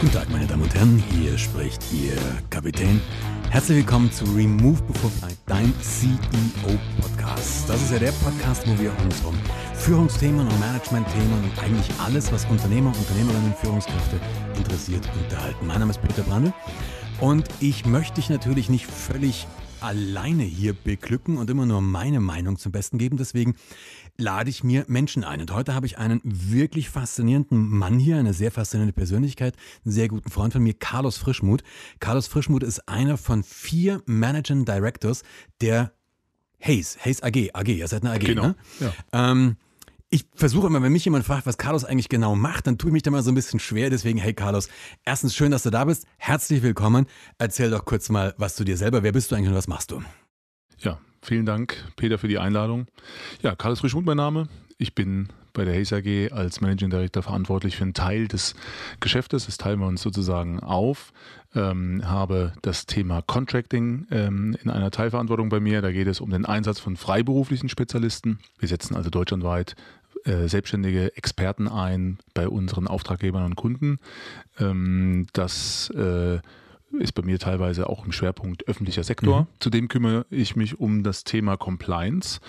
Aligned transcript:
Guten 0.00 0.14
Tag, 0.14 0.30
meine 0.30 0.46
Damen 0.46 0.62
und 0.62 0.74
Herren, 0.74 1.04
hier 1.10 1.36
spricht 1.36 1.82
Ihr 1.92 2.16
Kapitän. 2.48 3.02
Herzlich 3.50 3.76
willkommen 3.76 4.10
zu 4.10 4.24
Remove 4.34 4.80
Before 4.84 5.12
Flight, 5.12 5.36
dein 5.44 5.74
CEO-Podcast. 5.82 7.68
Das 7.68 7.82
ist 7.82 7.92
ja 7.92 7.98
der 7.98 8.12
Podcast, 8.12 8.66
wo 8.66 8.82
wir 8.82 8.98
uns 9.04 9.20
um 9.26 9.34
Führungsthemen 9.74 10.48
und 10.48 10.58
Managementthemen 10.58 11.44
und 11.44 11.62
eigentlich 11.62 11.94
alles, 12.00 12.32
was 12.32 12.46
Unternehmer, 12.46 12.94
Unternehmerinnen, 12.96 13.52
Führungskräfte 13.60 14.18
interessiert, 14.56 15.06
unterhalten. 15.22 15.66
Mein 15.66 15.80
Name 15.80 15.90
ist 15.90 16.00
Peter 16.00 16.22
Brandl 16.22 16.54
und 17.20 17.44
ich 17.60 17.84
möchte 17.84 18.14
dich 18.14 18.30
natürlich 18.30 18.70
nicht 18.70 18.86
völlig 18.86 19.46
alleine 19.80 20.44
hier 20.44 20.72
beglücken 20.72 21.36
und 21.36 21.50
immer 21.50 21.66
nur 21.66 21.80
meine 21.80 22.20
Meinung 22.20 22.56
zum 22.56 22.72
Besten 22.72 22.96
geben. 22.96 23.18
Deswegen 23.18 23.54
lade 24.16 24.50
ich 24.50 24.64
mir 24.64 24.84
Menschen 24.88 25.24
ein. 25.24 25.40
Und 25.40 25.52
heute 25.52 25.74
habe 25.74 25.86
ich 25.86 25.98
einen 25.98 26.20
wirklich 26.24 26.90
faszinierenden 26.90 27.68
Mann 27.68 27.98
hier, 27.98 28.18
eine 28.18 28.34
sehr 28.34 28.50
faszinierende 28.50 28.92
Persönlichkeit, 28.92 29.54
einen 29.84 29.92
sehr 29.92 30.08
guten 30.08 30.30
Freund 30.30 30.52
von 30.52 30.62
mir, 30.62 30.74
Carlos 30.74 31.16
Frischmuth. 31.16 31.62
Carlos 31.98 32.26
Frischmuth 32.26 32.62
ist 32.62 32.88
einer 32.88 33.16
von 33.16 33.42
vier 33.42 34.02
Managing 34.06 34.64
Directors 34.64 35.22
der 35.60 35.92
Hayes, 36.60 36.98
Hayes 37.04 37.22
AG, 37.22 37.50
AG, 37.54 37.68
ihr 37.68 37.88
seid 37.88 38.02
eine 38.02 38.12
AG, 38.12 38.20
genau. 38.20 38.48
ne? 38.48 38.56
Ja. 38.80 38.92
Ähm, 39.12 39.56
ich 40.10 40.26
versuche 40.34 40.66
immer, 40.66 40.82
wenn 40.82 40.92
mich 40.92 41.04
jemand 41.04 41.24
fragt, 41.24 41.46
was 41.46 41.56
Carlos 41.56 41.84
eigentlich 41.84 42.08
genau 42.08 42.34
macht, 42.34 42.66
dann 42.66 42.78
tue 42.78 42.90
ich 42.90 42.92
mich 42.92 43.02
da 43.04 43.12
mal 43.12 43.22
so 43.22 43.30
ein 43.30 43.36
bisschen 43.36 43.60
schwer. 43.60 43.90
Deswegen, 43.90 44.18
hey 44.18 44.34
Carlos, 44.34 44.68
erstens 45.04 45.36
schön, 45.36 45.52
dass 45.52 45.62
du 45.62 45.70
da 45.70 45.84
bist. 45.84 46.04
Herzlich 46.18 46.62
willkommen. 46.62 47.06
Erzähl 47.38 47.70
doch 47.70 47.84
kurz 47.84 48.08
mal 48.08 48.34
was 48.36 48.56
zu 48.56 48.64
dir 48.64 48.76
selber. 48.76 49.04
Wer 49.04 49.12
bist 49.12 49.30
du 49.30 49.36
eigentlich 49.36 49.50
und 49.50 49.54
was 49.54 49.68
machst 49.68 49.92
du? 49.92 50.02
Ja, 50.78 50.98
vielen 51.22 51.46
Dank, 51.46 51.84
Peter, 51.96 52.18
für 52.18 52.28
die 52.28 52.38
Einladung. 52.38 52.86
Ja, 53.42 53.54
Carlos 53.54 53.80
Frischmuth 53.80 54.04
mein 54.04 54.16
Name. 54.16 54.48
Ich 54.78 54.94
bin 54.94 55.28
bei 55.52 55.64
der 55.64 55.74
Hayes 55.74 55.92
AG 55.92 56.32
als 56.32 56.60
Managing 56.60 56.90
Director 56.90 57.22
verantwortlich 57.22 57.76
für 57.76 57.82
einen 57.82 57.94
Teil 57.94 58.28
des 58.28 58.54
Geschäftes. 59.00 59.46
Das 59.46 59.58
teilen 59.58 59.80
wir 59.80 59.86
uns 59.86 60.02
sozusagen 60.02 60.60
auf. 60.60 61.12
Ähm, 61.54 62.02
habe 62.04 62.52
das 62.62 62.86
Thema 62.86 63.22
Contracting 63.22 64.06
ähm, 64.10 64.56
in 64.62 64.70
einer 64.70 64.90
Teilverantwortung 64.90 65.48
bei 65.48 65.60
mir. 65.60 65.82
Da 65.82 65.90
geht 65.90 66.06
es 66.06 66.20
um 66.20 66.30
den 66.30 66.46
Einsatz 66.46 66.78
von 66.78 66.96
freiberuflichen 66.96 67.68
Spezialisten. 67.68 68.38
Wir 68.58 68.68
setzen 68.68 68.96
also 68.96 69.10
deutschlandweit 69.10 69.74
äh, 70.24 70.48
selbstständige 70.48 71.16
Experten 71.16 71.66
ein 71.68 72.18
bei 72.34 72.48
unseren 72.48 72.86
Auftraggebern 72.86 73.44
und 73.44 73.56
Kunden. 73.56 73.98
Ähm, 74.58 75.26
das 75.32 75.90
äh, 75.90 76.38
ist 76.98 77.12
bei 77.12 77.22
mir 77.22 77.38
teilweise 77.38 77.88
auch 77.88 78.04
im 78.04 78.12
Schwerpunkt 78.12 78.66
öffentlicher 78.68 79.04
Sektor. 79.04 79.42
Mhm. 79.42 79.46
Zudem 79.60 79.88
kümmere 79.88 80.26
ich 80.30 80.56
mich 80.56 80.80
um 80.80 81.02
das 81.02 81.24
Thema 81.24 81.56
Compliance. 81.56 82.40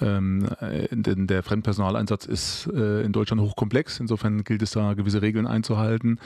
Ähm, 0.00 0.48
äh, 0.60 0.88
denn 0.90 1.26
der 1.26 1.42
Fremdpersonaleinsatz 1.42 2.26
ist 2.26 2.68
äh, 2.74 3.02
in 3.02 3.12
Deutschland 3.12 3.40
hochkomplex. 3.42 4.00
Insofern 4.00 4.44
gilt 4.44 4.62
es 4.62 4.72
da, 4.72 4.94
gewisse 4.94 5.22
Regeln 5.22 5.46
einzuhalten. 5.46 6.18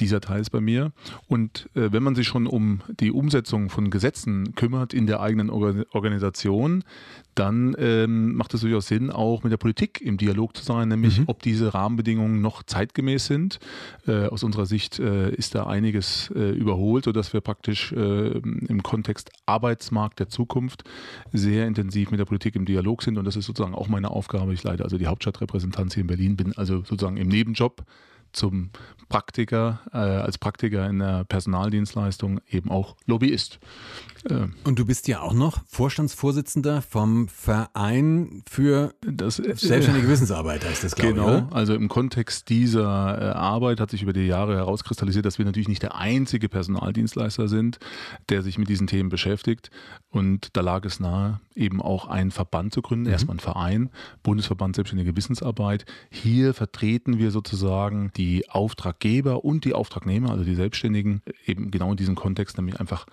Dieser 0.00 0.20
Teil 0.20 0.40
ist 0.40 0.50
bei 0.50 0.60
mir. 0.60 0.92
Und 1.28 1.68
äh, 1.74 1.92
wenn 1.92 2.02
man 2.02 2.14
sich 2.14 2.26
schon 2.26 2.46
um 2.46 2.82
die 3.00 3.12
Umsetzung 3.12 3.70
von 3.70 3.90
Gesetzen 3.90 4.54
kümmert 4.54 4.92
in 4.92 5.06
der 5.06 5.20
eigenen 5.20 5.50
Or 5.50 5.84
Organisation, 5.92 6.84
dann 7.34 7.74
ähm, 7.78 8.34
macht 8.34 8.54
es 8.54 8.60
durchaus 8.60 8.86
Sinn, 8.86 9.10
auch 9.10 9.42
mit 9.42 9.52
der 9.52 9.56
Politik 9.56 10.00
im 10.00 10.16
Dialog 10.16 10.56
zu 10.56 10.64
sein, 10.64 10.88
nämlich 10.88 11.20
mhm. 11.20 11.24
ob 11.26 11.42
diese 11.42 11.74
Rahmenbedingungen 11.74 12.40
noch 12.40 12.62
zeitgemäß 12.62 13.26
sind. 13.26 13.58
Äh, 14.06 14.26
aus 14.26 14.42
unserer 14.42 14.66
Sicht 14.66 14.98
äh, 14.98 15.30
ist 15.30 15.54
da 15.54 15.66
einiges 15.66 16.30
äh, 16.34 16.50
überholt, 16.50 17.04
sodass 17.04 17.32
wir 17.32 17.40
praktisch 17.40 17.92
äh, 17.92 18.38
im 18.38 18.82
Kontext 18.82 19.30
Arbeitsmarkt 19.46 20.20
der 20.20 20.28
Zukunft 20.28 20.84
sehr 21.32 21.66
intensiv 21.66 22.10
mit 22.10 22.20
der 22.20 22.24
Politik 22.24 22.56
im 22.56 22.64
Dialog 22.64 23.02
sind. 23.02 23.18
Und 23.18 23.24
das 23.24 23.36
ist 23.36 23.46
sozusagen 23.46 23.74
auch 23.74 23.88
meine 23.88 24.10
Aufgabe. 24.10 24.52
Ich 24.54 24.62
leite 24.62 24.84
also 24.84 24.98
die 24.98 25.06
Hauptstadtrepräsentanz 25.06 25.94
hier 25.94 26.02
in 26.02 26.06
Berlin, 26.06 26.36
bin 26.36 26.52
also 26.56 26.78
sozusagen 26.78 27.16
im 27.16 27.28
Nebenjob 27.28 27.84
zum 28.34 28.70
Praktiker, 29.08 29.80
äh, 29.92 29.96
als 29.96 30.38
Praktiker 30.38 30.88
in 30.88 30.98
der 30.98 31.24
Personaldienstleistung 31.24 32.40
eben 32.50 32.70
auch 32.70 32.96
Lobbyist. 33.06 33.58
Äh, 34.28 34.46
Und 34.64 34.78
du 34.78 34.86
bist 34.86 35.08
ja 35.08 35.20
auch 35.20 35.34
noch 35.34 35.60
Vorstandsvorsitzender 35.66 36.82
vom 36.82 37.28
Verein 37.28 38.42
für 38.48 38.94
das, 39.00 39.38
äh, 39.38 39.54
selbstständige 39.56 40.08
Wissensarbeit, 40.08 40.64
heißt 40.64 40.84
das, 40.84 40.94
glaube 40.94 41.14
genau, 41.14 41.28
ich. 41.28 41.44
Genau, 41.44 41.54
also 41.54 41.74
im 41.74 41.88
Kontext 41.88 42.48
dieser 42.48 42.82
äh, 42.82 43.24
Arbeit 43.34 43.80
hat 43.80 43.90
sich 43.90 44.02
über 44.02 44.12
die 44.12 44.26
Jahre 44.26 44.56
herauskristallisiert, 44.56 45.24
dass 45.26 45.38
wir 45.38 45.44
natürlich 45.44 45.68
nicht 45.68 45.82
der 45.82 45.96
einzige 45.96 46.48
Personaldienstleister 46.48 47.48
sind, 47.48 47.78
der 48.28 48.42
sich 48.42 48.58
mit 48.58 48.68
diesen 48.68 48.86
Themen 48.86 49.08
beschäftigt. 49.08 49.70
Und 50.10 50.48
da 50.56 50.60
lag 50.60 50.84
es 50.84 51.00
nahe, 51.00 51.40
eben 51.54 51.82
auch 51.82 52.06
einen 52.06 52.30
Verband 52.30 52.72
zu 52.72 52.82
gründen, 52.82 53.06
mhm. 53.06 53.12
erstmal 53.12 53.34
einen 53.34 53.40
Verein, 53.40 53.90
Bundesverband 54.22 54.74
Selbstständige 54.76 55.16
Wissensarbeit. 55.16 55.84
Hier 56.10 56.54
vertreten 56.54 57.18
wir 57.18 57.30
sozusagen 57.30 58.10
die 58.16 58.48
Auftraggeber 58.48 59.44
und 59.44 59.64
die 59.64 59.74
Auftragnehmer, 59.74 60.30
also 60.30 60.44
die 60.44 60.54
Selbstständigen, 60.54 61.22
eben 61.46 61.70
genau 61.70 61.90
in 61.90 61.96
diesem 61.96 62.14
Kontext, 62.14 62.56
nämlich 62.56 62.80
einfach 62.80 63.06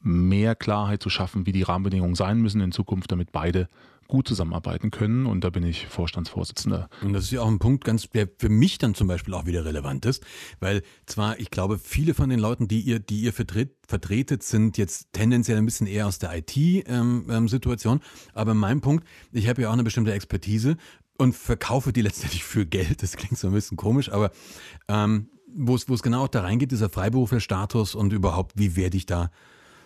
mehr 0.00 0.54
Klarheit 0.54 1.02
zu 1.02 1.10
schaffen, 1.10 1.46
wie 1.46 1.52
die 1.52 1.62
Rahmenbedingungen 1.62 2.14
sein 2.14 2.40
müssen 2.40 2.60
in 2.60 2.72
Zukunft, 2.72 3.10
damit 3.10 3.32
beide 3.32 3.68
gut 4.08 4.26
zusammenarbeiten 4.26 4.90
können. 4.90 5.26
Und 5.26 5.44
da 5.44 5.50
bin 5.50 5.62
ich 5.62 5.86
Vorstandsvorsitzender. 5.86 6.88
Und 7.02 7.12
das 7.12 7.24
ist 7.24 7.30
ja 7.30 7.42
auch 7.42 7.48
ein 7.48 7.58
Punkt, 7.58 7.84
ganz, 7.84 8.08
der 8.08 8.28
für 8.38 8.48
mich 8.48 8.78
dann 8.78 8.94
zum 8.94 9.06
Beispiel 9.06 9.34
auch 9.34 9.46
wieder 9.46 9.64
relevant 9.64 10.06
ist, 10.06 10.24
weil 10.60 10.82
zwar, 11.06 11.38
ich 11.38 11.50
glaube, 11.50 11.78
viele 11.78 12.14
von 12.14 12.30
den 12.30 12.40
Leuten, 12.40 12.66
die 12.66 12.80
ihr, 12.80 12.98
die 12.98 13.20
ihr 13.20 13.32
vertret, 13.32 13.76
vertretet, 13.86 14.42
sind 14.42 14.78
jetzt 14.78 15.12
tendenziell 15.12 15.58
ein 15.58 15.66
bisschen 15.66 15.86
eher 15.86 16.06
aus 16.06 16.18
der 16.18 16.36
IT-Situation. 16.36 17.96
Ähm, 17.96 18.02
ähm, 18.02 18.30
aber 18.32 18.54
mein 18.54 18.80
Punkt, 18.80 19.06
ich 19.30 19.46
habe 19.46 19.62
ja 19.62 19.68
auch 19.68 19.74
eine 19.74 19.84
bestimmte 19.84 20.12
Expertise 20.12 20.76
und 21.18 21.36
verkaufe 21.36 21.92
die 21.92 22.02
letztendlich 22.02 22.44
für 22.44 22.64
Geld. 22.64 23.02
Das 23.02 23.16
klingt 23.16 23.38
so 23.38 23.48
ein 23.48 23.52
bisschen 23.52 23.76
komisch, 23.76 24.10
aber 24.10 24.32
ähm, 24.88 25.28
wo 25.54 25.74
es 25.74 26.02
genau 26.02 26.24
auch 26.24 26.28
da 26.28 26.42
reingeht, 26.42 26.72
dieser 26.72 26.88
Freiberuflerstatus 26.88 27.94
und 27.94 28.12
überhaupt, 28.12 28.52
wie 28.56 28.76
werde 28.76 28.96
ich 28.96 29.06
da 29.06 29.30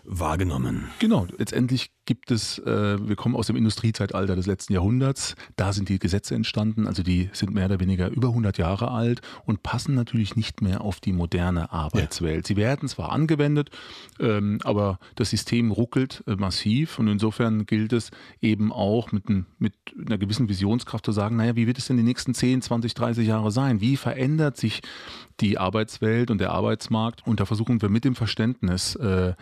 wahrgenommen? 0.04 0.88
Genau, 0.98 1.26
letztendlich 1.36 1.90
gibt 2.04 2.30
es, 2.30 2.58
äh, 2.58 3.08
wir 3.08 3.16
kommen 3.16 3.36
aus 3.36 3.46
dem 3.46 3.56
Industriezeitalter 3.56 4.34
des 4.34 4.46
letzten 4.46 4.72
Jahrhunderts, 4.72 5.36
da 5.56 5.72
sind 5.72 5.88
die 5.88 5.98
Gesetze 5.98 6.34
entstanden, 6.34 6.86
also 6.86 7.02
die 7.02 7.30
sind 7.32 7.54
mehr 7.54 7.66
oder 7.66 7.80
weniger 7.80 8.08
über 8.10 8.28
100 8.28 8.58
Jahre 8.58 8.90
alt 8.90 9.20
und 9.44 9.62
passen 9.62 9.94
natürlich 9.94 10.34
nicht 10.34 10.62
mehr 10.62 10.80
auf 10.80 11.00
die 11.00 11.12
moderne 11.12 11.72
Arbeitswelt. 11.72 12.48
Ja. 12.48 12.48
Sie 12.48 12.56
werden 12.56 12.88
zwar 12.88 13.12
angewendet, 13.12 13.70
ähm, 14.18 14.58
aber 14.64 14.98
das 15.14 15.30
System 15.30 15.70
ruckelt 15.70 16.24
äh, 16.26 16.34
massiv 16.34 16.98
und 16.98 17.06
insofern 17.06 17.66
gilt 17.66 17.92
es 17.92 18.10
eben 18.40 18.72
auch 18.72 19.12
mit, 19.12 19.28
ein, 19.28 19.46
mit 19.58 19.74
einer 20.04 20.18
gewissen 20.18 20.48
Visionskraft 20.48 21.06
zu 21.06 21.12
sagen, 21.12 21.36
naja, 21.36 21.54
wie 21.54 21.66
wird 21.66 21.78
es 21.78 21.86
denn 21.86 21.96
die 21.96 22.02
nächsten 22.02 22.34
10, 22.34 22.62
20, 22.62 22.94
30 22.94 23.28
Jahre 23.28 23.52
sein? 23.52 23.80
Wie 23.80 23.96
verändert 23.96 24.56
sich 24.56 24.82
die 25.40 25.58
Arbeitswelt 25.58 26.30
und 26.30 26.38
der 26.38 26.50
Arbeitsmarkt? 26.50 27.26
Und 27.26 27.38
da 27.40 27.44
versuchen 27.44 27.80
wir 27.80 27.88
mit 27.88 28.04
dem 28.04 28.14
Verständnis, 28.14 28.96
äh, 28.96 29.34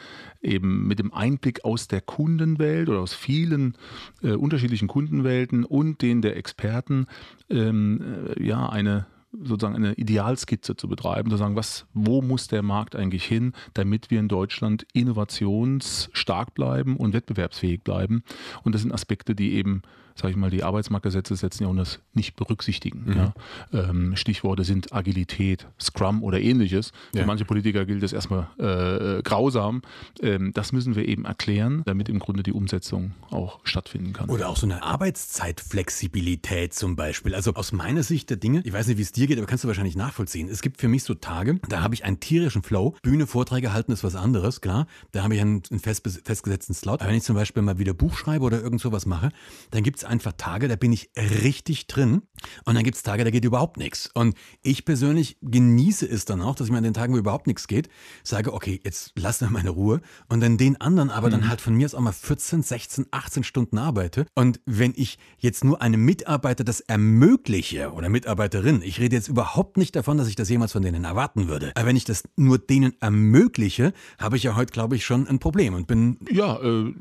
eben 0.42 0.86
mit 0.86 0.98
dem 0.98 1.12
Einblick 1.12 1.64
aus 1.64 1.88
der 1.88 2.00
Kunden 2.00 2.49
Kundenwelt 2.50 2.88
oder 2.88 3.00
aus 3.00 3.14
vielen 3.14 3.74
äh, 4.22 4.32
unterschiedlichen 4.32 4.88
Kundenwelten 4.88 5.64
und 5.64 6.02
den 6.02 6.22
der 6.22 6.36
Experten 6.36 7.06
ähm, 7.48 8.26
äh, 8.36 8.46
ja 8.46 8.68
eine 8.68 9.06
sozusagen 9.44 9.76
eine 9.76 9.94
Idealskizze 9.94 10.74
zu 10.74 10.88
betreiben, 10.88 11.30
zu 11.30 11.36
sagen, 11.36 11.54
was, 11.54 11.86
wo 11.94 12.20
muss 12.20 12.48
der 12.48 12.62
Markt 12.62 12.96
eigentlich 12.96 13.24
hin, 13.24 13.52
damit 13.74 14.10
wir 14.10 14.18
in 14.18 14.26
Deutschland 14.26 14.84
innovationsstark 14.92 16.52
bleiben 16.52 16.96
und 16.96 17.12
wettbewerbsfähig 17.12 17.84
bleiben. 17.84 18.24
Und 18.64 18.74
das 18.74 18.82
sind 18.82 18.90
Aspekte, 18.90 19.36
die 19.36 19.52
eben 19.52 19.82
sage 20.20 20.32
ich 20.32 20.36
mal, 20.36 20.50
die 20.50 20.62
Arbeitsmarktgesetze 20.62 21.34
des 21.34 21.42
letzten 21.42 21.64
Jahrhunderts 21.64 21.98
nicht 22.12 22.36
berücksichtigen. 22.36 23.04
Mhm. 23.06 23.16
Ja. 23.16 23.32
Ähm, 23.72 24.16
Stichworte 24.16 24.64
sind 24.64 24.92
Agilität, 24.92 25.66
Scrum 25.80 26.22
oder 26.22 26.40
ähnliches. 26.40 26.92
Ja. 27.14 27.22
Für 27.22 27.26
manche 27.26 27.44
Politiker 27.44 27.84
gilt 27.86 28.02
das 28.02 28.12
erstmal 28.12 28.48
äh, 28.58 29.22
grausam. 29.22 29.82
Ähm, 30.20 30.52
das 30.52 30.72
müssen 30.72 30.94
wir 30.94 31.08
eben 31.08 31.24
erklären, 31.24 31.82
damit 31.86 32.08
im 32.08 32.18
Grunde 32.18 32.42
die 32.42 32.52
Umsetzung 32.52 33.12
auch 33.30 33.60
stattfinden 33.64 34.12
kann. 34.12 34.28
Oder 34.28 34.48
auch 34.48 34.56
so 34.56 34.66
eine 34.66 34.82
Arbeitszeitflexibilität 34.82 36.74
zum 36.74 36.96
Beispiel. 36.96 37.34
Also 37.34 37.54
aus 37.54 37.72
meiner 37.72 38.02
Sicht 38.02 38.28
der 38.30 38.36
Dinge, 38.36 38.62
ich 38.64 38.72
weiß 38.72 38.88
nicht, 38.88 38.98
wie 38.98 39.02
es 39.02 39.12
dir 39.12 39.26
geht, 39.26 39.38
aber 39.38 39.46
kannst 39.46 39.64
du 39.64 39.68
wahrscheinlich 39.68 39.96
nachvollziehen. 39.96 40.48
Es 40.48 40.60
gibt 40.62 40.80
für 40.80 40.88
mich 40.88 41.04
so 41.04 41.14
Tage, 41.14 41.58
da 41.68 41.82
habe 41.82 41.94
ich 41.94 42.04
einen 42.04 42.20
tierischen 42.20 42.62
Flow. 42.62 42.94
Bühne, 43.02 43.26
Vorträge 43.26 43.72
halten 43.72 43.92
ist 43.92 44.04
was 44.04 44.16
anderes, 44.16 44.60
klar. 44.60 44.86
Da 45.12 45.22
habe 45.22 45.34
ich 45.34 45.40
einen, 45.40 45.62
einen 45.70 45.80
fest, 45.80 46.06
festgesetzten 46.24 46.74
Slot. 46.74 47.00
Aber 47.00 47.08
wenn 47.08 47.16
ich 47.16 47.24
zum 47.24 47.36
Beispiel 47.36 47.62
mal 47.62 47.78
wieder 47.78 47.94
Buch 47.94 48.16
schreibe 48.16 48.44
oder 48.44 48.60
irgend 48.60 48.80
sowas 48.80 49.06
mache, 49.06 49.30
dann 49.70 49.82
gibt 49.82 49.98
es 49.98 50.04
einfach 50.10 50.32
Tage, 50.36 50.68
da 50.68 50.76
bin 50.76 50.92
ich 50.92 51.10
richtig 51.16 51.86
drin. 51.86 52.22
Und 52.64 52.74
dann 52.74 52.84
gibt 52.84 52.96
es 52.96 53.02
Tage, 53.02 53.24
da 53.24 53.30
geht 53.30 53.44
überhaupt 53.44 53.76
nichts. 53.76 54.10
Und 54.12 54.34
ich 54.62 54.84
persönlich 54.84 55.38
genieße 55.42 56.06
es 56.06 56.24
dann 56.24 56.42
auch, 56.42 56.54
dass 56.54 56.66
ich 56.66 56.72
mir 56.72 56.78
an 56.78 56.84
den 56.84 56.94
Tagen, 56.94 57.14
wo 57.14 57.18
überhaupt 57.18 57.46
nichts 57.46 57.66
geht, 57.66 57.88
sage, 58.22 58.52
okay, 58.52 58.80
jetzt 58.84 59.12
lass 59.16 59.40
mir 59.40 59.50
meine 59.50 59.70
Ruhe. 59.70 60.00
Und 60.28 60.40
dann 60.40 60.58
den 60.58 60.80
anderen 60.80 61.10
aber 61.10 61.28
mhm. 61.28 61.32
dann 61.32 61.48
halt 61.48 61.60
von 61.60 61.74
mir 61.74 61.86
aus 61.86 61.94
auch 61.94 62.00
mal 62.00 62.12
14, 62.12 62.62
16, 62.62 63.06
18 63.10 63.44
Stunden 63.44 63.78
arbeite. 63.78 64.26
Und 64.34 64.60
wenn 64.66 64.92
ich 64.96 65.18
jetzt 65.38 65.64
nur 65.64 65.80
einem 65.80 66.04
Mitarbeiter 66.04 66.64
das 66.64 66.80
ermögliche 66.80 67.92
oder 67.92 68.08
Mitarbeiterin, 68.08 68.82
ich 68.82 69.00
rede 69.00 69.16
jetzt 69.16 69.28
überhaupt 69.28 69.76
nicht 69.76 69.94
davon, 69.96 70.18
dass 70.18 70.28
ich 70.28 70.36
das 70.36 70.48
jemals 70.48 70.72
von 70.72 70.82
denen 70.82 71.04
erwarten 71.04 71.48
würde. 71.48 71.72
Aber 71.76 71.86
wenn 71.86 71.96
ich 71.96 72.04
das 72.04 72.24
nur 72.36 72.58
denen 72.58 72.94
ermögliche, 73.00 73.92
habe 74.18 74.36
ich 74.36 74.42
ja 74.42 74.56
heute, 74.56 74.72
glaube 74.72 74.96
ich, 74.96 75.04
schon 75.04 75.28
ein 75.28 75.38
Problem 75.38 75.74
und 75.74 75.86
bin. 75.86 76.18
Ja, 76.30 76.60
äh, 76.60 76.92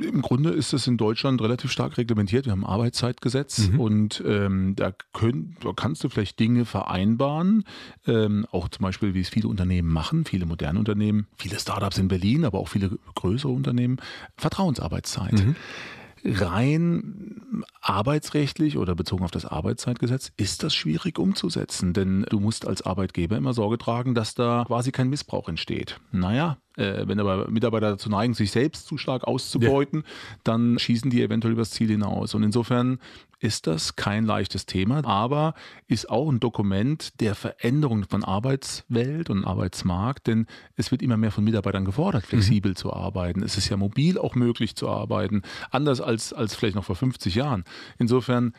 im 0.00 0.22
Grunde 0.22 0.50
ist 0.50 0.72
es 0.72 0.86
in 0.86 0.96
Deutschland 0.96 1.40
relativ 1.40 1.72
stark 1.72 1.96
reglementiert 1.96 2.17
implementiert. 2.18 2.46
Wir 2.46 2.52
haben 2.52 2.64
ein 2.64 2.70
Arbeitszeitgesetz 2.70 3.68
mhm. 3.68 3.80
und 3.80 4.24
ähm, 4.26 4.74
da, 4.76 4.92
können, 5.12 5.56
da 5.60 5.72
kannst 5.74 6.02
du 6.04 6.08
vielleicht 6.08 6.38
Dinge 6.38 6.64
vereinbaren, 6.64 7.64
ähm, 8.06 8.46
auch 8.50 8.68
zum 8.68 8.82
Beispiel, 8.82 9.14
wie 9.14 9.20
es 9.20 9.28
viele 9.28 9.48
Unternehmen 9.48 9.88
machen, 9.88 10.24
viele 10.24 10.46
moderne 10.46 10.78
Unternehmen, 10.78 11.26
viele 11.36 11.58
Startups 11.58 11.98
in 11.98 12.08
Berlin, 12.08 12.44
aber 12.44 12.58
auch 12.58 12.68
viele 12.68 12.98
größere 13.14 13.52
Unternehmen, 13.52 13.98
Vertrauensarbeitszeit. 14.36 15.32
Mhm 15.32 15.56
rein 16.24 17.64
arbeitsrechtlich 17.80 18.76
oder 18.76 18.96
bezogen 18.96 19.22
auf 19.22 19.30
das 19.30 19.44
Arbeitszeitgesetz 19.44 20.32
ist 20.36 20.64
das 20.64 20.74
schwierig 20.74 21.16
umzusetzen, 21.16 21.92
denn 21.92 22.26
du 22.28 22.40
musst 22.40 22.66
als 22.66 22.82
Arbeitgeber 22.82 23.36
immer 23.36 23.54
Sorge 23.54 23.78
tragen, 23.78 24.16
dass 24.16 24.34
da 24.34 24.64
quasi 24.66 24.90
kein 24.90 25.10
Missbrauch 25.10 25.48
entsteht. 25.48 26.00
Naja, 26.10 26.58
äh, 26.78 27.06
wenn 27.06 27.20
aber 27.20 27.50
Mitarbeiter 27.50 27.90
dazu 27.90 28.08
neigen, 28.08 28.34
sich 28.34 28.50
selbst 28.50 28.86
zu 28.86 28.96
stark 28.96 29.24
auszubeuten, 29.24 30.00
ja. 30.00 30.36
dann 30.44 30.78
schießen 30.78 31.10
die 31.10 31.22
eventuell 31.22 31.52
übers 31.52 31.70
Ziel 31.70 31.88
hinaus. 31.88 32.34
Und 32.34 32.42
insofern 32.42 32.98
ist 33.40 33.66
das 33.66 33.96
kein 33.96 34.24
leichtes 34.24 34.66
Thema, 34.66 35.04
aber 35.04 35.54
ist 35.86 36.10
auch 36.10 36.28
ein 36.30 36.40
Dokument 36.40 37.20
der 37.20 37.34
Veränderung 37.34 38.04
von 38.04 38.24
Arbeitswelt 38.24 39.30
und 39.30 39.44
Arbeitsmarkt, 39.44 40.26
denn 40.26 40.46
es 40.76 40.90
wird 40.90 41.02
immer 41.02 41.16
mehr 41.16 41.30
von 41.30 41.44
Mitarbeitern 41.44 41.84
gefordert, 41.84 42.24
mhm. 42.24 42.28
flexibel 42.28 42.72
mhm. 42.72 42.76
zu 42.76 42.92
arbeiten. 42.92 43.42
Es 43.42 43.56
ist 43.56 43.68
ja 43.68 43.76
mobil 43.76 44.18
auch 44.18 44.34
möglich 44.34 44.74
zu 44.74 44.88
arbeiten, 44.88 45.42
anders 45.70 46.00
als, 46.00 46.32
als 46.32 46.54
vielleicht 46.54 46.76
noch 46.76 46.84
vor 46.84 46.96
50 46.96 47.34
Jahren. 47.34 47.64
Insofern 47.98 48.54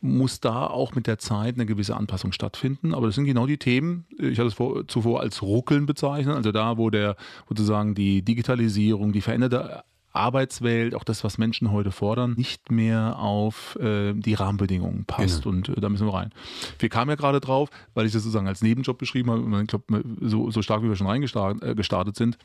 muss 0.00 0.40
da 0.40 0.66
auch 0.66 0.94
mit 0.94 1.06
der 1.06 1.18
Zeit 1.18 1.54
eine 1.54 1.66
gewisse 1.66 1.96
Anpassung 1.96 2.32
stattfinden. 2.32 2.94
Aber 2.94 3.06
das 3.06 3.14
sind 3.14 3.26
genau 3.26 3.46
die 3.46 3.58
Themen, 3.58 4.06
ich 4.18 4.38
hatte 4.38 4.48
es 4.48 4.54
vor, 4.54 4.88
zuvor 4.88 5.20
als 5.20 5.42
Ruckeln 5.42 5.86
bezeichnet, 5.86 6.36
also 6.36 6.52
da, 6.52 6.78
wo 6.78 6.90
der 6.90 7.16
sozusagen 7.48 7.94
die 7.94 8.22
Digitalisierung, 8.22 9.12
die 9.12 9.20
veränderte 9.20 9.82
Arbeitswelt, 10.12 10.94
auch 10.94 11.04
das, 11.04 11.22
was 11.22 11.38
Menschen 11.38 11.70
heute 11.70 11.92
fordern, 11.92 12.34
nicht 12.36 12.70
mehr 12.70 13.18
auf 13.18 13.76
äh, 13.76 14.12
die 14.12 14.34
Rahmenbedingungen 14.34 15.04
passt. 15.04 15.44
Genau. 15.44 15.56
Und 15.56 15.68
äh, 15.68 15.80
da 15.80 15.88
müssen 15.88 16.06
wir 16.06 16.14
rein. 16.14 16.30
Wir 16.78 16.88
kamen 16.88 17.10
ja 17.10 17.16
gerade 17.16 17.40
drauf, 17.40 17.70
weil 17.94 18.06
ich 18.06 18.12
das 18.12 18.22
sozusagen 18.22 18.48
als 18.48 18.62
Nebenjob 18.62 18.98
beschrieben 18.98 19.30
habe. 19.30 19.42
Und 19.42 19.60
ich 19.60 19.68
glaube, 19.68 20.04
so, 20.20 20.50
so 20.50 20.62
stark 20.62 20.82
wie 20.82 20.88
wir 20.88 20.96
schon 20.96 21.06
reingestartet 21.06 22.16
äh, 22.16 22.18
sind, 22.18 22.38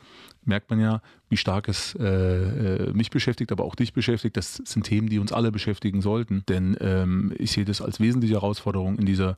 merkt 0.44 0.70
man 0.70 0.78
ja, 0.78 1.00
wie 1.28 1.36
stark 1.36 1.68
es 1.68 1.96
äh, 1.96 2.04
äh, 2.04 2.92
mich 2.92 3.10
beschäftigt, 3.10 3.50
aber 3.50 3.64
auch 3.64 3.74
dich 3.74 3.92
beschäftigt. 3.92 4.36
Das 4.36 4.54
sind 4.64 4.84
Themen, 4.84 5.08
die 5.08 5.18
uns 5.18 5.32
alle 5.32 5.50
beschäftigen 5.50 6.02
sollten. 6.02 6.44
Denn 6.48 6.76
ähm, 6.80 7.34
ich 7.36 7.50
sehe 7.50 7.64
das 7.64 7.80
als 7.80 7.98
wesentliche 7.98 8.34
Herausforderung 8.34 8.96
in 8.98 9.06
dieser 9.06 9.36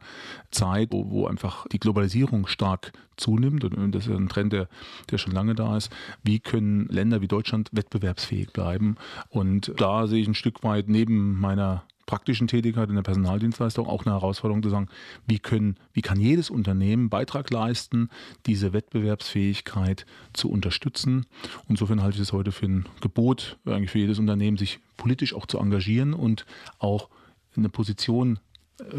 Zeit, 0.51 0.93
wo, 0.93 1.11
wo 1.11 1.27
einfach 1.27 1.67
die 1.69 1.79
Globalisierung 1.79 2.47
stark 2.47 2.93
zunimmt. 3.20 3.65
Und 3.65 3.93
das 3.94 4.06
ist 4.06 4.15
ein 4.15 4.29
Trend, 4.29 4.53
der, 4.53 4.69
der 5.11 5.19
schon 5.19 5.32
lange 5.32 5.55
da 5.55 5.76
ist. 5.76 5.91
Wie 6.23 6.41
können 6.41 6.87
Länder 6.88 7.20
wie 7.20 7.29
Deutschland 7.29 7.69
wettbewerbsfähig 7.73 8.53
bleiben? 8.53 8.97
Und 9.29 9.73
da 9.76 10.06
sehe 10.06 10.23
ich 10.23 10.29
ein 10.29 10.35
Stück 10.35 10.62
weit 10.62 10.88
neben 10.88 11.38
meiner 11.38 11.85
praktischen 12.09 12.49
Tätigkeit 12.49 12.88
in 12.88 12.94
der 12.94 13.03
Personaldienstleistung 13.03 13.87
auch 13.87 14.06
eine 14.06 14.15
Herausforderung 14.15 14.62
zu 14.62 14.70
sagen, 14.70 14.88
wie, 15.26 15.38
können, 15.38 15.76
wie 15.93 16.00
kann 16.00 16.19
jedes 16.19 16.49
Unternehmen 16.49 17.11
Beitrag 17.11 17.50
leisten, 17.50 18.09
diese 18.47 18.73
Wettbewerbsfähigkeit 18.73 20.06
zu 20.32 20.50
unterstützen. 20.50 21.26
Insofern 21.69 22.03
halte 22.03 22.17
ich 22.17 22.23
es 22.23 22.32
heute 22.32 22.50
für 22.50 22.64
ein 22.64 22.87
Gebot 23.03 23.59
eigentlich 23.67 23.91
für 23.91 23.99
jedes 23.99 24.19
Unternehmen, 24.19 24.56
sich 24.56 24.81
politisch 24.97 25.35
auch 25.35 25.47
zu 25.47 25.59
engagieren 25.59 26.14
und 26.14 26.47
auch 26.79 27.11
eine 27.55 27.69
Position 27.69 28.38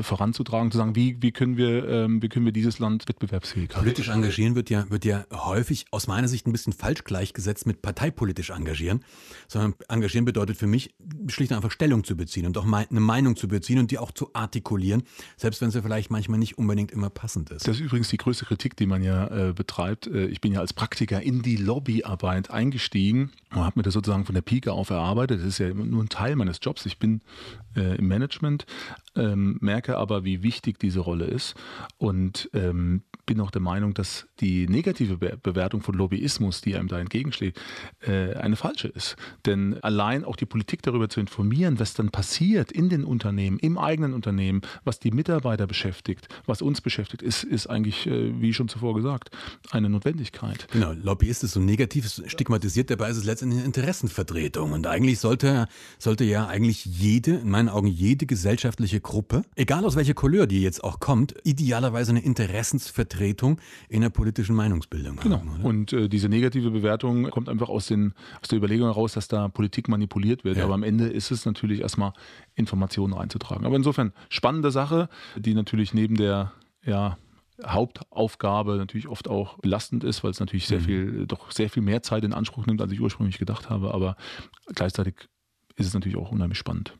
voranzutragen, 0.02 0.72
zu 0.72 0.78
sagen, 0.78 0.96
wie, 0.96 1.22
wie, 1.22 1.32
können 1.32 1.58
wir, 1.58 1.88
ähm, 1.88 2.22
wie 2.22 2.28
können 2.28 2.46
wir 2.46 2.52
dieses 2.52 2.80
Land 2.80 3.08
wettbewerbsfähig 3.08 3.70
halten. 3.70 3.80
Politisch 3.80 4.10
engagieren 4.10 4.56
wird 4.56 4.70
ja, 4.70 4.90
wird 4.90 5.06
ja 5.06 5.26
häufig 5.32 5.86
aus 5.92 6.08
meiner 6.08 6.28
Sicht 6.28 6.48
ein 6.48 6.52
bisschen 6.52 6.74
falsch 6.74 7.04
gleichgesetzt 7.06 7.66
mit 7.66 7.82
parteipolitisch 7.82 8.50
engagieren, 8.50 9.04
sondern 9.48 9.76
engagieren 9.88 10.26
bedeutet 10.26 10.58
für 10.58 10.68
mich 10.68 10.94
schlicht 11.28 11.52
und 11.52 11.58
einfach 11.58 11.72
Stellung 11.72 12.04
zu 12.04 12.18
beziehen 12.18 12.46
und 12.46 12.58
auch 12.58 12.66
eine 12.66 13.00
Meinung 13.00 13.36
zu 13.36 13.48
beziehen 13.48 13.80
und 13.80 13.92
die 13.92 14.00
auch 14.00 14.12
zu 14.12 14.32
artikulieren, 14.34 15.04
selbst 15.38 15.62
wenn 15.62 15.72
sie 15.72 15.82
vielleicht 15.82 16.12
manchmal 16.12 16.40
nicht 16.40 16.58
unbedingt 16.58 16.92
immer 16.92 17.10
passend 17.10 17.50
ist. 17.52 17.68
Das 17.68 17.78
ist 17.78 17.82
übrigens 17.82 18.10
die 18.10 18.18
größte 18.18 18.46
Kritik, 18.46 18.76
die 18.76 18.86
man 18.86 19.02
ja 19.02 19.50
äh, 19.50 19.54
betreibt. 19.54 20.08
Äh, 20.08 20.26
ich 20.26 20.42
bin 20.42 20.52
ja 20.52 20.60
als 20.60 20.74
Praktiker 20.74 21.22
in 21.22 21.42
die 21.42 21.56
Lobbyarbeit 21.56 22.52
eingestiegen 22.52 23.32
und 23.52 23.62
habe 23.62 23.80
mir 23.80 23.84
das 23.84 23.94
sozusagen 23.94 24.26
von 24.26 24.36
der 24.36 24.42
Pike 24.42 24.74
auf 24.74 24.90
erarbeitet. 24.90 25.40
Das 25.40 25.48
ist 25.48 25.58
ja 25.60 25.74
nur 25.74 26.04
ein 26.04 26.10
Teil 26.10 26.36
meines 26.36 26.60
Jobs. 26.62 26.86
Ich 26.86 27.00
bin 27.00 27.22
äh, 27.76 27.96
im 27.96 28.08
Management, 28.08 28.66
ähm, 29.16 29.58
merke 29.70 29.98
aber, 29.98 30.24
wie 30.24 30.42
wichtig 30.42 30.80
diese 30.80 31.00
Rolle 31.00 31.26
ist 31.26 31.54
und 32.00 32.50
ähm, 32.54 33.04
bin 33.30 33.40
auch 33.42 33.52
der 33.52 33.62
Meinung, 33.62 33.94
dass 33.94 34.26
die 34.40 34.68
negative 34.68 35.18
Be 35.18 35.38
Bewertung 35.44 35.82
von 35.82 35.94
Lobbyismus, 35.94 36.62
die 36.62 36.76
einem 36.76 36.88
da 36.88 37.00
entgegenschlägt, 37.00 37.62
äh, 38.02 38.34
eine 38.34 38.56
falsche 38.56 38.88
ist. 38.88 39.16
Denn 39.46 39.78
allein 39.84 40.26
auch 40.26 40.36
die 40.36 40.48
Politik 40.48 40.82
darüber 40.82 41.08
zu 41.08 41.20
informieren, 41.20 41.80
was 41.80 41.94
dann 41.94 42.10
passiert 42.10 42.72
in 42.72 42.90
den 42.90 43.04
Unternehmen, 43.04 43.60
im 43.60 43.78
eigenen 43.78 44.14
Unternehmen, 44.14 44.62
was 44.84 44.98
die 45.00 45.12
Mitarbeiter 45.12 45.68
beschäftigt, 45.68 46.28
was 46.48 46.64
uns 46.64 46.82
beschäftigt, 46.82 47.22
ist, 47.22 47.44
ist 47.44 47.68
eigentlich, 47.68 48.08
äh, 48.08 48.42
wie 48.42 48.52
schon 48.52 48.68
zuvor 48.68 48.96
gesagt, 48.96 49.30
eine 49.70 49.90
Notwendigkeit. 49.90 50.68
Genau, 50.72 50.94
Lobbyist 50.94 51.44
ist 51.44 51.52
so 51.52 51.60
negativ 51.60 52.08
stigmatisiert, 52.26 52.90
dabei 52.90 53.12
ist 53.12 53.18
es 53.18 53.26
letztendlich 53.26 53.60
eine 53.60 53.68
Interessenvertretung. 53.68 54.72
Und 54.72 54.88
eigentlich 54.88 55.20
sollte, 55.20 55.68
sollte 56.00 56.24
ja 56.24 56.48
eigentlich 56.48 56.86
jede, 56.86 57.36
in 57.36 57.52
meinen 57.52 57.70
Augen 57.70 57.88
jede 57.88 58.26
gesellschaftliche 58.26 59.00
Gruppe, 59.02 59.44
egal 59.60 59.84
aus 59.86 59.96
welcher 59.96 60.14
Couleur 60.14 60.48
die 60.48 60.62
jetzt 60.62 60.84
auch 60.84 61.00
kommt, 61.00 61.36
idealerweise 61.44 62.12
eine 62.12 62.22
Interessensvertretung 62.22 63.60
in 63.90 64.02
der 64.02 64.10
politischen 64.10 64.56
Meinungsbildung 64.56 65.18
genau. 65.18 65.40
haben. 65.40 65.52
Genau. 65.58 65.68
Und 65.68 65.94
äh, 65.94 66.08
diese 66.08 66.30
negative 66.30 66.72
Bewertung 66.72 67.30
kommt 67.30 67.50
einfach 67.50 67.68
aus, 67.68 67.88
den, 67.88 68.14
aus 68.42 68.48
der 68.48 68.58
Überlegung 68.58 68.88
heraus, 68.88 69.14
dass 69.14 69.28
da 69.28 69.50
Politik 69.50 69.90
manipuliert 69.90 70.46
wird. 70.46 70.58
Ja. 70.58 70.64
Aber 70.64 70.74
am 70.74 70.84
Ende 70.84 71.08
ist 71.08 71.30
es 71.32 71.46
natürlich 71.46 71.82
erstmal 71.82 72.14
Informationen 72.56 73.14
reinzutragen. 73.14 73.66
Aber 73.66 73.76
insofern 73.76 74.14
spannende 74.30 74.72
Sache, 74.72 75.10
die 75.36 75.54
natürlich 75.54 75.94
neben 75.94 76.16
der 76.16 76.54
ja, 76.86 77.18
Hauptaufgabe 77.66 78.78
natürlich 78.78 79.10
oft 79.10 79.28
auch 79.28 79.58
belastend 79.60 80.06
ist, 80.06 80.24
weil 80.24 80.32
es 80.32 80.40
natürlich 80.40 80.68
sehr 80.68 80.80
mhm. 80.80 80.86
viel, 80.86 81.28
doch 81.28 81.52
sehr 81.52 81.70
viel 81.70 81.84
mehr 81.84 82.02
Zeit 82.02 82.24
in 82.24 82.34
Anspruch 82.34 82.66
nimmt, 82.66 82.82
als 82.82 82.94
ich 82.94 83.02
ursprünglich 83.02 83.38
gedacht 83.38 83.70
habe. 83.70 83.94
Aber 83.94 84.16
gleichzeitig 84.74 85.16
ist 85.76 85.88
es 85.88 85.94
natürlich 85.94 86.18
auch 86.18 86.32
unheimlich 86.32 86.58
spannend. 86.58 86.94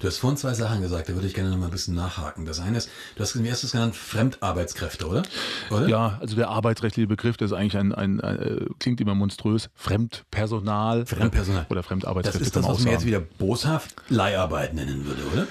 Du 0.00 0.06
hast 0.06 0.18
vorhin 0.18 0.36
zwei 0.36 0.54
Sachen 0.54 0.80
gesagt, 0.80 1.08
da 1.08 1.14
würde 1.14 1.26
ich 1.26 1.34
gerne 1.34 1.50
noch 1.50 1.56
mal 1.56 1.66
ein 1.66 1.72
bisschen 1.72 1.94
nachhaken. 1.94 2.44
Das 2.44 2.60
eine 2.60 2.78
ist, 2.78 2.88
du 3.16 3.22
hast 3.22 3.42
wie 3.42 3.46
erstes 3.46 3.72
genannt 3.72 3.96
Fremdarbeitskräfte, 3.96 5.06
oder? 5.06 5.22
oder? 5.70 5.88
Ja, 5.88 6.18
also 6.20 6.36
der 6.36 6.48
arbeitsrechtliche 6.48 7.08
Begriff, 7.08 7.36
der 7.36 7.46
ist 7.46 7.52
eigentlich 7.52 7.76
ein, 7.76 7.92
ein, 7.92 8.20
ein, 8.20 8.38
äh, 8.38 8.66
klingt 8.78 9.00
immer 9.00 9.14
monströs, 9.14 9.70
Fremdpersonal. 9.74 11.04
Fremdpersonal. 11.04 11.66
Oder 11.68 11.82
Fremdarbeitskräfte. 11.82 12.38
Das 12.38 12.46
ist 12.46 12.56
das, 12.56 12.68
was 12.68 12.84
man 12.84 12.92
jetzt 12.92 13.06
wieder 13.06 13.20
boshaft 13.20 13.96
Leiharbeit 14.08 14.74
nennen 14.74 15.04
würde, 15.04 15.22
oder? 15.32 15.46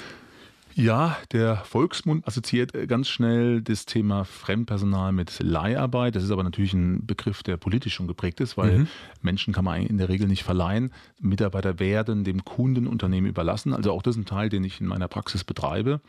Ja, 0.77 1.17
der 1.31 1.55
Volksmund 1.57 2.27
assoziiert 2.27 2.75
äh, 2.75 2.85
ganz 2.85 3.09
schnell 3.09 3.63
das 3.63 3.87
Thema 3.87 4.25
Fremdpersonal 4.25 5.11
mit 5.11 5.39
Leiharbeit. 5.41 6.15
Das 6.15 6.23
ist 6.23 6.29
aber 6.29 6.43
natürlich 6.43 6.73
ein 6.73 7.03
Begriff, 7.03 7.41
der 7.41 7.57
politisch 7.57 7.95
schon 7.95 8.05
geprägt 8.05 8.39
ist, 8.41 8.57
weil 8.57 8.79
mhm. 8.79 8.87
Menschen 9.23 9.55
kann 9.55 9.65
man 9.65 9.81
in 9.81 9.97
der 9.97 10.07
Regel 10.07 10.27
nicht 10.27 10.43
verleihen. 10.43 10.93
Mitarbeiter 11.19 11.79
werden 11.79 12.23
dem 12.23 12.45
Kundenunternehmen 12.45 13.27
überlassen. 13.27 13.73
Also 13.73 13.91
auch 13.91 14.03
das 14.03 14.17
ist 14.17 14.21
ein 14.21 14.25
Teil, 14.25 14.49
den 14.49 14.63
ich 14.63 14.79
in 14.79 14.85
meiner 14.85 15.07
Praxis 15.07 15.43
betreibe. 15.43 15.99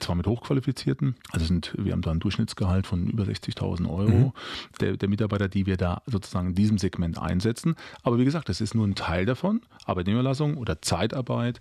Zwar 0.00 0.16
mit 0.16 0.26
Hochqualifizierten. 0.26 1.14
Also 1.30 1.46
sind, 1.46 1.72
wir 1.78 1.92
haben 1.92 2.02
da 2.02 2.10
ein 2.10 2.18
Durchschnittsgehalt 2.18 2.88
von 2.88 3.06
über 3.06 3.22
60.000 3.22 3.88
Euro 3.88 4.10
mhm. 4.10 4.32
der, 4.80 4.96
der 4.96 5.08
Mitarbeiter, 5.08 5.46
die 5.46 5.66
wir 5.66 5.76
da 5.76 6.02
sozusagen 6.06 6.48
in 6.48 6.54
diesem 6.56 6.78
Segment 6.78 7.16
einsetzen. 7.16 7.76
Aber 8.02 8.18
wie 8.18 8.24
gesagt, 8.24 8.48
das 8.48 8.60
ist 8.60 8.74
nur 8.74 8.88
ein 8.88 8.96
Teil 8.96 9.24
davon. 9.24 9.60
Arbeitnehmerlassung 9.84 10.56
oder 10.56 10.82
Zeitarbeit. 10.82 11.60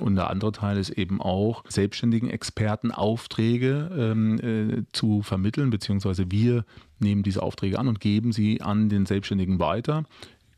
Und 0.00 0.16
der 0.16 0.30
andere 0.30 0.50
Teil 0.50 0.78
ist 0.78 0.90
eben 0.90 1.20
auch 1.20 1.62
selbst 1.68 1.91
selbstständigen 1.92 2.30
Experten 2.30 2.90
Aufträge 2.90 3.90
ähm, 3.94 4.38
äh, 4.40 4.82
zu 4.92 5.20
vermitteln, 5.22 5.68
beziehungsweise 5.68 6.30
wir 6.30 6.64
nehmen 6.98 7.22
diese 7.22 7.42
Aufträge 7.42 7.78
an 7.78 7.86
und 7.86 8.00
geben 8.00 8.32
sie 8.32 8.62
an 8.62 8.88
den 8.88 9.04
Selbstständigen 9.04 9.58
weiter. 9.58 10.04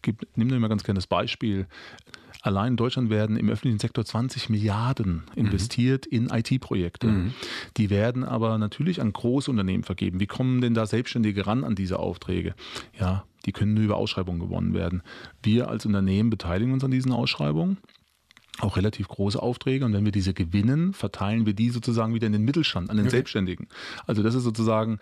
Ich 0.06 0.14
nehme 0.36 0.58
mal 0.60 0.68
ganz 0.68 0.84
gerne 0.84 0.98
das 0.98 1.08
Beispiel. 1.08 1.66
Allein 2.42 2.72
in 2.72 2.76
Deutschland 2.76 3.10
werden 3.10 3.36
im 3.36 3.48
öffentlichen 3.48 3.80
Sektor 3.80 4.04
20 4.04 4.48
Milliarden 4.48 5.24
investiert 5.34 6.06
mhm. 6.10 6.16
in 6.16 6.30
IT-Projekte. 6.30 7.06
Mhm. 7.08 7.34
Die 7.78 7.90
werden 7.90 8.22
aber 8.22 8.56
natürlich 8.58 9.00
an 9.00 9.12
Großunternehmen 9.12 9.82
vergeben. 9.82 10.20
Wie 10.20 10.26
kommen 10.26 10.60
denn 10.60 10.74
da 10.74 10.86
Selbstständige 10.86 11.46
ran 11.46 11.64
an 11.64 11.74
diese 11.74 11.98
Aufträge? 11.98 12.54
Ja, 13.00 13.24
die 13.46 13.52
können 13.52 13.74
nur 13.74 13.84
über 13.84 13.96
Ausschreibungen 13.96 14.40
gewonnen 14.40 14.74
werden. 14.74 15.02
Wir 15.42 15.68
als 15.68 15.84
Unternehmen 15.84 16.30
beteiligen 16.30 16.72
uns 16.72 16.84
an 16.84 16.90
diesen 16.90 17.12
Ausschreibungen 17.12 17.78
auch 18.60 18.76
relativ 18.76 19.08
große 19.08 19.42
Aufträge 19.42 19.84
und 19.84 19.92
wenn 19.92 20.04
wir 20.04 20.12
diese 20.12 20.34
gewinnen, 20.34 20.92
verteilen 20.92 21.46
wir 21.46 21.54
die 21.54 21.70
sozusagen 21.70 22.14
wieder 22.14 22.26
in 22.26 22.32
den 22.32 22.44
Mittelstand, 22.44 22.90
an 22.90 22.96
den 22.96 23.06
okay. 23.06 23.16
Selbstständigen. 23.16 23.68
Also 24.06 24.22
das 24.22 24.34
ist 24.34 24.44
sozusagen 24.44 25.00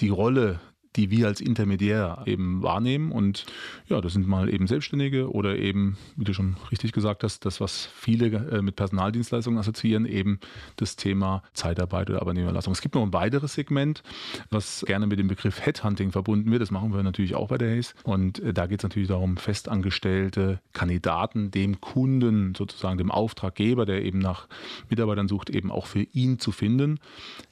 die 0.00 0.08
Rolle 0.08 0.60
die 0.96 1.10
wir 1.10 1.26
als 1.26 1.40
Intermediär 1.40 2.22
eben 2.26 2.62
wahrnehmen. 2.62 3.12
Und 3.12 3.46
ja, 3.88 4.00
das 4.00 4.12
sind 4.12 4.26
mal 4.26 4.52
eben 4.52 4.66
Selbstständige 4.66 5.30
oder 5.30 5.58
eben, 5.58 5.96
wie 6.16 6.24
du 6.24 6.34
schon 6.34 6.56
richtig 6.70 6.92
gesagt 6.92 7.24
hast, 7.24 7.44
das, 7.44 7.60
was 7.60 7.86
viele 7.86 8.26
äh, 8.26 8.62
mit 8.62 8.76
Personaldienstleistungen 8.76 9.58
assoziieren, 9.58 10.04
eben 10.04 10.38
das 10.76 10.96
Thema 10.96 11.42
Zeitarbeit 11.54 12.10
oder 12.10 12.20
Arbeitnehmerlassung. 12.20 12.72
Es 12.72 12.80
gibt 12.80 12.94
noch 12.94 13.02
ein 13.02 13.12
weiteres 13.12 13.54
Segment, 13.54 14.02
was 14.50 14.84
gerne 14.86 15.06
mit 15.06 15.18
dem 15.18 15.28
Begriff 15.28 15.64
Headhunting 15.64 16.12
verbunden 16.12 16.50
wird. 16.50 16.62
Das 16.62 16.70
machen 16.70 16.92
wir 16.92 17.02
natürlich 17.02 17.34
auch 17.34 17.48
bei 17.48 17.58
der 17.58 17.76
Haze. 17.76 17.94
Und 18.04 18.38
äh, 18.40 18.52
da 18.52 18.66
geht 18.66 18.80
es 18.80 18.82
natürlich 18.84 19.08
darum, 19.08 19.36
festangestellte 19.36 20.60
Kandidaten 20.72 21.50
dem 21.50 21.80
Kunden, 21.80 22.54
sozusagen 22.54 22.98
dem 22.98 23.10
Auftraggeber, 23.10 23.86
der 23.86 24.02
eben 24.04 24.18
nach 24.18 24.46
Mitarbeitern 24.90 25.28
sucht, 25.28 25.50
eben 25.50 25.70
auch 25.70 25.86
für 25.86 26.02
ihn 26.02 26.38
zu 26.38 26.52
finden. 26.52 26.98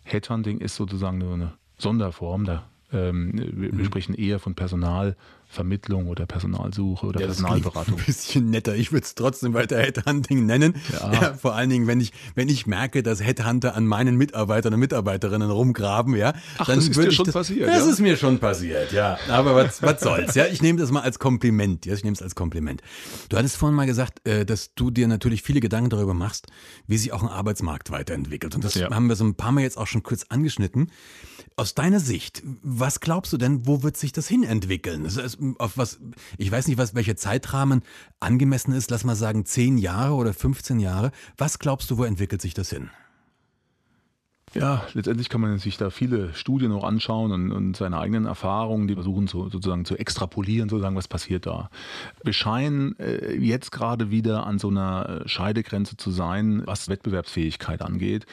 Headhunting 0.02 0.58
ist 0.58 0.76
sozusagen 0.76 1.18
nur 1.18 1.34
eine 1.34 1.52
Sonderform. 1.78 2.44
Da 2.44 2.69
ähm, 2.92 3.32
wir, 3.34 3.72
mhm. 3.72 3.84
sprechen 3.84 4.14
eher 4.14 4.38
von 4.38 4.54
Personalvermittlung 5.50 6.06
oder 6.06 6.26
Personalsuche 6.26 7.06
oder 7.06 7.20
ja, 7.20 7.26
Personalberatung. 7.26 7.98
Ein 7.98 8.04
bisschen 8.04 8.50
netter. 8.50 8.76
Ich 8.76 8.92
würde 8.92 9.04
es 9.04 9.14
trotzdem 9.14 9.52
weiter 9.54 9.78
Headhunting 9.78 10.46
nennen. 10.46 10.74
Ja. 10.92 11.12
ja. 11.12 11.34
vor 11.34 11.54
allen 11.54 11.70
Dingen, 11.70 11.86
wenn 11.86 12.00
ich, 12.00 12.12
wenn 12.34 12.48
ich 12.48 12.66
merke, 12.66 13.02
dass 13.02 13.22
Headhunter 13.22 13.74
an 13.74 13.86
meinen 13.86 14.16
Mitarbeitern 14.16 14.74
und 14.74 14.80
Mitarbeiterinnen 14.80 15.50
rumgraben, 15.50 16.16
ja. 16.16 16.34
Ach, 16.58 16.66
dann 16.66 16.76
das 16.76 16.88
ist 16.88 16.96
dir 16.96 17.10
schon 17.10 17.26
das, 17.26 17.34
passiert. 17.34 17.68
Das 17.68 17.84
ja? 17.84 17.90
ist 17.90 18.00
mir 18.00 18.16
schon 18.16 18.38
passiert, 18.38 18.92
ja. 18.92 19.18
Aber 19.28 19.54
was, 19.54 19.82
was 19.82 20.00
soll's, 20.00 20.34
ja. 20.34 20.46
Ich 20.46 20.62
nehme 20.62 20.78
das 20.78 20.90
mal 20.90 21.02
als 21.02 21.18
Kompliment. 21.18 21.86
Ja, 21.86 21.94
ich 21.94 22.04
nehme 22.04 22.14
es 22.14 22.22
als 22.22 22.34
Kompliment. 22.34 22.82
Du 23.28 23.36
hattest 23.36 23.56
vorhin 23.56 23.76
mal 23.76 23.86
gesagt, 23.86 24.26
äh, 24.26 24.46
dass 24.46 24.74
du 24.74 24.90
dir 24.90 25.08
natürlich 25.08 25.42
viele 25.42 25.60
Gedanken 25.60 25.90
darüber 25.90 26.14
machst, 26.14 26.46
wie 26.86 26.96
sich 26.96 27.12
auch 27.12 27.22
ein 27.22 27.28
Arbeitsmarkt 27.28 27.90
weiterentwickelt. 27.90 28.54
Und 28.54 28.64
das 28.64 28.76
haben 28.76 29.08
wir 29.08 29.16
so 29.16 29.24
ein 29.24 29.34
paar 29.34 29.52
Mal 29.52 29.62
jetzt 29.62 29.78
auch 29.78 29.86
schon 29.86 30.02
kurz 30.02 30.26
angeschnitten. 30.28 30.90
Aus 31.56 31.74
deiner 31.74 32.00
Sicht, 32.00 32.42
was 32.62 33.00
glaubst 33.00 33.32
du 33.32 33.36
denn, 33.36 33.66
wo 33.66 33.82
wird 33.82 33.96
sich 33.96 34.12
das 34.12 34.28
hin 34.28 34.44
entwickeln? 34.44 35.04
Auf 35.58 35.78
was, 35.78 36.00
ich 36.38 36.50
weiß 36.50 36.68
nicht, 36.68 36.78
was, 36.78 36.94
welcher 36.94 37.16
Zeitrahmen 37.16 37.82
angemessen 38.20 38.72
ist, 38.72 38.90
lass 38.90 39.04
mal 39.04 39.16
sagen, 39.16 39.44
zehn 39.44 39.78
Jahre 39.78 40.14
oder 40.14 40.32
15 40.34 40.80
Jahre. 40.80 41.12
Was 41.36 41.58
glaubst 41.58 41.90
du, 41.90 41.98
wo 41.98 42.04
entwickelt 42.04 42.40
sich 42.40 42.54
das 42.54 42.70
hin? 42.70 42.90
Ja, 44.52 44.82
letztendlich 44.94 45.28
kann 45.28 45.40
man 45.40 45.58
sich 45.58 45.76
da 45.76 45.90
viele 45.90 46.34
Studien 46.34 46.72
auch 46.72 46.82
anschauen 46.82 47.30
und, 47.30 47.52
und 47.52 47.76
seine 47.76 47.98
eigenen 47.98 48.26
Erfahrungen, 48.26 48.88
die 48.88 48.94
versuchen 48.94 49.28
zu, 49.28 49.48
sozusagen 49.48 49.84
zu 49.84 49.96
extrapolieren, 49.96 50.68
sozusagen, 50.68 50.96
was 50.96 51.06
passiert 51.06 51.46
da. 51.46 51.70
Wir 52.24 52.32
scheinen 52.32 52.98
äh, 52.98 53.32
jetzt 53.36 53.70
gerade 53.70 54.10
wieder 54.10 54.46
an 54.46 54.58
so 54.58 54.68
einer 54.68 55.22
Scheidegrenze 55.26 55.96
zu 55.96 56.10
sein, 56.10 56.62
was 56.66 56.88
Wettbewerbsfähigkeit 56.88 57.80
angeht, 57.80 58.26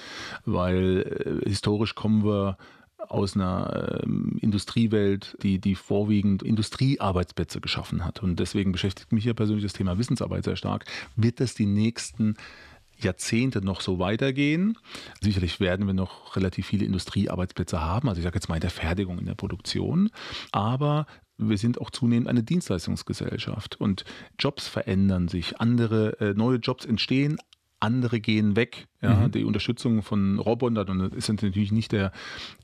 weil 0.43 1.41
äh, 1.45 1.49
historisch 1.49 1.93
kommen 1.93 2.23
wir 2.23 2.57
aus 2.97 3.35
einer 3.35 4.01
ähm, 4.03 4.37
Industriewelt, 4.41 5.37
die, 5.43 5.59
die 5.59 5.75
vorwiegend 5.75 6.43
Industriearbeitsplätze 6.43 7.61
geschaffen 7.61 8.03
hat. 8.03 8.23
Und 8.23 8.39
deswegen 8.39 8.71
beschäftigt 8.71 9.11
mich 9.11 9.25
ja 9.25 9.33
persönlich 9.33 9.63
das 9.63 9.73
Thema 9.73 9.97
Wissensarbeit 9.97 10.43
sehr 10.43 10.55
stark. 10.55 10.85
Wird 11.15 11.39
das 11.39 11.53
die 11.53 11.67
nächsten 11.67 12.35
Jahrzehnte 12.99 13.61
noch 13.61 13.81
so 13.81 13.99
weitergehen. 13.99 14.77
Sicherlich 15.21 15.59
werden 15.59 15.85
wir 15.85 15.93
noch 15.93 16.35
relativ 16.35 16.67
viele 16.67 16.85
Industriearbeitsplätze 16.85 17.81
haben, 17.81 18.09
also 18.09 18.19
ich 18.19 18.23
sage 18.23 18.35
jetzt 18.35 18.49
mal 18.49 18.55
in 18.55 18.61
der 18.61 18.71
Fertigung, 18.71 19.19
in 19.19 19.25
der 19.25 19.35
Produktion. 19.35 20.09
Aber 20.51 21.05
wir 21.37 21.57
sind 21.57 21.79
auch 21.79 21.91
zunehmend 21.91 22.27
eine 22.27 22.43
Dienstleistungsgesellschaft 22.43 23.79
und 23.79 24.03
Jobs 24.39 24.67
verändern 24.67 25.27
sich, 25.27 25.59
andere 25.59 26.19
äh, 26.19 26.33
neue 26.33 26.57
Jobs 26.57 26.85
entstehen, 26.85 27.37
andere 27.79 28.19
gehen 28.19 28.55
weg. 28.55 28.87
Ja, 28.99 29.13
mhm. 29.13 29.31
Die 29.31 29.43
Unterstützung 29.43 30.01
von 30.01 30.39
Robotern, 30.39 30.89
und 30.89 30.99
das 30.99 31.13
ist 31.13 31.29
natürlich 31.29 31.71
nicht 31.71 31.91
der, 31.91 32.11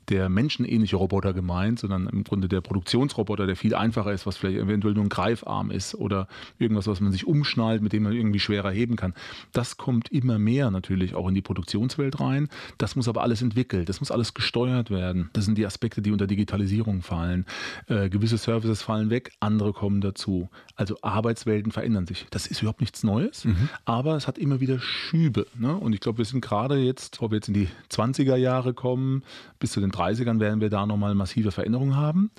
der 0.08 0.28
menschenähnliche 0.28 0.96
Roboter 0.96 1.32
gemeint, 1.32 1.78
sondern 1.78 2.08
im 2.08 2.24
Grunde 2.24 2.48
der 2.48 2.60
Produktionsroboter, 2.60 3.46
der 3.46 3.54
viel 3.54 3.76
einfacher 3.76 4.12
ist, 4.12 4.26
was 4.26 4.36
vielleicht 4.36 4.58
eventuell 4.58 4.94
nur 4.94 5.04
ein 5.04 5.08
Greifarm 5.08 5.70
ist 5.70 5.94
oder 5.94 6.26
irgendwas, 6.58 6.88
was 6.88 7.00
man 7.00 7.12
sich 7.12 7.24
umschnallt, 7.24 7.82
mit 7.82 7.92
dem 7.92 8.02
man 8.02 8.12
irgendwie 8.12 8.40
schwerer 8.40 8.72
heben 8.72 8.96
kann. 8.96 9.14
Das 9.52 9.76
kommt 9.76 10.10
immer 10.10 10.40
mehr 10.40 10.72
natürlich 10.72 11.14
auch 11.14 11.28
in 11.28 11.36
die 11.36 11.40
Produktionswelt 11.40 12.18
rein. 12.18 12.48
Das 12.78 12.96
muss 12.96 13.06
aber 13.06 13.22
alles 13.22 13.40
entwickelt, 13.40 13.88
das 13.88 14.00
muss 14.00 14.10
alles 14.10 14.34
gesteuert 14.34 14.90
werden. 14.90 15.30
Das 15.34 15.44
sind 15.44 15.56
die 15.56 15.66
Aspekte, 15.66 16.02
die 16.02 16.10
unter 16.10 16.26
Digitalisierung 16.26 17.02
fallen. 17.02 17.46
Äh, 17.86 18.08
gewisse 18.08 18.38
Services 18.38 18.82
fallen 18.82 19.08
weg, 19.08 19.30
andere 19.38 19.72
kommen 19.72 20.00
dazu. 20.00 20.48
Also 20.74 20.96
Arbeitswelten 21.00 21.70
verändern 21.70 22.08
sich. 22.08 22.26
Das 22.30 22.48
ist 22.48 22.60
überhaupt 22.60 22.80
nichts 22.80 23.04
Neues, 23.04 23.44
mhm. 23.44 23.68
aber 23.84 24.16
es 24.16 24.26
hat 24.26 24.36
immer 24.36 24.58
wieder 24.58 24.80
Schübe. 25.04 25.46
Ne? 25.58 25.74
Und 25.76 25.92
ich 25.92 26.00
glaube, 26.00 26.18
wir 26.18 26.24
sind 26.24 26.40
gerade 26.40 26.78
jetzt, 26.78 27.12
bevor 27.12 27.30
wir 27.30 27.36
jetzt 27.36 27.48
in 27.48 27.54
die 27.54 27.68
20er 27.90 28.36
Jahre 28.36 28.74
kommen, 28.74 29.22
bis 29.58 29.72
zu 29.72 29.80
den 29.80 29.92
30ern 29.92 30.40
werden 30.40 30.60
wir 30.60 30.70
da 30.70 30.86
nochmal 30.86 31.14
massive 31.14 31.52
Veränderungen 31.52 31.96
haben. 31.96 32.30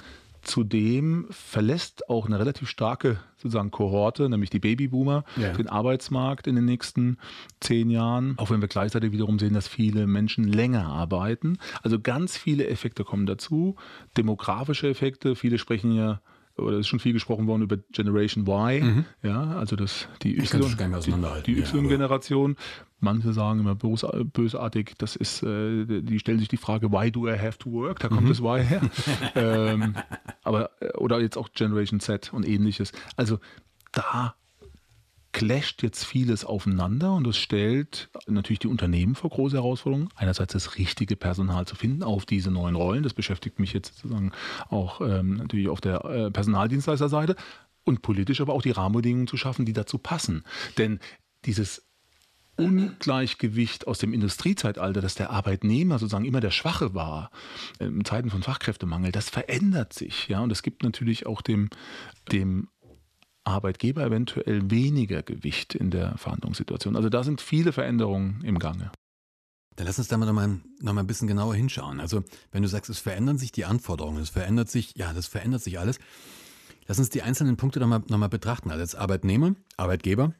Zudem 0.41 1.25
verlässt 1.31 2.07
auch 2.07 2.27
eine 2.27 2.37
relativ 2.37 2.69
starke 2.69 3.19
sozusagen 3.37 3.71
Kohorte, 3.71 4.29
nämlich 4.29 4.51
die 4.51 4.59
Babyboomer, 4.59 5.23
ja. 5.37 5.53
den 5.53 5.67
Arbeitsmarkt 5.67 6.45
in 6.45 6.55
den 6.55 6.65
nächsten 6.65 7.17
zehn 7.61 7.89
Jahren. 7.89 8.35
Auch 8.37 8.51
wenn 8.51 8.61
wir 8.61 8.67
gleichzeitig 8.67 9.11
wiederum 9.11 9.39
sehen, 9.39 9.53
dass 9.53 9.67
viele 9.67 10.05
Menschen 10.05 10.43
länger 10.43 10.85
arbeiten. 10.85 11.57
Also 11.81 11.99
ganz 11.99 12.37
viele 12.37 12.67
Effekte 12.67 13.03
kommen 13.03 13.25
dazu. 13.25 13.75
Demografische 14.17 14.87
Effekte, 14.87 15.35
viele 15.35 15.57
sprechen 15.57 15.91
ja 15.95 16.21
oder 16.57 16.79
ist 16.79 16.87
schon 16.87 16.99
viel 16.99 17.13
gesprochen 17.13 17.47
worden 17.47 17.63
über 17.63 17.77
Generation 17.91 18.47
Y, 18.47 18.83
mhm. 18.83 19.05
ja, 19.23 19.57
also 19.57 19.75
das, 19.75 20.07
die 20.21 20.37
Y-Generation. 20.37 22.55
Manche 22.99 23.33
sagen 23.33 23.59
immer 23.59 23.75
bösartig, 23.75 24.93
das 24.97 25.15
ist, 25.15 25.43
äh, 25.43 26.01
die 26.01 26.17
stellen 26.17 26.39
sich 26.39 26.47
die 26.47 26.57
Frage, 26.57 26.91
why 26.91 27.11
do 27.11 27.27
I 27.27 27.37
have 27.37 27.59
to 27.59 27.71
work? 27.71 27.99
Da 27.99 28.07
kommt 28.07 28.23
mhm. 28.23 28.29
das 28.29 28.41
Why 28.41 28.63
her. 28.63 28.81
ähm, 29.35 29.95
aber, 30.43 30.71
äh, 30.79 30.95
oder 30.97 31.19
jetzt 31.19 31.37
auch 31.37 31.49
Generation 31.53 31.99
Z 31.99 32.33
und 32.33 32.47
ähnliches. 32.47 32.93
Also 33.17 33.39
da 33.91 34.35
clasht 35.35 35.83
jetzt 35.83 36.05
vieles 36.05 36.45
aufeinander 36.45 37.13
und 37.13 37.27
es 37.27 37.35
stellt 37.35 38.07
natürlich 38.25 38.59
die 38.59 38.69
Unternehmen 38.69 39.15
vor 39.15 39.29
große 39.29 39.57
Herausforderungen. 39.57 40.07
Einerseits 40.15 40.53
das 40.53 40.77
richtige 40.77 41.17
Personal 41.17 41.67
zu 41.67 41.75
finden 41.75 42.03
auf 42.03 42.25
diese 42.25 42.51
neuen 42.51 42.75
Rollen. 42.75 43.03
Das 43.03 43.13
beschäftigt 43.13 43.59
mich 43.59 43.73
jetzt 43.73 43.97
sozusagen 43.97 44.31
auch 44.69 45.01
ähm, 45.01 45.33
natürlich 45.33 45.67
auf 45.67 45.81
der 45.81 46.05
äh, 46.05 46.31
Personaldienstleisterseite. 46.31 47.35
Und 47.83 48.01
politisch 48.01 48.39
aber 48.39 48.53
auch 48.53 48.61
die 48.61 48.71
Rahmenbedingungen 48.71 49.27
zu 49.27 49.35
schaffen, 49.35 49.65
die 49.65 49.73
dazu 49.73 49.97
passen. 49.97 50.45
Denn 50.77 51.01
dieses 51.43 51.83
Ungleichgewicht 52.55 53.87
aus 53.87 53.99
dem 53.99 54.13
Industriezeitalter, 54.13 55.01
dass 55.01 55.15
der 55.15 55.31
Arbeitnehmer 55.31 55.99
sozusagen 55.99 56.23
immer 56.23 56.39
der 56.39 56.51
Schwache 56.51 56.93
war, 56.93 57.29
in 57.79 58.05
Zeiten 58.05 58.29
von 58.29 58.41
Fachkräftemangel, 58.41 59.11
das 59.11 59.29
verändert 59.29 59.91
sich. 59.91 60.29
Ja? 60.29 60.39
Und 60.39 60.53
es 60.53 60.63
gibt 60.63 60.81
natürlich 60.83 61.25
auch 61.25 61.41
dem, 61.41 61.69
dem 62.31 62.69
Arbeitgeber 63.45 64.03
eventuell 64.03 64.69
weniger 64.69 65.23
Gewicht 65.23 65.75
in 65.75 65.91
der 65.91 66.17
Verhandlungssituation. 66.17 66.95
Also 66.95 67.09
da 67.09 67.23
sind 67.23 67.41
viele 67.41 67.71
Veränderungen 67.71 68.41
im 68.43 68.59
Gange. 68.59 68.91
Dann 69.75 69.87
lass 69.87 69.99
uns 69.99 70.07
da 70.07 70.17
mal 70.17 70.25
noch, 70.25 70.33
mal 70.33 70.59
noch 70.79 70.93
mal 70.93 71.01
ein 71.01 71.07
bisschen 71.07 71.27
genauer 71.27 71.55
hinschauen. 71.55 71.99
Also 71.99 72.23
wenn 72.51 72.61
du 72.61 72.67
sagst, 72.67 72.89
es 72.89 72.99
verändern 72.99 73.37
sich 73.37 73.51
die 73.51 73.65
Anforderungen, 73.65 74.21
es 74.21 74.29
verändert 74.29 74.69
sich, 74.69 74.95
ja, 74.95 75.13
das 75.13 75.27
verändert 75.27 75.61
sich 75.61 75.79
alles. 75.79 75.99
Lass 76.87 76.99
uns 76.99 77.09
die 77.09 77.23
einzelnen 77.23 77.57
Punkte 77.57 77.79
noch 77.79 77.87
mal, 77.87 78.01
noch 78.07 78.17
mal 78.17 78.29
betrachten. 78.29 78.71
Also 78.71 78.81
als 78.81 78.95
Arbeitnehmer, 78.95 79.55
Arbeitgeber 79.75 80.33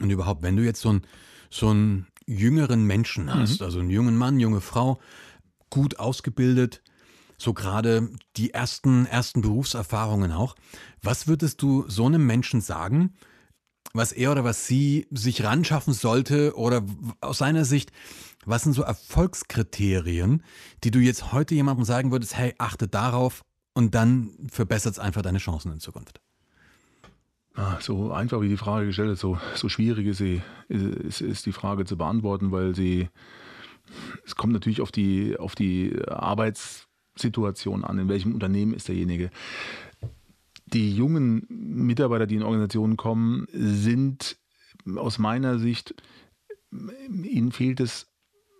und 0.00 0.10
überhaupt, 0.10 0.42
wenn 0.42 0.56
du 0.56 0.64
jetzt 0.64 0.80
so, 0.80 0.92
ein, 0.92 1.02
so 1.50 1.68
einen 1.68 2.06
jüngeren 2.26 2.84
Menschen 2.84 3.32
hast, 3.32 3.60
mhm. 3.60 3.64
also 3.64 3.78
einen 3.80 3.90
jungen 3.90 4.16
Mann, 4.16 4.40
junge 4.40 4.60
Frau, 4.60 5.00
gut 5.70 5.98
ausgebildet, 5.98 6.82
so 7.38 7.52
gerade 7.52 8.10
die 8.36 8.52
ersten, 8.54 9.06
ersten 9.06 9.42
Berufserfahrungen 9.42 10.32
auch. 10.32 10.56
Was 11.02 11.26
würdest 11.26 11.62
du 11.62 11.84
so 11.88 12.06
einem 12.06 12.26
Menschen 12.26 12.60
sagen, 12.60 13.14
was 13.92 14.12
er 14.12 14.32
oder 14.32 14.44
was 14.44 14.66
sie 14.66 15.06
sich 15.10 15.44
ran 15.44 15.64
schaffen 15.64 15.92
sollte 15.92 16.56
oder 16.56 16.84
aus 17.20 17.38
seiner 17.38 17.64
Sicht, 17.64 17.92
was 18.44 18.62
sind 18.62 18.72
so 18.72 18.82
Erfolgskriterien, 18.82 20.42
die 20.84 20.90
du 20.90 20.98
jetzt 20.98 21.32
heute 21.32 21.54
jemandem 21.54 21.84
sagen 21.84 22.12
würdest, 22.12 22.36
hey, 22.36 22.54
achte 22.58 22.88
darauf 22.88 23.44
und 23.74 23.94
dann 23.94 24.30
verbessert 24.50 24.94
es 24.94 24.98
einfach 24.98 25.22
deine 25.22 25.38
Chancen 25.38 25.72
in 25.72 25.80
Zukunft? 25.80 26.20
Ah, 27.54 27.78
so 27.80 28.12
einfach 28.12 28.42
wie 28.42 28.48
die 28.48 28.58
Frage 28.58 28.86
gestellt 28.86 29.12
ist, 29.12 29.20
so, 29.20 29.38
so 29.54 29.68
schwierig 29.68 30.06
ist, 30.06 30.18
sie, 30.18 30.42
ist, 30.68 31.22
ist 31.22 31.46
die 31.46 31.52
Frage 31.52 31.86
zu 31.86 31.96
beantworten, 31.96 32.52
weil 32.52 32.74
sie, 32.74 33.08
es 34.26 34.36
kommt 34.36 34.52
natürlich 34.52 34.82
auf 34.82 34.92
die, 34.92 35.36
auf 35.38 35.54
die 35.54 35.98
Arbeits- 36.06 36.85
Situation 37.16 37.84
an, 37.84 37.98
in 37.98 38.08
welchem 38.08 38.34
Unternehmen 38.34 38.74
ist 38.74 38.88
derjenige. 38.88 39.30
Die 40.66 40.94
jungen 40.94 41.46
Mitarbeiter, 41.48 42.26
die 42.26 42.36
in 42.36 42.42
Organisationen 42.42 42.96
kommen, 42.96 43.46
sind 43.52 44.36
aus 44.96 45.18
meiner 45.18 45.58
Sicht, 45.58 45.94
ihnen 46.70 47.52
fehlt 47.52 47.80
es 47.80 48.08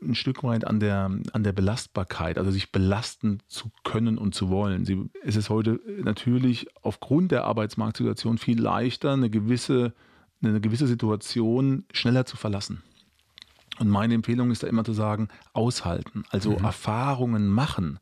ein 0.03 0.15
Stück 0.15 0.43
weit 0.45 0.67
an 0.67 0.81
der, 0.81 1.11
an 1.33 1.43
der 1.43 1.53
Belastbarkeit, 1.53 2.39
also 2.39 2.51
sich 2.51 2.71
belasten 2.71 3.41
zu 3.49 3.71
können 3.83 4.19
und 4.19 4.35
zu 4.35 4.51
wollen. 4.51 4.85
Sie, 4.85 5.11
es 5.23 5.37
ist 5.37 5.51
heute 5.51 5.81
natürlich 6.03 6.67
aufgrund 6.83 7.33
der 7.33 7.45
Arbeitsmarktsituation 7.45 8.39
viel 8.39 8.61
leichter, 8.61 9.13
eine 9.13 9.31
gewisse, 9.31 9.95
eine 10.43 10.61
gewisse 10.61 10.87
Situation 10.87 11.85
schneller 11.93 12.27
zu 12.27 12.37
verlassen. 12.37 12.83
Und 13.79 13.89
meine 13.89 14.15
Empfehlung 14.15 14.51
ist 14.51 14.63
da 14.63 14.67
immer 14.67 14.85
zu 14.85 14.93
sagen, 14.93 15.29
aushalten, 15.53 16.25
also 16.31 16.51
mhm. 16.51 16.65
Erfahrungen 16.65 17.49
machen. 17.49 17.99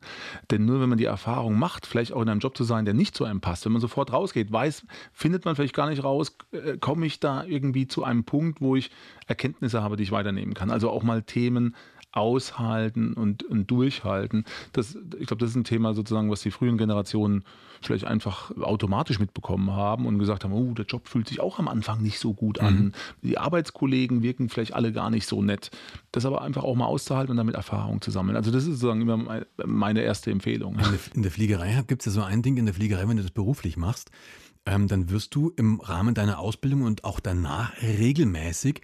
Denn 0.51 0.65
nur 0.65 0.81
wenn 0.81 0.89
man 0.89 0.97
die 0.97 1.05
Erfahrung 1.05 1.59
macht, 1.59 1.85
vielleicht 1.85 2.13
auch 2.13 2.21
in 2.21 2.29
einem 2.29 2.39
Job 2.39 2.55
zu 2.55 2.63
sein, 2.63 2.85
der 2.85 2.93
nicht 2.93 3.15
zu 3.15 3.25
einem 3.25 3.41
passt, 3.41 3.65
wenn 3.65 3.73
man 3.73 3.81
sofort 3.81 4.13
rausgeht, 4.13 4.51
weiß, 4.51 4.85
findet 5.11 5.45
man 5.45 5.55
vielleicht 5.55 5.75
gar 5.75 5.89
nicht 5.89 6.03
raus, 6.03 6.37
äh, 6.51 6.77
komme 6.77 7.05
ich 7.05 7.19
da 7.19 7.43
irgendwie 7.43 7.87
zu 7.87 8.03
einem 8.03 8.23
Punkt, 8.23 8.61
wo 8.61 8.75
ich 8.75 8.91
Erkenntnisse 9.27 9.81
habe, 9.81 9.97
die 9.97 10.03
ich 10.03 10.11
weiternehmen 10.11 10.53
kann. 10.53 10.71
Also 10.71 10.89
auch 10.89 11.03
mal 11.03 11.23
Themen 11.23 11.75
aushalten 12.15 13.13
und, 13.13 13.43
und 13.43 13.69
durchhalten. 13.69 14.45
Das, 14.73 14.97
ich 15.19 15.27
glaube, 15.27 15.41
das 15.41 15.51
ist 15.51 15.55
ein 15.55 15.63
Thema 15.63 15.93
sozusagen, 15.93 16.31
was 16.31 16.41
die 16.41 16.51
frühen 16.51 16.77
Generationen 16.77 17.43
vielleicht 17.81 18.05
einfach 18.05 18.51
automatisch 18.57 19.19
mitbekommen 19.19 19.71
haben 19.71 20.05
und 20.05 20.17
gesagt 20.17 20.43
haben, 20.43 20.53
oh, 20.53 20.73
der 20.73 20.85
Job 20.85 21.07
fühlt 21.07 21.27
sich 21.27 21.39
auch 21.39 21.59
am 21.59 21.67
Anfang 21.67 22.01
nicht 22.01 22.19
so 22.19 22.33
gut 22.33 22.59
an. 22.59 22.75
Mhm. 22.75 22.91
Die 23.21 23.37
Arbeitskollegen 23.37 24.23
wirken 24.23 24.49
vielleicht 24.49 24.73
alle 24.73 24.91
gar 24.91 25.09
nicht 25.09 25.27
so 25.27 25.41
nett. 25.41 25.71
Das 26.11 26.25
aber 26.25 26.41
einfach 26.41 26.63
auch 26.63 26.75
mal 26.75 26.85
auszuhalten 26.85 27.31
und 27.31 27.37
damit 27.37 27.55
Erfahrung 27.55 28.01
zu 28.01 28.11
sammeln. 28.11 28.37
Also 28.37 28.49
das 28.49 28.63
ist 28.63 28.79
sozusagen 28.79 29.01
immer 29.01 29.45
meine 29.65 30.01
erste 30.01 30.31
Empfehlung. 30.31 30.75
In 30.75 30.79
der, 30.79 30.99
in 31.15 31.21
der 31.21 31.31
Fliegerei 31.31 31.83
gibt 31.85 32.01
es 32.01 32.05
ja 32.05 32.21
so 32.21 32.25
ein 32.25 32.41
Ding 32.41 32.57
in 32.57 32.65
der 32.65 32.73
Fliegerei, 32.73 33.07
wenn 33.07 33.17
du 33.17 33.23
das 33.23 33.31
beruflich 33.31 33.77
machst, 33.77 34.09
ähm, 34.65 34.87
dann 34.87 35.09
wirst 35.09 35.35
du 35.35 35.51
im 35.55 35.79
Rahmen 35.79 36.15
deiner 36.15 36.39
Ausbildung 36.39 36.83
und 36.83 37.03
auch 37.03 37.19
danach 37.19 37.73
regelmäßig 37.81 38.81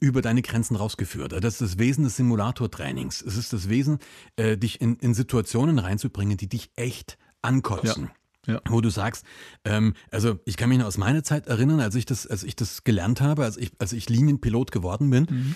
über 0.00 0.22
deine 0.22 0.42
Grenzen 0.42 0.76
rausgeführt. 0.76 1.32
Das 1.32 1.54
ist 1.54 1.60
das 1.60 1.78
Wesen 1.78 2.04
des 2.04 2.16
Simulatortrainings. 2.16 3.22
Es 3.22 3.36
ist 3.36 3.52
das 3.52 3.68
Wesen, 3.68 3.98
äh, 4.36 4.56
dich 4.56 4.80
in, 4.80 4.96
in 4.96 5.14
Situationen 5.14 5.78
reinzubringen, 5.78 6.36
die 6.36 6.48
dich 6.48 6.70
echt 6.76 7.18
ankotzen. 7.42 8.04
Ja. 8.04 8.12
Ja. 8.46 8.62
Wo 8.66 8.80
du 8.80 8.88
sagst, 8.88 9.26
ähm, 9.66 9.92
also 10.10 10.38
ich 10.46 10.56
kann 10.56 10.70
mich 10.70 10.78
noch 10.78 10.86
aus 10.86 10.96
meiner 10.96 11.22
Zeit 11.22 11.48
erinnern, 11.48 11.80
als 11.80 11.94
ich 11.94 12.06
das, 12.06 12.26
als 12.26 12.44
ich 12.44 12.56
das 12.56 12.82
gelernt 12.82 13.20
habe, 13.20 13.44
als 13.44 13.58
ich, 13.58 13.72
als 13.78 13.92
ich 13.92 14.08
Linienpilot 14.08 14.72
geworden 14.72 15.10
bin, 15.10 15.26
mhm. 15.28 15.54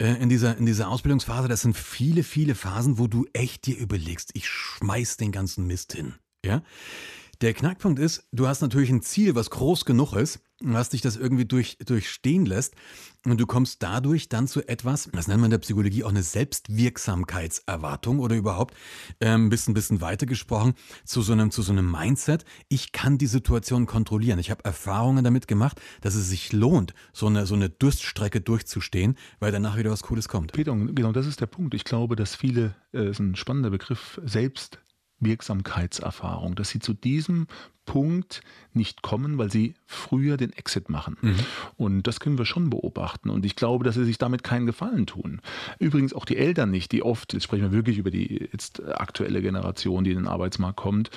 äh, 0.00 0.22
in 0.22 0.28
dieser, 0.28 0.56
in 0.56 0.64
dieser 0.64 0.88
Ausbildungsphase, 0.88 1.48
das 1.48 1.62
sind 1.62 1.76
viele, 1.76 2.22
viele 2.22 2.54
Phasen, 2.54 2.96
wo 2.96 3.08
du 3.08 3.26
echt 3.32 3.66
dir 3.66 3.76
überlegst, 3.76 4.30
ich 4.34 4.48
schmeiß 4.48 5.16
den 5.16 5.32
ganzen 5.32 5.66
Mist 5.66 5.94
hin. 5.94 6.14
Ja. 6.44 6.62
Der 7.40 7.54
Knackpunkt 7.54 7.98
ist, 7.98 8.28
du 8.30 8.46
hast 8.46 8.60
natürlich 8.60 8.90
ein 8.90 9.02
Ziel, 9.02 9.34
was 9.34 9.50
groß 9.50 9.84
genug 9.84 10.12
ist, 10.12 10.40
was 10.60 10.90
dich 10.90 11.00
das 11.00 11.16
irgendwie 11.16 11.44
durch, 11.44 11.78
durchstehen 11.78 12.46
lässt. 12.46 12.74
Und 13.24 13.40
du 13.40 13.46
kommst 13.46 13.82
dadurch 13.82 14.28
dann 14.28 14.46
zu 14.46 14.66
etwas, 14.66 15.08
das 15.12 15.26
nennt 15.28 15.40
man 15.40 15.46
in 15.46 15.52
der 15.52 15.58
Psychologie 15.58 16.04
auch 16.04 16.10
eine 16.10 16.22
Selbstwirksamkeitserwartung 16.22 18.20
oder 18.20 18.36
überhaupt 18.36 18.74
ähm, 19.20 19.46
ein 19.46 19.48
bisschen, 19.50 19.74
bisschen 19.74 20.00
weiter 20.00 20.24
gesprochen, 20.26 20.74
zu 21.04 21.22
so, 21.22 21.32
einem, 21.32 21.50
zu 21.50 21.62
so 21.62 21.72
einem 21.72 21.90
Mindset. 21.90 22.44
Ich 22.68 22.92
kann 22.92 23.18
die 23.18 23.26
Situation 23.26 23.86
kontrollieren. 23.86 24.38
Ich 24.38 24.50
habe 24.50 24.64
Erfahrungen 24.64 25.24
damit 25.24 25.48
gemacht, 25.48 25.80
dass 26.00 26.14
es 26.14 26.28
sich 26.28 26.52
lohnt, 26.52 26.94
so 27.12 27.26
eine, 27.26 27.46
so 27.46 27.54
eine 27.54 27.68
Durststrecke 27.70 28.40
durchzustehen, 28.40 29.16
weil 29.40 29.52
danach 29.52 29.76
wieder 29.76 29.90
was 29.90 30.02
Cooles 30.02 30.28
kommt. 30.28 30.52
Peter, 30.52 30.74
genau 30.74 31.12
das 31.12 31.26
ist 31.26 31.40
der 31.40 31.46
Punkt. 31.46 31.74
Ich 31.74 31.84
glaube, 31.84 32.16
dass 32.16 32.34
viele, 32.34 32.74
äh, 32.92 33.10
ist 33.10 33.18
ein 33.18 33.36
spannender 33.36 33.70
Begriff, 33.70 34.20
selbst 34.24 34.78
Wirksamkeitserfahrung, 35.20 36.54
dass 36.54 36.70
sie 36.70 36.78
zu 36.78 36.94
diesem 36.94 37.46
Punkt 37.88 38.42
nicht 38.74 39.00
kommen, 39.00 39.38
weil 39.38 39.50
sie 39.50 39.74
früher 39.86 40.36
den 40.36 40.52
Exit 40.52 40.90
machen. 40.90 41.16
Mhm. 41.22 41.36
Und 41.78 42.02
das 42.02 42.20
können 42.20 42.36
wir 42.36 42.44
schon 42.44 42.68
beobachten. 42.68 43.30
Und 43.30 43.46
ich 43.46 43.56
glaube, 43.56 43.82
dass 43.82 43.94
sie 43.94 44.04
sich 44.04 44.18
damit 44.18 44.44
keinen 44.44 44.66
Gefallen 44.66 45.06
tun. 45.06 45.40
Übrigens 45.78 46.12
auch 46.12 46.26
die 46.26 46.36
Eltern 46.36 46.70
nicht, 46.70 46.92
die 46.92 47.02
oft, 47.02 47.32
jetzt 47.32 47.44
sprechen 47.44 47.62
wir 47.62 47.72
wirklich 47.72 47.96
über 47.96 48.10
die 48.10 48.46
jetzt 48.52 48.86
aktuelle 48.86 49.40
Generation, 49.40 50.04
die 50.04 50.10
in 50.10 50.18
den 50.18 50.26
Arbeitsmarkt 50.28 50.76
kommt, 50.76 51.10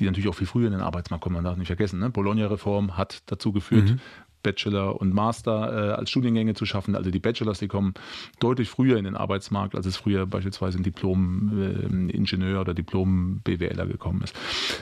die 0.00 0.06
natürlich 0.06 0.28
auch 0.28 0.34
viel 0.34 0.46
früher 0.46 0.66
in 0.66 0.72
den 0.72 0.80
Arbeitsmarkt 0.80 1.22
kommen, 1.22 1.34
man 1.34 1.44
darf 1.44 1.58
nicht 1.58 1.66
vergessen. 1.66 2.00
Ne? 2.00 2.08
Bologna-Reform 2.08 2.96
hat 2.96 3.22
dazu 3.26 3.52
geführt, 3.52 3.90
mhm. 3.90 4.00
Bachelor 4.44 5.00
und 5.00 5.12
Master 5.12 5.72
äh, 5.72 5.92
als 5.94 6.10
Studiengänge 6.10 6.54
zu 6.54 6.66
schaffen. 6.66 6.94
Also 6.94 7.10
die 7.10 7.18
Bachelors, 7.18 7.58
die 7.58 7.66
kommen 7.66 7.94
deutlich 8.38 8.68
früher 8.68 8.96
in 8.96 9.04
den 9.04 9.16
Arbeitsmarkt, 9.16 9.74
als 9.74 9.86
es 9.86 9.96
früher 9.96 10.26
beispielsweise 10.26 10.78
ein 10.78 10.84
Diplom-Ingenieur 10.84 12.58
äh, 12.58 12.60
oder 12.60 12.74
Diplom-BWLer 12.74 13.86
gekommen 13.86 14.22
ist. 14.22 14.36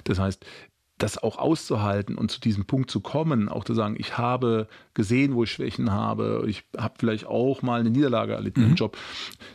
Das 0.05 0.19
heißt, 0.19 0.45
das 1.03 1.19
auch 1.19 1.39
auszuhalten 1.39 2.17
und 2.17 2.31
zu 2.31 2.41
diesem 2.41 2.65
Punkt 2.65 2.91
zu 2.91 3.01
kommen, 3.01 3.49
auch 3.49 3.65
zu 3.65 3.75
sagen, 3.75 3.97
ich 3.99 4.19
habe 4.19 4.69
gesehen, 4.95 5.35
wo 5.35 5.43
ich 5.43 5.51
Schwächen 5.51 5.91
habe, 5.91 6.45
ich 6.47 6.65
habe 6.77 6.95
vielleicht 6.99 7.27
auch 7.27 7.63
mal 7.63 7.81
eine 7.81 7.91
Niederlage 7.91 8.35
erlitten 8.35 8.63
mhm. 8.63 8.69
im 8.69 8.75
Job. 8.77 8.97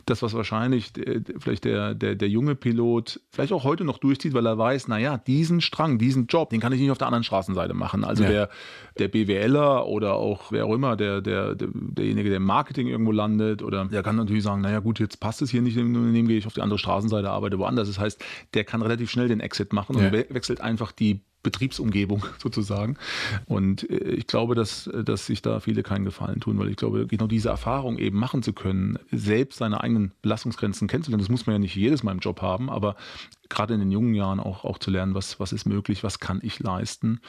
Das, 0.05 0.21
was 0.21 0.33
wahrscheinlich 0.33 0.91
der, 0.93 1.21
vielleicht 1.39 1.63
der, 1.63 1.93
der, 1.95 2.15
der 2.15 2.27
junge 2.27 2.55
Pilot 2.55 3.21
vielleicht 3.29 3.53
auch 3.53 3.63
heute 3.63 3.85
noch 3.85 3.97
durchzieht, 3.97 4.33
weil 4.33 4.45
er 4.45 4.57
weiß, 4.57 4.89
naja, 4.89 5.17
diesen 5.17 5.61
Strang, 5.61 5.97
diesen 5.99 6.27
Job, 6.27 6.49
den 6.49 6.59
kann 6.59 6.73
ich 6.73 6.81
nicht 6.81 6.91
auf 6.91 6.97
der 6.97 7.07
anderen 7.07 7.23
Straßenseite 7.23 7.73
machen. 7.73 8.03
Also 8.03 8.23
ja. 8.23 8.29
der, 8.29 8.49
der 8.99 9.07
BWLer 9.07 9.87
oder 9.87 10.15
auch 10.15 10.51
wer 10.51 10.65
auch 10.65 10.73
immer, 10.73 10.97
der, 10.97 11.21
der, 11.21 11.55
der, 11.55 11.69
derjenige, 11.71 12.29
der 12.29 12.37
im 12.37 12.43
Marketing 12.43 12.87
irgendwo 12.87 13.11
landet, 13.11 13.63
oder 13.63 13.85
der 13.85 14.03
kann 14.03 14.17
natürlich 14.17 14.43
sagen, 14.43 14.61
naja 14.61 14.79
gut, 14.79 14.99
jetzt 14.99 15.19
passt 15.19 15.41
es 15.41 15.49
hier 15.49 15.61
nicht 15.61 15.77
im 15.77 15.95
Unternehmen, 15.95 16.27
gehe 16.27 16.37
ich 16.37 16.47
auf 16.47 16.53
die 16.53 16.61
andere 16.61 16.79
Straßenseite, 16.79 17.29
arbeite 17.29 17.57
woanders. 17.57 17.87
Das 17.87 17.99
heißt, 17.99 18.21
der 18.53 18.65
kann 18.65 18.81
relativ 18.81 19.09
schnell 19.09 19.29
den 19.29 19.39
Exit 19.39 19.71
machen 19.71 19.97
ja. 19.97 20.07
und 20.07 20.11
wechselt 20.11 20.59
einfach 20.59 20.91
die 20.91 21.21
Betriebsumgebung 21.47 22.25
sozusagen. 22.37 22.97
Und 23.45 23.89
äh, 23.89 24.11
ich 24.11 24.27
glaube, 24.27 24.53
dass, 24.53 24.89
dass 25.03 25.25
sich 25.25 25.41
da 25.41 25.59
viele 25.61 25.83
keinen 25.83 26.05
Gefallen 26.05 26.41
tun, 26.41 26.59
weil 26.59 26.69
ich 26.69 26.75
glaube, 26.75 27.07
genau 27.07 27.27
diese 27.27 27.49
Erfahrung 27.49 27.97
eben 27.97 28.19
machen 28.19 28.43
zu 28.43 28.51
können, 28.51 28.99
selbst 29.11 29.59
seine 29.59 29.81
eigenen 29.81 30.11
Belastungsgrenzen 30.21 30.87
kennenzulernen, 30.87 31.21
das 31.21 31.29
muss 31.29 31.45
man 31.45 31.55
ja 31.55 31.59
nicht 31.59 31.75
jedes 31.75 32.03
Mal 32.03 32.11
im 32.11 32.19
Job 32.19 32.41
haben, 32.41 32.69
aber 32.69 32.95
gerade 33.49 33.73
in 33.73 33.79
den 33.79 33.91
jungen 33.91 34.13
Jahren 34.13 34.39
auch, 34.39 34.65
auch 34.65 34.77
zu 34.77 34.91
lernen, 34.91 35.15
was, 35.15 35.39
was 35.39 35.53
ist 35.53 35.65
möglich, 35.65 36.03
was 36.03 36.19
kann 36.19 36.39
ich 36.43 36.59
leisten. 36.59 37.21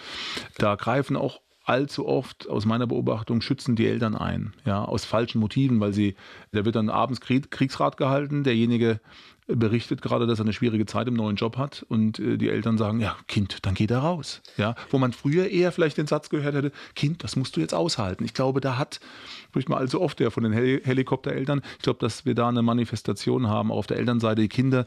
Da 0.57 0.75
greifen 0.75 1.17
auch 1.17 1.41
allzu 1.65 2.07
oft 2.09 2.49
aus 2.49 2.65
meiner 2.65 2.87
Beobachtung 2.87 3.43
schützen 3.43 3.77
die 3.77 3.87
Eltern 3.87 4.17
ein, 4.17 4.55
ja, 4.65 4.83
aus 4.85 5.05
falschen 5.05 5.39
Motiven, 5.39 5.81
weil 5.81 5.93
sie, 5.93 6.17
da 6.51 6.65
wird 6.65 6.77
dann 6.77 6.89
abends 6.89 7.21
Kriegsrat 7.21 7.99
gehalten, 7.99 8.43
derjenige 8.43 9.01
berichtet 9.49 10.03
gerade, 10.03 10.27
dass 10.27 10.39
er 10.39 10.45
eine 10.45 10.53
schwierige 10.53 10.85
Zeit 10.87 11.09
im 11.09 11.15
neuen 11.15 11.37
Job 11.37 11.57
hat 11.57 11.85
und 11.89 12.19
äh, 12.19 12.37
die 12.37 12.51
Eltern 12.51 12.77
sagen, 12.77 13.01
ja, 13.01 13.17
Kind, 13.27 13.59
dann 13.63 13.75
geht 13.75 13.91
er 13.91 14.01
raus. 14.01 14.43
Ja, 14.57 14.75
wo 14.91 14.99
man 14.99 15.13
früher 15.13 15.49
eher 15.49 15.73
vielleicht 15.73 15.97
den 15.97 16.07
Satz 16.07 16.29
gehört 16.29 16.55
hätte, 16.55 16.73
Kind, 16.95 17.25
das 17.25 17.35
musst 17.35 17.57
du 17.57 17.61
jetzt 17.61 17.75
aushalten. 17.75 18.25
Ich 18.25 18.35
glaube, 18.35 18.61
da 18.61 18.77
hat, 18.77 19.01
spricht 19.49 19.69
man 19.69 19.79
allzu 19.79 20.01
oft 20.01 20.21
ja 20.21 20.31
von 20.31 20.43
den 20.43 20.53
Hel 20.53 20.83
Helikoptereltern, 20.85 21.63
ich 21.77 21.83
glaube, 21.83 21.99
dass 22.01 22.27
wir 22.27 22.35
da 22.35 22.49
eine 22.49 22.63
Manifestation 22.63 23.49
haben, 23.49 23.73
auf 23.73 23.87
der 23.87 23.97
Elternseite, 23.97 24.43
die 24.43 24.49
Kinder 24.49 24.85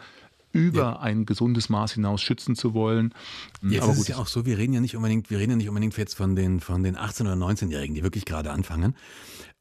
über 0.51 0.81
ja. 0.81 0.99
ein 0.99 1.25
gesundes 1.25 1.69
Maß 1.69 1.93
hinaus 1.93 2.21
schützen 2.21 2.55
zu 2.55 2.73
wollen. 2.73 3.13
Jetzt 3.61 3.83
Aber 3.83 3.93
ist 3.93 3.99
es 3.99 4.07
ja 4.07 4.17
auch 4.17 4.27
so, 4.27 4.45
wir 4.45 4.57
reden 4.57 4.73
ja 4.73 4.81
nicht 4.81 4.95
unbedingt, 4.95 5.29
wir 5.29 5.39
reden 5.39 5.51
ja 5.51 5.57
nicht 5.57 5.69
unbedingt 5.69 5.97
jetzt 5.97 6.15
von 6.15 6.35
den, 6.35 6.59
von 6.59 6.83
den 6.83 6.97
18- 6.97 7.21
oder 7.21 7.33
19-Jährigen, 7.33 7.95
die 7.95 8.03
wirklich 8.03 8.25
gerade 8.25 8.51
anfangen. 8.51 8.95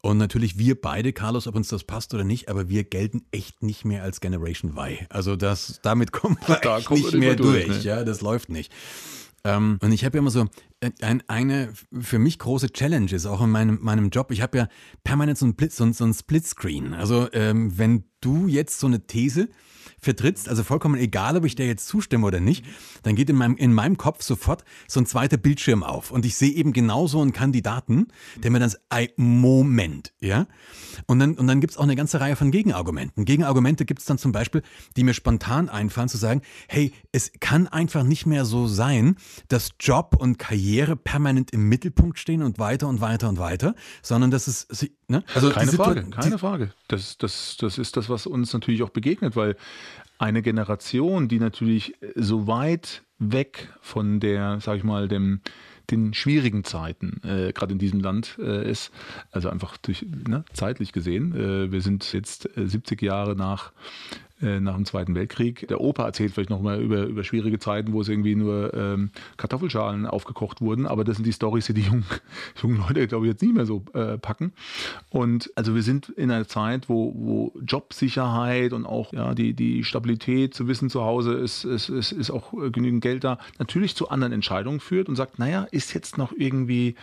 Und 0.01 0.17
natürlich 0.17 0.57
wir 0.57 0.79
beide, 0.79 1.13
Carlos, 1.13 1.47
ob 1.47 1.55
uns 1.55 1.67
das 1.67 1.83
passt 1.83 2.13
oder 2.13 2.23
nicht, 2.23 2.49
aber 2.49 2.69
wir 2.69 2.83
gelten 2.83 3.23
echt 3.31 3.61
nicht 3.61 3.85
mehr 3.85 4.01
als 4.01 4.19
Generation 4.19 4.71
Y. 4.71 5.05
Also 5.09 5.35
das, 5.35 5.79
damit 5.83 6.11
kommen 6.11 6.37
wir 6.47 6.55
da 6.63 6.79
echt 6.79 6.89
nicht 6.89 7.13
mehr 7.13 7.35
durch. 7.35 7.65
durch 7.65 7.77
ne? 7.79 7.83
Ja, 7.83 8.03
das 8.03 8.21
läuft 8.21 8.49
nicht. 8.49 8.71
Ähm, 9.43 9.77
und 9.81 9.91
ich 9.91 10.03
habe 10.03 10.17
ja 10.17 10.19
immer 10.19 10.31
so 10.31 10.47
ein, 11.01 11.23
eine 11.27 11.73
für 11.99 12.19
mich 12.19 12.39
große 12.39 12.71
Challenge 12.71 13.11
ist 13.11 13.25
auch 13.25 13.41
in 13.41 13.49
meinem, 13.49 13.79
meinem 13.81 14.09
Job. 14.09 14.31
Ich 14.31 14.41
habe 14.41 14.57
ja 14.57 14.67
permanent 15.03 15.37
so 15.37 15.45
ein, 15.45 15.55
Blitz, 15.55 15.77
so, 15.77 15.91
so 15.91 16.03
ein 16.03 16.13
Splitscreen. 16.13 16.93
Also 16.93 17.31
ähm, 17.33 17.77
wenn 17.77 18.05
du 18.21 18.47
jetzt 18.47 18.79
so 18.79 18.87
eine 18.87 19.05
These 19.05 19.49
vertrittst, 19.99 20.49
also 20.49 20.63
vollkommen 20.63 20.99
egal, 20.99 21.37
ob 21.37 21.45
ich 21.45 21.55
der 21.55 21.67
jetzt 21.67 21.87
zustimme 21.87 22.25
oder 22.25 22.39
nicht, 22.39 22.65
dann 23.03 23.15
geht 23.15 23.29
in 23.29 23.35
meinem, 23.35 23.55
in 23.55 23.73
meinem 23.73 23.97
Kopf 23.97 24.23
sofort 24.23 24.63
so 24.87 24.99
ein 24.99 25.05
zweiter 25.05 25.37
Bildschirm 25.37 25.83
auf 25.83 26.11
und 26.11 26.25
ich 26.25 26.35
sehe 26.35 26.51
eben 26.51 26.73
genauso 26.73 27.21
einen 27.21 27.33
Kandidaten, 27.33 28.07
der 28.37 28.51
mir 28.51 28.59
dann 28.59 28.69
sagt, 28.69 28.81
Moment, 29.17 30.13
ja. 30.19 30.47
Und 31.05 31.19
dann, 31.19 31.35
und 31.35 31.47
dann 31.47 31.61
gibt 31.61 31.71
es 31.71 31.77
auch 31.77 31.83
eine 31.83 31.95
ganze 31.95 32.19
Reihe 32.19 32.35
von 32.35 32.51
Gegenargumenten. 32.51 33.25
Gegenargumente 33.25 33.85
gibt 33.85 33.99
es 33.99 34.05
dann 34.05 34.17
zum 34.17 34.31
Beispiel, 34.31 34.63
die 34.97 35.03
mir 35.03 35.13
spontan 35.13 35.69
einfallen, 35.69 36.09
zu 36.09 36.17
sagen, 36.17 36.41
hey, 36.67 36.93
es 37.11 37.31
kann 37.39 37.67
einfach 37.67 38.03
nicht 38.03 38.25
mehr 38.25 38.45
so 38.45 38.67
sein, 38.67 39.15
dass 39.49 39.71
Job 39.79 40.15
und 40.17 40.39
Karriere 40.39 40.70
permanent 40.95 41.51
im 41.51 41.69
Mittelpunkt 41.69 42.19
stehen 42.19 42.41
und 42.41 42.59
weiter 42.59 42.87
und 42.87 43.01
weiter 43.01 43.29
und 43.29 43.39
weiter, 43.39 43.75
sondern 44.01 44.31
dass 44.31 44.47
es, 44.47 44.67
ne? 45.07 45.23
Also 45.33 45.49
keine 45.51 45.71
Frage, 45.71 46.03
keine 46.09 46.37
Frage. 46.37 46.71
Das, 46.87 47.17
das, 47.17 47.57
das 47.59 47.77
ist 47.77 47.97
das, 47.97 48.09
was 48.09 48.25
uns 48.25 48.53
natürlich 48.53 48.83
auch 48.83 48.89
begegnet, 48.89 49.35
weil 49.35 49.55
eine 50.17 50.41
Generation, 50.41 51.27
die 51.27 51.39
natürlich 51.39 51.95
so 52.15 52.47
weit 52.47 53.03
weg 53.17 53.69
von 53.81 54.19
der, 54.19 54.59
sag 54.61 54.77
ich 54.77 54.83
mal, 54.83 55.07
dem, 55.07 55.41
den 55.89 56.13
schwierigen 56.13 56.63
Zeiten, 56.63 57.21
äh, 57.23 57.51
gerade 57.53 57.73
in 57.73 57.79
diesem 57.79 57.99
Land 57.99 58.37
äh, 58.39 58.69
ist, 58.69 58.91
also 59.31 59.49
einfach 59.49 59.77
durch, 59.77 60.05
ne, 60.27 60.45
zeitlich 60.53 60.93
gesehen. 60.93 61.35
Äh, 61.35 61.71
wir 61.71 61.81
sind 61.81 62.13
jetzt 62.13 62.49
70 62.55 63.01
äh, 63.01 63.05
Jahre 63.05 63.35
nach 63.35 63.71
äh, 63.71 64.30
nach 64.41 64.75
dem 64.75 64.85
Zweiten 64.85 65.15
Weltkrieg. 65.15 65.67
Der 65.67 65.81
Opa 65.81 66.05
erzählt 66.05 66.33
vielleicht 66.33 66.49
nochmal 66.49 66.81
über, 66.81 67.03
über 67.03 67.23
schwierige 67.23 67.59
Zeiten, 67.59 67.93
wo 67.93 68.01
es 68.01 68.09
irgendwie 68.09 68.35
nur 68.35 68.73
ähm, 68.73 69.11
Kartoffelschalen 69.37 70.05
aufgekocht 70.05 70.61
wurden, 70.61 70.85
aber 70.85 71.03
das 71.03 71.17
sind 71.17 71.25
die 71.25 71.31
Storys, 71.31 71.67
die 71.67 71.73
die 71.73 71.81
jungen, 71.81 72.05
jungen 72.61 72.77
Leute, 72.77 73.07
glaube 73.07 73.25
ich, 73.25 73.31
jetzt 73.31 73.41
nicht 73.41 73.53
mehr 73.53 73.65
so 73.65 73.83
äh, 73.93 74.17
packen. 74.17 74.53
Und 75.09 75.51
also 75.55 75.75
wir 75.75 75.83
sind 75.83 76.09
in 76.09 76.31
einer 76.31 76.47
Zeit, 76.47 76.89
wo, 76.89 77.13
wo 77.15 77.53
Jobsicherheit 77.65 78.73
und 78.73 78.85
auch 78.85 79.13
ja, 79.13 79.33
die, 79.33 79.53
die 79.53 79.83
Stabilität 79.83 80.53
zu 80.53 80.67
wissen, 80.67 80.89
zu 80.89 81.01
Hause 81.01 81.33
ist, 81.33 81.63
ist, 81.63 81.89
ist, 81.89 82.11
ist 82.11 82.31
auch 82.31 82.53
genügend 82.71 83.01
Geld 83.01 83.23
da, 83.23 83.37
natürlich 83.59 83.95
zu 83.95 84.09
anderen 84.09 84.33
Entscheidungen 84.33 84.79
führt 84.79 85.09
und 85.09 85.15
sagt, 85.15 85.39
naja, 85.39 85.67
ist 85.71 85.93
jetzt 85.93 86.17
noch 86.17 86.33
irgendwie 86.35 86.95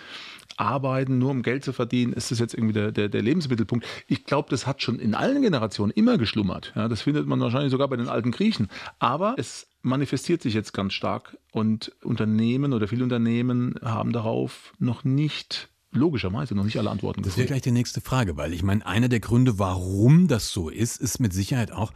arbeiten, 0.59 1.19
nur 1.19 1.31
um 1.31 1.43
Geld 1.43 1.65
zu 1.65 1.73
verdienen, 1.73 2.13
ist 2.13 2.31
das 2.31 2.39
jetzt 2.39 2.55
irgendwie 2.55 2.75
der, 2.75 2.93
der, 2.93 3.09
der 3.09 3.23
Lebensmittelpunkt. 3.23 3.87
Ich 4.07 4.25
glaube, 4.25 4.51
das 4.51 4.67
hat 4.67 4.83
schon 4.83 4.99
in 4.99 5.15
allen 5.15 5.43
Generationen 5.43 5.93
immer 5.93 6.19
geschlummert. 6.19 6.73
Ja, 6.75 6.89
das 6.89 7.03
findet 7.03 7.27
man 7.27 7.41
wahrscheinlich 7.41 7.71
sogar 7.71 7.89
bei 7.89 7.97
den 7.97 8.09
alten 8.09 8.31
Griechen. 8.31 8.69
Aber 8.99 9.35
es 9.39 9.69
manifestiert 9.83 10.43
sich 10.43 10.55
jetzt 10.55 10.73
ganz 10.73 10.93
stark 10.93 11.37
und 11.53 11.93
Unternehmen 12.03 12.73
oder 12.73 12.89
viele 12.89 13.05
Unternehmen 13.05 13.77
haben 13.83 14.13
darauf 14.13 14.73
noch 14.79 15.05
nicht 15.05 15.69
logischerweise 15.93 16.55
noch 16.55 16.65
nicht 16.65 16.79
alle 16.79 16.91
Antworten 16.91 17.23
gefunden. 17.23 17.31
Das 17.31 17.39
wäre 17.39 17.47
gleich 17.47 17.63
die 17.63 17.71
nächste 17.71 18.01
Frage, 18.01 18.37
weil 18.37 18.53
ich 18.53 18.63
meine, 18.63 18.85
einer 18.85 19.09
der 19.09 19.21
Gründe, 19.21 19.59
warum 19.59 20.29
das 20.29 20.51
so 20.51 20.69
ist, 20.69 21.01
ist 21.01 21.19
mit 21.19 21.33
Sicherheit 21.33 21.73
auch, 21.73 21.93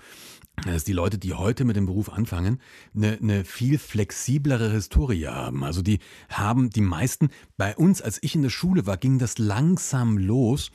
dass 0.65 0.85
die 0.85 0.93
Leute, 0.93 1.19
die 1.19 1.35
heute 1.35 1.65
mit 1.65 1.77
dem 1.77 1.87
Beruf 1.87 2.11
anfangen, 2.11 2.61
eine, 2.95 3.19
eine 3.21 3.45
viel 3.45 3.79
flexiblere 3.79 4.71
Historie 4.71 5.27
haben. 5.27 5.65
Also 5.65 5.83
die 5.83 5.99
haben 6.29 6.71
die 6.71 6.83
meisten, 6.83 7.31
bei 7.57 7.77
uns, 7.77 8.03
als 8.03 8.23
ich 8.23 8.35
in 8.35 8.43
der 8.43 8.51
Schule 8.51 8.87
war, 8.87 8.97
ging 8.97 9.19
das 9.19 9.39
langsam 9.39 10.19
los, 10.19 10.71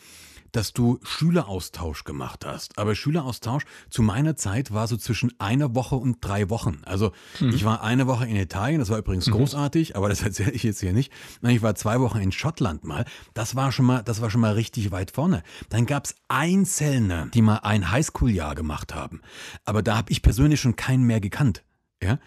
dass 0.57 0.73
du 0.73 0.97
Schüleraustausch 1.03 2.03
gemacht 2.03 2.43
hast. 2.43 2.79
Aber 2.79 2.95
Schüleraustausch 2.95 3.63
zu 3.91 4.01
meiner 4.01 4.35
Zeit 4.35 4.73
war 4.73 4.87
so 4.87 4.97
zwischen 4.97 5.31
einer 5.39 5.75
Woche 5.75 5.95
und 5.95 6.17
drei 6.19 6.49
Wochen. 6.49 6.81
Also 6.83 7.11
mhm. 7.39 7.49
ich 7.49 7.63
war 7.63 7.83
eine 7.83 8.07
Woche 8.07 8.25
in 8.25 8.35
Italien, 8.35 8.79
das 8.79 8.89
war 8.89 8.97
übrigens 8.97 9.27
mhm. 9.27 9.33
großartig, 9.33 9.95
aber 9.95 10.09
das 10.09 10.21
erzähle 10.23 10.51
ich 10.51 10.63
jetzt 10.63 10.79
hier 10.79 10.93
nicht. 10.93 11.11
Ich 11.43 11.61
war 11.61 11.75
zwei 11.75 11.99
Wochen 11.99 12.17
in 12.17 12.31
Schottland 12.31 12.85
mal. 12.85 13.05
Das 13.35 13.55
war 13.55 13.71
schon 13.71 13.85
mal, 13.85 14.01
das 14.01 14.19
war 14.19 14.31
schon 14.31 14.41
mal 14.41 14.53
richtig 14.53 14.89
weit 14.89 15.11
vorne. 15.11 15.43
Dann 15.69 15.85
gab 15.85 16.05
es 16.05 16.15
Einzelne, 16.27 17.29
die 17.35 17.43
mal 17.43 17.57
ein 17.57 17.91
Highschool-Jahr 17.91 18.55
gemacht 18.55 18.95
haben. 18.95 19.21
Aber 19.63 19.83
da 19.83 19.95
habe 19.95 20.11
ich 20.11 20.23
persönlich 20.23 20.59
schon 20.59 20.75
keinen 20.75 21.03
mehr 21.03 21.21
gekannt. 21.21 21.63
Ja? 22.01 22.17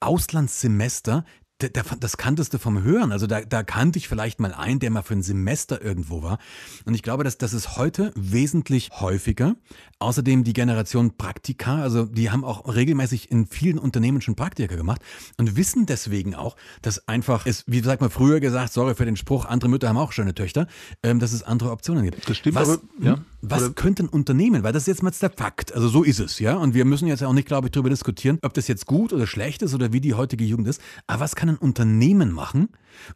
Auslandssemester, 0.00 1.24
das 1.58 2.16
kanntest 2.18 2.52
du 2.52 2.58
vom 2.58 2.82
Hören. 2.82 3.12
Also 3.12 3.26
da, 3.26 3.40
da 3.40 3.62
kannte 3.62 3.98
ich 3.98 4.08
vielleicht 4.08 4.40
mal 4.40 4.52
einen, 4.52 4.78
der 4.78 4.90
mal 4.90 5.02
für 5.02 5.14
ein 5.14 5.22
Semester 5.22 5.82
irgendwo 5.82 6.22
war. 6.22 6.38
Und 6.84 6.94
ich 6.94 7.02
glaube, 7.02 7.24
dass 7.24 7.38
das 7.38 7.54
ist 7.54 7.76
heute 7.76 8.12
wesentlich 8.14 8.90
häufiger. 9.00 9.56
Außerdem 9.98 10.44
die 10.44 10.52
Generation 10.52 11.16
Praktika, 11.16 11.80
also 11.80 12.04
die 12.04 12.30
haben 12.30 12.44
auch 12.44 12.74
regelmäßig 12.74 13.30
in 13.30 13.46
vielen 13.46 13.78
Unternehmen 13.78 14.20
schon 14.20 14.36
Praktika 14.36 14.76
gemacht 14.76 15.00
und 15.38 15.56
wissen 15.56 15.86
deswegen 15.86 16.34
auch, 16.34 16.56
dass 16.82 17.08
einfach 17.08 17.46
es, 17.46 17.64
wie 17.66 17.80
sagt 17.80 18.02
man 18.02 18.10
früher 18.10 18.40
gesagt, 18.40 18.74
sorry 18.74 18.94
für 18.94 19.06
den 19.06 19.16
Spruch, 19.16 19.46
andere 19.46 19.70
Mütter 19.70 19.88
haben 19.88 19.96
auch 19.96 20.12
schöne 20.12 20.34
Töchter, 20.34 20.66
ähm, 21.02 21.18
dass 21.18 21.32
es 21.32 21.42
andere 21.42 21.70
Optionen 21.70 22.04
gibt. 22.04 22.28
Das 22.28 22.36
stimmt, 22.36 22.56
was, 22.56 22.68
aber 22.68 22.82
ja. 23.00 23.18
Was 23.48 23.62
Oder? 23.62 23.74
könnte 23.74 24.04
ein 24.04 24.08
Unternehmen, 24.08 24.62
weil 24.62 24.72
das 24.72 24.82
ist 24.84 24.88
jetzt 24.88 25.02
mal 25.02 25.12
der 25.20 25.30
Fakt, 25.30 25.74
also 25.74 25.88
so 25.88 26.02
ist 26.02 26.18
es, 26.18 26.38
ja, 26.38 26.56
und 26.56 26.74
wir 26.74 26.84
müssen 26.84 27.06
jetzt 27.06 27.22
auch 27.22 27.32
nicht, 27.32 27.46
glaube 27.46 27.68
ich, 27.68 27.72
darüber 27.72 27.90
diskutieren, 27.90 28.38
ob 28.42 28.54
das 28.54 28.66
jetzt 28.68 28.86
gut 28.86 29.12
oder 29.12 29.26
schlecht 29.26 29.62
ist 29.62 29.74
oder 29.74 29.92
wie 29.92 30.00
die 30.00 30.14
heutige 30.14 30.44
Jugend 30.44 30.68
ist, 30.68 30.80
aber 31.06 31.20
was 31.20 31.36
kann 31.36 31.50
ein 31.50 31.56
Unternehmen 31.56 32.32
machen, 32.32 32.68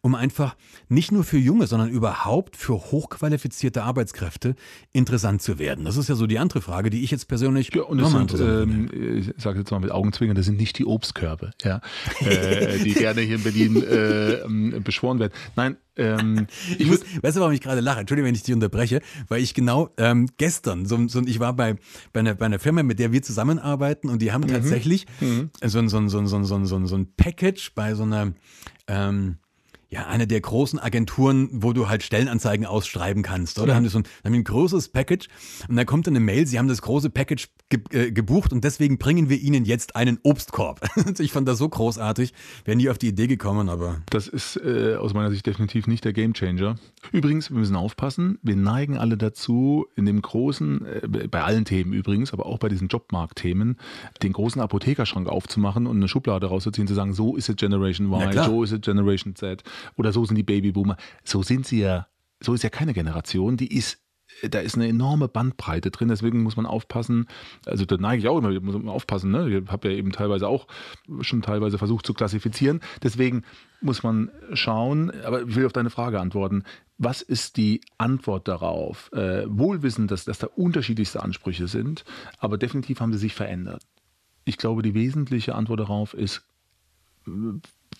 um 0.03 0.14
einfach 0.14 0.57
nicht 0.88 1.11
nur 1.11 1.25
für 1.25 1.38
junge, 1.38 1.66
sondern 1.66 1.90
überhaupt 1.90 2.57
für 2.57 2.75
hochqualifizierte 2.75 3.83
Arbeitskräfte 3.83 4.55
interessant 4.93 5.43
zu 5.43 5.59
werden? 5.59 5.85
Das 5.85 5.97
ist 5.97 6.09
ja 6.09 6.14
so 6.14 6.27
die 6.27 6.38
andere 6.38 6.61
Frage, 6.61 6.90
die 6.90 7.03
ich 7.03 7.11
jetzt 7.11 7.27
persönlich 7.27 7.75
ja, 7.75 7.83
und 7.83 7.99
das 7.99 8.12
sind, 8.12 8.35
ähm, 8.40 8.88
ich 8.93 9.33
sage 9.43 9.59
jetzt 9.59 9.71
mal 9.71 9.81
mit 9.81 9.90
Augenzwinkern, 9.90 10.37
das 10.37 10.47
sind 10.47 10.59
nicht 10.59 10.79
die 10.79 10.87
Obstkörbe, 10.87 11.53
ja, 11.64 11.81
äh, 12.21 12.79
die 12.79 12.95
gerne 12.95 13.23
hier 13.23 13.37
in 13.37 13.43
Berlin 13.43 13.83
äh, 13.83 14.33
ähm, 14.40 14.83
beschworen 14.85 15.19
werden. 15.19 15.33
Nein, 15.57 15.77
ähm, 15.96 16.46
ich 16.79 16.87
muss, 16.87 17.00
weißt 17.22 17.37
du, 17.37 17.40
warum 17.40 17.53
ich 17.53 17.61
gerade 17.61 17.81
lache? 17.81 18.00
Entschuldigung, 18.00 18.29
wenn 18.29 18.35
ich 18.35 18.42
dich 18.42 18.55
unterbreche, 18.55 19.00
weil 19.29 19.42
ich 19.42 19.55
genau 19.55 19.90
ähm, 19.96 20.29
gestern, 20.37 20.87
so, 20.87 21.09
so, 21.09 21.20
ich 21.26 21.40
war 21.40 21.55
bei, 21.55 21.76
bei, 22.12 22.20
einer, 22.20 22.35
bei 22.35 22.46
einer 22.46 22.59
Firma, 22.59 22.83
mit 22.83 22.98
der 22.98 23.12
wir 23.12 23.22
zusammenarbeiten 23.22 24.09
und 24.09 24.22
die 24.22 24.33
haben 24.33 24.44
mhm. 24.44 24.48
tatsächlich 24.48 25.07
mhm. 25.20 25.50
So, 25.62 25.87
so, 25.88 26.09
so, 26.09 26.26
so, 26.26 26.44
so, 26.44 26.64
so, 26.64 26.87
so 26.87 26.96
ein 26.96 27.12
Package 27.16 27.74
bei 27.74 27.94
so 27.94 28.05
einer 28.05 28.33
ähm, 28.87 29.37
ja, 29.90 30.07
eine 30.07 30.29
der 30.29 30.40
großen 30.40 30.79
Agenturen, 30.79 31.48
wo 31.53 31.72
du 31.72 31.88
halt 31.88 32.05
Stellenanzeigen 32.05 32.64
ausschreiben 32.64 33.24
kannst, 33.24 33.59
oder? 33.59 33.70
Ja. 33.70 33.74
Haben 33.74 33.83
die 33.83 33.90
so 33.90 33.98
ein, 33.98 34.05
haben 34.24 34.35
ein 34.35 34.44
großes 34.44 34.88
Package 34.88 35.26
und 35.68 35.74
dann 35.74 35.85
kommt 35.85 36.07
dann 36.07 36.14
eine 36.14 36.24
Mail, 36.24 36.46
sie 36.46 36.61
haben 36.61 36.68
das 36.68 36.81
große 36.81 37.11
Package 37.11 37.48
ge 37.68 37.81
äh, 37.90 38.12
gebucht 38.12 38.53
und 38.53 38.62
deswegen 38.62 38.98
bringen 38.98 39.29
wir 39.29 39.40
ihnen 39.40 39.64
jetzt 39.64 39.96
einen 39.96 40.20
Obstkorb. 40.22 40.88
ich 41.18 41.33
fand 41.33 41.48
das 41.48 41.59
so 41.59 41.68
großartig, 41.68 42.33
wäre 42.64 42.76
nie 42.76 42.88
auf 42.88 42.98
die 42.98 43.09
Idee 43.09 43.26
gekommen, 43.26 43.68
aber. 43.68 44.03
Das 44.11 44.29
ist 44.29 44.57
äh, 44.64 44.94
aus 44.94 45.12
meiner 45.12 45.31
Sicht 45.31 45.46
definitiv 45.46 45.88
nicht 45.88 46.05
der 46.05 46.12
Gamechanger. 46.12 46.76
Übrigens, 47.11 47.50
wir 47.50 47.59
müssen 47.59 47.74
aufpassen, 47.74 48.38
wir 48.42 48.55
neigen 48.55 48.96
alle 48.96 49.16
dazu, 49.16 49.87
in 49.96 50.07
dem 50.07 50.22
großen, 50.22 50.87
äh, 50.87 51.09
bei 51.29 51.42
allen 51.42 51.64
Themen 51.64 51.92
übrigens, 51.92 52.33
aber 52.33 52.46
auch 52.46 52.59
bei 52.59 52.68
diesen 52.68 52.87
Jobmarktthemen, 52.87 53.76
den 54.22 54.33
großen 54.33 54.62
Apothekerschrank 54.62 55.29
aufzumachen 55.29 55.88
und 55.88 55.96
eine 55.96 56.07
Schublade 56.07 56.46
rauszuziehen, 56.46 56.87
zu 56.87 56.94
sagen, 56.94 57.12
so 57.12 57.35
ist 57.35 57.48
es 57.48 57.57
Generation 57.57 58.12
Y, 58.12 58.44
so 58.44 58.62
ist 58.62 58.70
es 58.70 58.81
Generation 58.83 59.35
Z 59.35 59.64
oder 59.97 60.12
so 60.12 60.25
sind 60.25 60.37
die 60.37 60.43
Babyboomer. 60.43 60.97
So 61.25 61.43
sind 61.43 61.66
sie 61.66 61.81
ja, 61.81 62.07
so 62.40 62.55
ist 62.55 62.62
ja 62.62 62.71
keine 62.71 62.93
Generation, 62.93 63.57
die 63.57 63.77
ist 63.77 63.99
da 64.49 64.61
ist 64.61 64.77
eine 64.77 64.88
enorme 64.88 65.29
Bandbreite 65.29 65.90
drin, 65.90 66.09
deswegen 66.09 66.43
muss 66.43 66.57
man 66.57 66.66
aufpassen. 66.66 67.27
Also 67.66 67.85
da 67.85 67.97
neige 67.97 68.23
ich 68.23 68.29
auch 68.29 68.38
immer, 68.38 68.59
muss 68.61 68.75
man 68.75 68.88
aufpassen. 68.88 69.31
Ne? 69.31 69.49
Ich 69.49 69.71
habe 69.71 69.90
ja 69.90 69.97
eben 69.97 70.12
teilweise 70.12 70.49
auch 70.49 70.66
schon 71.21 71.43
teilweise 71.43 71.79
versucht 71.79 72.07
zu 72.07 72.14
klassifizieren. 72.14 72.81
Deswegen 73.03 73.43
muss 73.81 74.03
man 74.03 74.31
schauen, 74.53 75.11
aber 75.25 75.43
ich 75.43 75.55
will 75.55 75.66
auf 75.66 75.73
deine 75.73 75.90
Frage 75.90 76.21
antworten. 76.21 76.64
Was 76.99 77.23
ist 77.23 77.57
die 77.57 77.81
Antwort 77.99 78.49
darauf? 78.49 79.11
Äh, 79.12 79.45
wohlwissend, 79.47 80.11
dass, 80.11 80.25
dass 80.25 80.38
da 80.38 80.47
unterschiedlichste 80.47 81.23
Ansprüche 81.23 81.66
sind, 81.66 82.05
aber 82.38 82.59
definitiv 82.59 83.01
haben 83.01 83.12
sie 83.12 83.19
sich 83.19 83.35
verändert. 83.35 83.83
Ich 84.45 84.59
glaube, 84.59 84.83
die 84.83 84.95
wesentliche 84.95 85.55
Antwort 85.55 85.81
darauf 85.81 86.14
ist 86.14 86.43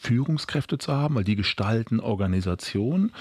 Führungskräfte 0.00 0.78
zu 0.78 0.92
haben, 0.92 1.14
weil 1.14 1.24
die 1.24 1.36
gestalten 1.36 2.00
Organisation. 2.00 3.12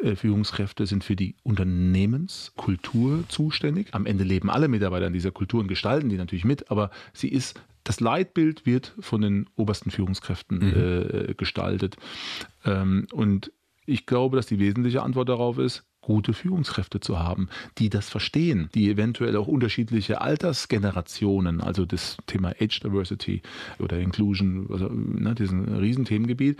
Äh, 0.00 0.14
Führungskräfte 0.14 0.86
sind 0.86 1.02
für 1.02 1.16
die 1.16 1.34
Unternehmenskultur 1.42 3.24
zuständig. 3.28 3.88
Am 3.92 4.06
Ende 4.06 4.22
leben 4.22 4.48
alle 4.48 4.68
Mitarbeiter 4.68 5.08
in 5.08 5.12
dieser 5.12 5.32
Kultur 5.32 5.60
und 5.60 5.66
gestalten 5.66 6.08
die 6.08 6.16
natürlich 6.16 6.44
mit, 6.44 6.70
aber 6.70 6.90
sie 7.12 7.28
ist 7.28 7.60
das 7.82 7.98
Leitbild 7.98 8.66
wird 8.66 8.94
von 9.00 9.22
den 9.22 9.48
obersten 9.56 9.90
Führungskräften 9.90 10.58
mhm. 10.58 11.30
äh, 11.30 11.34
gestaltet. 11.34 11.96
Ähm, 12.64 13.06
und 13.12 13.52
ich 13.86 14.06
glaube, 14.06 14.36
dass 14.36 14.46
die 14.46 14.58
wesentliche 14.58 15.02
Antwort 15.02 15.28
darauf 15.28 15.58
ist, 15.58 15.89
gute 16.10 16.32
Führungskräfte 16.32 16.98
zu 16.98 17.20
haben, 17.20 17.48
die 17.78 17.88
das 17.88 18.08
verstehen, 18.08 18.68
die 18.74 18.90
eventuell 18.90 19.36
auch 19.36 19.46
unterschiedliche 19.46 20.20
Altersgenerationen, 20.20 21.60
also 21.60 21.86
das 21.86 22.16
Thema 22.26 22.52
Age 22.60 22.80
Diversity 22.80 23.42
oder 23.78 23.96
Inclusion, 24.00 24.66
also 24.70 24.88
ne, 24.88 25.36
diesen 25.36 25.68
Riesenthemengebiet, 25.68 26.58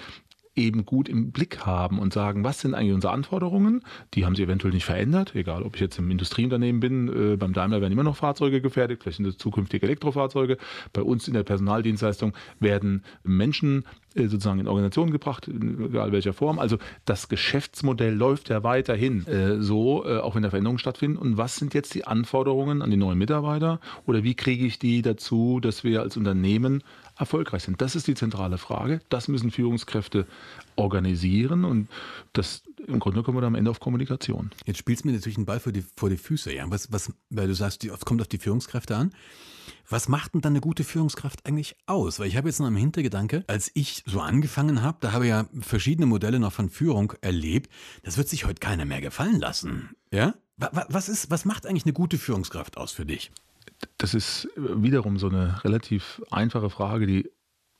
eben 0.56 0.84
gut 0.84 1.08
im 1.08 1.30
Blick 1.30 1.64
haben 1.64 1.98
und 1.98 2.12
sagen, 2.12 2.42
was 2.42 2.60
sind 2.60 2.74
eigentlich 2.74 2.94
unsere 2.94 3.12
Anforderungen? 3.12 3.82
Die 4.14 4.26
haben 4.26 4.34
sie 4.34 4.42
eventuell 4.42 4.74
nicht 4.74 4.84
verändert, 4.84 5.34
egal 5.34 5.62
ob 5.62 5.76
ich 5.76 5.80
jetzt 5.80 5.98
im 5.98 6.10
Industrieunternehmen 6.10 6.80
bin, 6.80 7.08
äh, 7.08 7.36
beim 7.36 7.52
Daimler 7.52 7.80
werden 7.80 7.92
immer 7.92 8.02
noch 8.02 8.16
Fahrzeuge 8.16 8.60
gefertigt, 8.60 9.02
vielleicht 9.02 9.18
sind 9.18 9.26
es 9.26 9.36
zukünftige 9.38 9.86
Elektrofahrzeuge. 9.86 10.58
Bei 10.92 11.02
uns 11.02 11.28
in 11.28 11.34
der 11.34 11.44
Personaldienstleistung 11.44 12.34
werden 12.58 13.04
Menschen 13.22 13.84
äh, 14.14 14.26
sozusagen 14.26 14.58
in 14.58 14.66
Organisationen 14.66 15.12
gebracht, 15.12 15.46
egal 15.46 16.10
welcher 16.10 16.32
Form. 16.32 16.58
Also 16.58 16.78
das 17.04 17.28
Geschäftsmodell 17.28 18.14
läuft 18.14 18.48
ja 18.48 18.64
weiterhin 18.64 19.24
äh, 19.26 19.60
so, 19.60 20.04
äh, 20.04 20.18
auch 20.18 20.34
wenn 20.34 20.42
da 20.42 20.50
Veränderungen 20.50 20.80
stattfinden. 20.80 21.16
Und 21.16 21.36
was 21.36 21.56
sind 21.56 21.74
jetzt 21.74 21.94
die 21.94 22.06
Anforderungen 22.06 22.82
an 22.82 22.90
die 22.90 22.96
neuen 22.96 23.18
Mitarbeiter? 23.18 23.78
Oder 24.06 24.24
wie 24.24 24.34
kriege 24.34 24.66
ich 24.66 24.80
die 24.80 25.02
dazu, 25.02 25.60
dass 25.60 25.84
wir 25.84 26.02
als 26.02 26.16
Unternehmen 26.16 26.82
erfolgreich 27.20 27.62
sind? 27.62 27.80
Das 27.80 27.94
ist 27.94 28.06
die 28.06 28.14
zentrale 28.14 28.58
Frage. 28.58 29.00
Das 29.08 29.28
müssen 29.28 29.50
Führungskräfte 29.50 30.26
organisieren 30.76 31.64
und 31.64 31.88
das 32.32 32.62
im 32.86 32.98
Grunde 32.98 33.22
kommen 33.22 33.40
wir 33.40 33.46
am 33.46 33.54
Ende 33.54 33.70
auf 33.70 33.80
Kommunikation. 33.80 34.50
Jetzt 34.66 34.78
spielst 34.78 35.04
du 35.04 35.08
mir 35.08 35.14
natürlich 35.14 35.36
einen 35.36 35.46
Ball 35.46 35.60
vor 35.60 35.72
die, 35.72 35.84
vor 35.96 36.10
die 36.10 36.16
Füße, 36.16 36.52
ja. 36.52 36.64
Was, 36.68 36.92
was, 36.92 37.12
weil 37.28 37.46
du 37.46 37.54
sagst, 37.54 37.84
es 37.84 38.00
kommt 38.00 38.20
auf 38.20 38.28
die 38.28 38.38
Führungskräfte 38.38 38.96
an. 38.96 39.12
Was 39.88 40.08
macht 40.08 40.34
denn 40.34 40.40
dann 40.40 40.52
eine 40.52 40.60
gute 40.60 40.84
Führungskraft 40.84 41.46
eigentlich 41.46 41.76
aus? 41.86 42.20
Weil 42.20 42.28
ich 42.28 42.36
habe 42.36 42.48
jetzt 42.48 42.60
noch 42.60 42.68
im 42.68 42.76
Hintergedanke, 42.76 43.44
als 43.48 43.70
ich 43.74 44.02
so 44.06 44.20
angefangen 44.20 44.82
habe, 44.82 44.98
da 45.00 45.12
habe 45.12 45.24
ich 45.24 45.30
ja 45.30 45.46
verschiedene 45.60 46.06
Modelle 46.06 46.38
noch 46.38 46.52
von 46.52 46.70
Führung 46.70 47.12
erlebt. 47.20 47.70
Das 48.02 48.16
wird 48.16 48.28
sich 48.28 48.46
heute 48.46 48.60
keiner 48.60 48.84
mehr 48.84 49.00
gefallen 49.00 49.40
lassen. 49.40 49.90
Ja? 50.12 50.34
Was, 50.56 51.08
ist, 51.08 51.30
was 51.30 51.44
macht 51.44 51.66
eigentlich 51.66 51.86
eine 51.86 51.94
gute 51.94 52.18
Führungskraft 52.18 52.76
aus 52.76 52.92
für 52.92 53.06
dich? 53.06 53.30
Das 53.98 54.14
ist 54.14 54.48
wiederum 54.56 55.18
so 55.18 55.28
eine 55.28 55.62
relativ 55.64 56.22
einfache 56.30 56.70
Frage, 56.70 57.06
die 57.06 57.30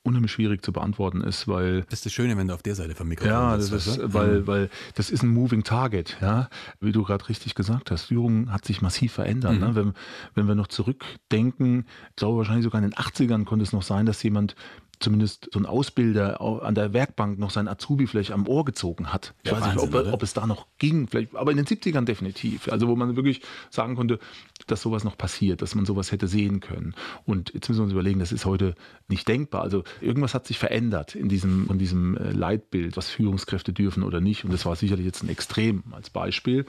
unheimlich 0.03 0.31
schwierig 0.31 0.63
zu 0.63 0.73
beantworten 0.73 1.21
ist, 1.21 1.47
weil. 1.47 1.81
Das 1.83 1.99
ist 1.99 2.05
das 2.07 2.13
Schöne, 2.13 2.37
wenn 2.37 2.47
du 2.47 2.53
auf 2.53 2.63
der 2.63 2.75
Seite 2.75 2.95
vom 2.95 3.07
Mikrofon 3.07 3.31
Ja, 3.31 3.55
das 3.55 3.71
ist, 3.71 3.99
weil, 4.13 4.47
weil 4.47 4.69
das 4.95 5.09
ist 5.11 5.23
ein 5.23 5.29
Moving 5.29 5.63
Target, 5.63 6.17
ja. 6.21 6.49
Wie 6.79 6.91
du 6.91 7.03
gerade 7.03 7.27
richtig 7.29 7.55
gesagt 7.55 7.91
hast, 7.91 8.05
Führung 8.05 8.51
hat 8.51 8.65
sich 8.65 8.81
massiv 8.81 9.13
verändert. 9.13 9.53
Ne? 9.53 9.59
Mhm. 9.59 9.65
Ne? 9.65 9.75
Wenn, 9.75 9.93
wenn 10.35 10.47
wir 10.47 10.55
noch 10.55 10.67
zurückdenken, 10.67 11.85
ich 12.09 12.15
glaube 12.15 12.39
wahrscheinlich 12.39 12.63
sogar 12.63 12.81
in 12.81 12.89
den 12.89 12.97
80ern 12.97 13.45
konnte 13.45 13.63
es 13.63 13.73
noch 13.73 13.83
sein, 13.83 14.05
dass 14.05 14.23
jemand 14.23 14.55
zumindest 15.01 15.49
so 15.51 15.59
ein 15.59 15.65
Ausbilder 15.65 16.41
an 16.41 16.75
der 16.75 16.93
Werkbank 16.93 17.39
noch 17.39 17.51
sein 17.51 17.67
Azubi 17.67 18.07
vielleicht 18.07 18.31
am 18.31 18.47
Ohr 18.47 18.65
gezogen 18.65 19.11
hat. 19.11 19.33
Ich 19.43 19.51
ja, 19.51 19.57
weiß 19.57 19.63
Wahnsinn, 19.75 19.89
nicht, 19.89 20.07
ob, 20.07 20.13
ob, 20.13 20.23
es 20.23 20.33
da 20.33 20.47
noch 20.47 20.67
ging, 20.77 21.07
vielleicht, 21.07 21.35
aber 21.35 21.51
in 21.51 21.57
den 21.57 21.65
70ern 21.65 22.05
definitiv. 22.05 22.69
Also 22.69 22.87
wo 22.87 22.95
man 22.95 23.15
wirklich 23.15 23.41
sagen 23.69 23.95
konnte, 23.95 24.19
dass 24.67 24.81
sowas 24.81 25.03
noch 25.03 25.17
passiert, 25.17 25.61
dass 25.61 25.75
man 25.75 25.85
sowas 25.85 26.11
hätte 26.11 26.27
sehen 26.27 26.59
können. 26.59 26.95
Und 27.25 27.53
jetzt 27.53 27.69
müssen 27.69 27.79
wir 27.79 27.83
uns 27.85 27.93
überlegen, 27.93 28.19
das 28.19 28.31
ist 28.31 28.45
heute 28.45 28.75
nicht 29.07 29.27
denkbar. 29.27 29.61
Also 29.63 29.83
irgendwas 29.99 30.33
hat 30.33 30.47
sich 30.47 30.59
verändert 30.59 31.15
in 31.15 31.29
diesem, 31.29 31.67
von 31.67 31.77
diesem 31.77 32.17
äh, 32.17 32.31
Leitbild, 32.31 32.97
was 32.97 33.09
Führungskräfte 33.09 33.73
dürfen 33.73 34.03
oder 34.03 34.21
nicht. 34.21 34.45
Und 34.45 34.53
das 34.53 34.65
war 34.65 34.75
sicherlich 34.75 35.05
jetzt 35.05 35.23
ein 35.23 35.29
Extrem 35.29 35.83
als 35.91 36.09
Beispiel. 36.09 36.65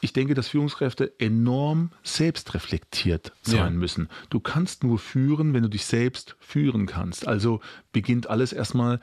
Ich 0.00 0.12
denke, 0.12 0.34
dass 0.34 0.48
Führungskräfte 0.48 1.12
enorm 1.18 1.90
selbstreflektiert 2.02 3.32
sein 3.42 3.56
ja. 3.56 3.70
müssen. 3.70 4.08
Du 4.30 4.40
kannst 4.40 4.84
nur 4.84 4.98
führen, 4.98 5.54
wenn 5.54 5.62
du 5.62 5.68
dich 5.68 5.86
selbst 5.86 6.36
führen 6.40 6.86
kannst. 6.86 7.26
Also 7.26 7.60
beginnt 7.92 8.28
alles 8.28 8.52
erstmal 8.52 9.00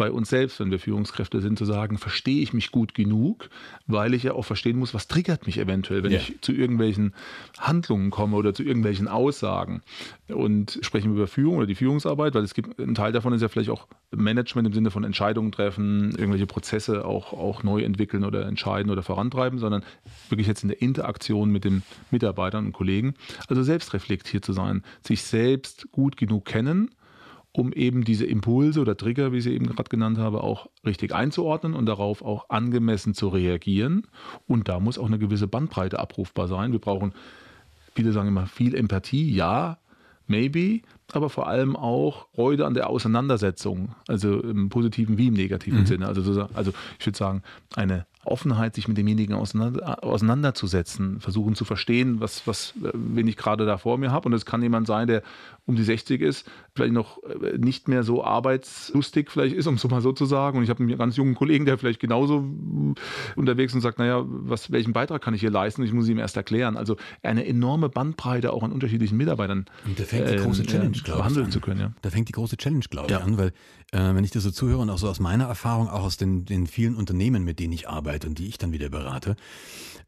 bei 0.00 0.10
uns 0.10 0.30
selbst, 0.30 0.58
wenn 0.60 0.70
wir 0.70 0.78
Führungskräfte 0.78 1.42
sind, 1.42 1.58
zu 1.58 1.66
sagen, 1.66 1.98
verstehe 1.98 2.42
ich 2.42 2.54
mich 2.54 2.70
gut 2.70 2.94
genug, 2.94 3.50
weil 3.86 4.14
ich 4.14 4.22
ja 4.22 4.32
auch 4.32 4.46
verstehen 4.46 4.78
muss, 4.78 4.94
was 4.94 5.08
triggert 5.08 5.44
mich 5.44 5.58
eventuell, 5.58 6.02
wenn 6.02 6.12
ja. 6.12 6.20
ich 6.20 6.40
zu 6.40 6.52
irgendwelchen 6.52 7.12
Handlungen 7.58 8.08
komme 8.08 8.36
oder 8.36 8.54
zu 8.54 8.62
irgendwelchen 8.62 9.08
Aussagen. 9.08 9.82
Und 10.28 10.78
sprechen 10.80 11.10
wir 11.10 11.16
über 11.16 11.26
Führung 11.26 11.58
oder 11.58 11.66
die 11.66 11.74
Führungsarbeit, 11.74 12.34
weil 12.34 12.44
es 12.44 12.54
gibt, 12.54 12.78
ein 12.80 12.94
Teil 12.94 13.12
davon 13.12 13.34
ist 13.34 13.42
ja 13.42 13.48
vielleicht 13.48 13.68
auch 13.68 13.88
Management 14.10 14.68
im 14.68 14.72
Sinne 14.72 14.90
von 14.90 15.04
Entscheidungen 15.04 15.52
treffen, 15.52 16.12
irgendwelche 16.12 16.46
Prozesse 16.46 17.04
auch, 17.04 17.34
auch 17.34 17.62
neu 17.62 17.82
entwickeln 17.82 18.24
oder 18.24 18.46
entscheiden 18.46 18.90
oder 18.90 19.02
vorantreiben, 19.02 19.58
sondern 19.58 19.84
wirklich 20.30 20.46
jetzt 20.46 20.62
in 20.62 20.70
der 20.70 20.80
Interaktion 20.80 21.50
mit 21.50 21.64
den 21.64 21.82
Mitarbeitern 22.10 22.64
und 22.64 22.72
Kollegen. 22.72 23.12
Also 23.48 23.62
selbst 23.62 23.92
reflektiert 23.92 24.46
zu 24.46 24.54
sein, 24.54 24.82
sich 25.06 25.24
selbst 25.24 25.92
gut 25.92 26.16
genug 26.16 26.46
kennen 26.46 26.88
um 27.52 27.72
eben 27.72 28.04
diese 28.04 28.26
Impulse 28.26 28.80
oder 28.80 28.96
Trigger, 28.96 29.32
wie 29.32 29.38
ich 29.38 29.44
sie 29.44 29.54
eben 29.54 29.66
gerade 29.66 29.88
genannt 29.88 30.18
habe, 30.18 30.42
auch 30.42 30.68
richtig 30.84 31.14
einzuordnen 31.14 31.74
und 31.74 31.86
darauf 31.86 32.22
auch 32.22 32.48
angemessen 32.48 33.14
zu 33.14 33.28
reagieren. 33.28 34.06
Und 34.46 34.68
da 34.68 34.78
muss 34.78 34.98
auch 34.98 35.06
eine 35.06 35.18
gewisse 35.18 35.48
Bandbreite 35.48 35.98
abrufbar 35.98 36.46
sein. 36.46 36.72
Wir 36.72 36.78
brauchen, 36.78 37.12
viele 37.94 38.12
sagen 38.12 38.28
immer, 38.28 38.46
viel 38.46 38.74
Empathie, 38.74 39.34
ja, 39.34 39.78
maybe, 40.28 40.82
aber 41.12 41.28
vor 41.28 41.48
allem 41.48 41.74
auch 41.74 42.28
Freude 42.34 42.66
an 42.66 42.74
der 42.74 42.88
Auseinandersetzung, 42.88 43.96
also 44.06 44.40
im 44.40 44.68
positiven 44.68 45.18
wie 45.18 45.26
im 45.26 45.34
negativen 45.34 45.80
mhm. 45.80 45.86
Sinne. 45.86 46.06
Also, 46.06 46.48
also 46.54 46.72
ich 46.98 47.06
würde 47.06 47.18
sagen, 47.18 47.42
eine 47.74 48.06
Offenheit, 48.24 48.74
sich 48.74 48.86
mit 48.86 48.98
demjenigen 48.98 49.34
auseinander, 49.34 50.04
auseinanderzusetzen, 50.04 51.20
versuchen 51.20 51.54
zu 51.54 51.64
verstehen, 51.64 52.20
was, 52.20 52.46
was, 52.46 52.74
wen 52.76 53.26
ich 53.26 53.36
gerade 53.36 53.64
da 53.64 53.78
vor 53.78 53.96
mir 53.96 54.12
habe. 54.12 54.28
Und 54.28 54.34
es 54.34 54.44
kann 54.44 54.62
jemand 54.62 54.86
sein, 54.86 55.06
der 55.06 55.22
um 55.66 55.76
die 55.76 55.84
60 55.84 56.20
ist, 56.20 56.50
vielleicht 56.74 56.92
noch 56.92 57.22
äh, 57.22 57.56
nicht 57.56 57.88
mehr 57.88 58.02
so 58.02 58.24
arbeitslustig 58.24 59.30
vielleicht 59.30 59.54
ist, 59.54 59.66
um 59.66 59.74
es 59.74 59.88
mal 59.88 60.02
so 60.02 60.12
zu 60.12 60.26
sagen. 60.26 60.58
Und 60.58 60.64
ich 60.64 60.70
habe 60.70 60.82
einen 60.82 60.98
ganz 60.98 61.16
jungen 61.16 61.34
Kollegen, 61.34 61.64
der 61.64 61.78
vielleicht 61.78 62.00
genauso 62.00 62.44
unterwegs 63.36 63.72
ist 63.72 63.76
und 63.76 63.80
sagt, 63.80 63.98
naja, 63.98 64.22
was, 64.26 64.70
welchen 64.70 64.92
Beitrag 64.92 65.22
kann 65.22 65.32
ich 65.32 65.40
hier 65.40 65.50
leisten? 65.50 65.82
Ich 65.82 65.92
muss 65.92 66.08
ihm 66.08 66.18
erst 66.18 66.36
erklären. 66.36 66.76
Also 66.76 66.96
eine 67.22 67.46
enorme 67.46 67.88
Bandbreite 67.88 68.52
auch 68.52 68.62
an 68.62 68.72
unterschiedlichen 68.72 69.16
Mitarbeitern. 69.16 69.66
Und 69.86 69.98
da 69.98 70.04
fängt 70.04 70.28
die 70.28 70.36
große 70.36 70.62
ähm, 70.62 70.68
Challenge, 70.68 70.98
äh, 70.98 71.10
behandeln 71.10 71.50
zu 71.50 71.60
können. 71.60 71.80
Ja. 71.80 71.92
Da 72.02 72.10
fängt 72.10 72.28
die 72.28 72.32
große 72.32 72.56
Challenge, 72.56 72.84
glaube 72.90 73.06
ich, 73.06 73.12
ja. 73.12 73.20
an, 73.20 73.38
weil 73.38 73.52
äh, 73.92 74.14
wenn 74.14 74.24
ich 74.24 74.30
das 74.30 74.42
so 74.42 74.50
zuhöre 74.50 74.78
und 74.78 74.90
auch 74.90 74.98
so 74.98 75.08
aus 75.08 75.20
meiner 75.20 75.44
Erfahrung, 75.44 75.88
auch 75.88 76.04
aus 76.04 76.16
den, 76.16 76.44
den 76.44 76.66
vielen 76.66 76.94
Unternehmen, 76.94 77.44
mit 77.44 77.58
denen 77.58 77.72
ich 77.72 77.88
arbeite 77.88 78.19
und 78.24 78.38
die 78.38 78.48
ich 78.48 78.58
dann 78.58 78.72
wieder 78.72 78.88
berate, 78.88 79.36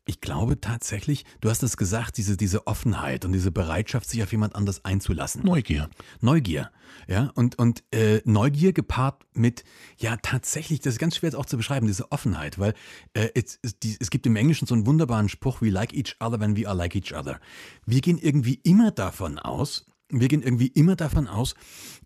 ich 0.04 0.20
glaube 0.20 0.60
tatsächlich, 0.60 1.24
du 1.40 1.48
hast 1.48 1.62
es 1.62 1.76
gesagt, 1.76 2.16
diese, 2.16 2.36
diese 2.36 2.66
Offenheit 2.66 3.24
und 3.24 3.32
diese 3.32 3.52
Bereitschaft, 3.52 4.08
sich 4.08 4.22
auf 4.22 4.32
jemand 4.32 4.56
anders 4.56 4.84
einzulassen. 4.84 5.44
Neugier. 5.44 5.88
Neugier. 6.20 6.70
Ja, 7.08 7.30
und, 7.34 7.58
und 7.58 7.84
äh, 7.92 8.20
Neugier 8.24 8.72
gepaart 8.72 9.24
mit, 9.32 9.64
ja, 9.98 10.16
tatsächlich, 10.16 10.80
das 10.80 10.94
ist 10.94 10.98
ganz 10.98 11.16
schwer 11.16 11.28
jetzt 11.28 11.36
auch 11.36 11.46
zu 11.46 11.56
beschreiben, 11.56 11.86
diese 11.86 12.10
Offenheit, 12.12 12.58
weil 12.58 12.74
äh, 13.14 13.28
es, 13.34 13.58
es, 13.62 14.10
gibt 14.10 14.26
im 14.26 14.36
Englischen 14.36 14.66
so 14.66 14.74
einen 14.74 14.86
wunderbaren 14.86 15.28
Spruch, 15.28 15.62
we 15.62 15.70
like 15.70 15.94
each 15.94 16.16
other 16.20 16.38
when 16.40 16.56
we 16.56 16.66
are 16.66 16.76
like 16.76 16.94
each 16.94 17.14
other. 17.14 17.40
Wir 17.86 18.00
gehen 18.00 18.18
irgendwie 18.18 18.60
immer 18.62 18.90
davon 18.90 19.38
aus, 19.38 19.86
wir 20.10 20.28
gehen 20.28 20.42
irgendwie 20.42 20.68
immer 20.68 20.96
davon 20.96 21.28
aus, 21.28 21.54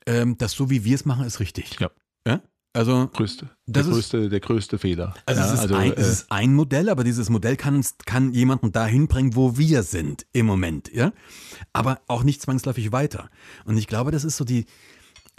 ähm, 0.06 0.38
dass 0.38 0.52
so 0.52 0.70
wie 0.70 0.84
wir 0.84 0.94
es 0.94 1.04
machen, 1.04 1.26
ist 1.26 1.40
richtig. 1.40 1.78
Ja. 1.80 1.90
ja? 2.26 2.40
Also 2.76 3.08
größte, 3.08 3.48
der, 3.64 3.84
größte, 3.84 4.28
der 4.28 4.40
größte 4.40 4.78
Fehler. 4.78 5.14
Also, 5.24 5.40
ja, 5.40 5.46
es, 5.46 5.54
ist 5.54 5.60
also 5.60 5.74
ein, 5.76 5.92
äh, 5.92 5.96
es 5.96 6.08
ist 6.08 6.26
ein 6.30 6.54
Modell, 6.54 6.90
aber 6.90 7.04
dieses 7.04 7.30
Modell 7.30 7.56
kann 7.56 7.74
uns 7.74 7.94
kann 8.04 8.32
jemanden 8.34 8.70
dahin 8.70 9.08
bringen, 9.08 9.34
wo 9.34 9.56
wir 9.56 9.82
sind 9.82 10.26
im 10.34 10.44
Moment, 10.44 10.92
ja. 10.92 11.12
Aber 11.72 12.02
auch 12.06 12.22
nicht 12.22 12.42
zwangsläufig 12.42 12.92
weiter. 12.92 13.30
Und 13.64 13.78
ich 13.78 13.86
glaube, 13.86 14.10
das 14.10 14.24
ist 14.24 14.36
so 14.36 14.44
die 14.44 14.66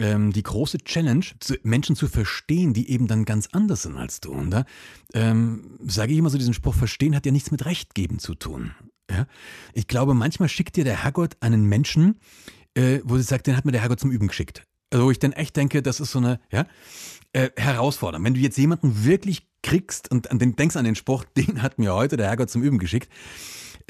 ähm, 0.00 0.32
die 0.32 0.42
große 0.42 0.78
Challenge, 0.78 1.24
Menschen 1.62 1.94
zu 1.94 2.08
verstehen, 2.08 2.72
die 2.74 2.90
eben 2.90 3.06
dann 3.06 3.24
ganz 3.24 3.48
anders 3.52 3.82
sind 3.82 3.96
als 3.96 4.20
du. 4.20 4.32
Und 4.32 4.50
da 4.50 4.64
ähm, 5.14 5.78
sage 5.86 6.12
ich 6.12 6.18
immer 6.18 6.30
so 6.30 6.38
diesen 6.38 6.54
Spruch: 6.54 6.74
Verstehen 6.74 7.14
hat 7.14 7.24
ja 7.24 7.30
nichts 7.30 7.52
mit 7.52 7.64
Recht 7.66 7.94
geben 7.94 8.18
zu 8.18 8.34
tun. 8.34 8.72
Ja? 9.08 9.26
Ich 9.74 9.86
glaube, 9.86 10.14
manchmal 10.14 10.48
schickt 10.48 10.74
dir 10.74 10.84
der 10.84 11.04
Herrgott 11.04 11.36
einen 11.38 11.66
Menschen, 11.66 12.18
äh, 12.74 13.00
wo 13.04 13.16
sie 13.16 13.22
sagt, 13.22 13.46
den 13.46 13.56
hat 13.56 13.64
mir 13.64 13.72
der 13.72 13.80
Herrgott 13.80 14.00
zum 14.00 14.10
Üben 14.10 14.26
geschickt. 14.26 14.64
Also 14.90 15.06
wo 15.06 15.10
ich 15.10 15.18
dann 15.18 15.32
echt 15.32 15.56
denke, 15.56 15.82
das 15.82 16.00
ist 16.00 16.12
so 16.12 16.18
eine, 16.18 16.40
ja, 16.50 16.66
äh, 17.32 17.50
herausfordern. 17.56 18.24
Wenn 18.24 18.34
du 18.34 18.40
jetzt 18.40 18.56
jemanden 18.56 19.04
wirklich 19.04 19.46
kriegst 19.62 20.10
und 20.10 20.30
an 20.30 20.38
den, 20.38 20.56
denkst 20.56 20.76
an 20.76 20.84
den 20.84 20.94
Spruch, 20.94 21.24
den 21.36 21.62
hat 21.62 21.78
mir 21.78 21.94
heute 21.94 22.16
der 22.16 22.26
Herrgott 22.26 22.50
zum 22.50 22.62
Üben 22.62 22.78
geschickt, 22.78 23.08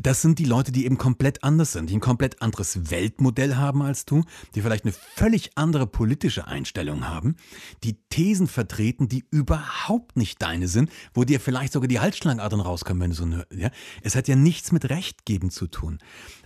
das 0.00 0.22
sind 0.22 0.38
die 0.38 0.44
Leute, 0.44 0.70
die 0.70 0.84
eben 0.84 0.96
komplett 0.96 1.42
anders 1.42 1.72
sind, 1.72 1.90
die 1.90 1.96
ein 1.96 2.00
komplett 2.00 2.40
anderes 2.40 2.90
Weltmodell 2.90 3.56
haben 3.56 3.82
als 3.82 4.04
du, 4.04 4.22
die 4.54 4.62
vielleicht 4.62 4.84
eine 4.84 4.92
völlig 4.92 5.50
andere 5.56 5.88
politische 5.88 6.46
Einstellung 6.46 7.08
haben, 7.08 7.34
die 7.82 7.96
Thesen 8.08 8.46
vertreten, 8.46 9.08
die 9.08 9.24
überhaupt 9.32 10.16
nicht 10.16 10.40
deine 10.40 10.68
sind, 10.68 10.90
wo 11.14 11.24
dir 11.24 11.40
vielleicht 11.40 11.72
sogar 11.72 11.88
die 11.88 11.98
Halsschlangadern 11.98 12.60
rauskommen, 12.60 13.02
wenn 13.02 13.10
du 13.10 13.16
so 13.16 13.24
ein, 13.24 13.42
ja. 13.50 13.70
Es 14.02 14.14
hat 14.14 14.28
ja 14.28 14.36
nichts 14.36 14.70
mit 14.70 14.88
Recht 14.88 15.24
geben 15.24 15.50
zu 15.50 15.66
tun. 15.66 15.98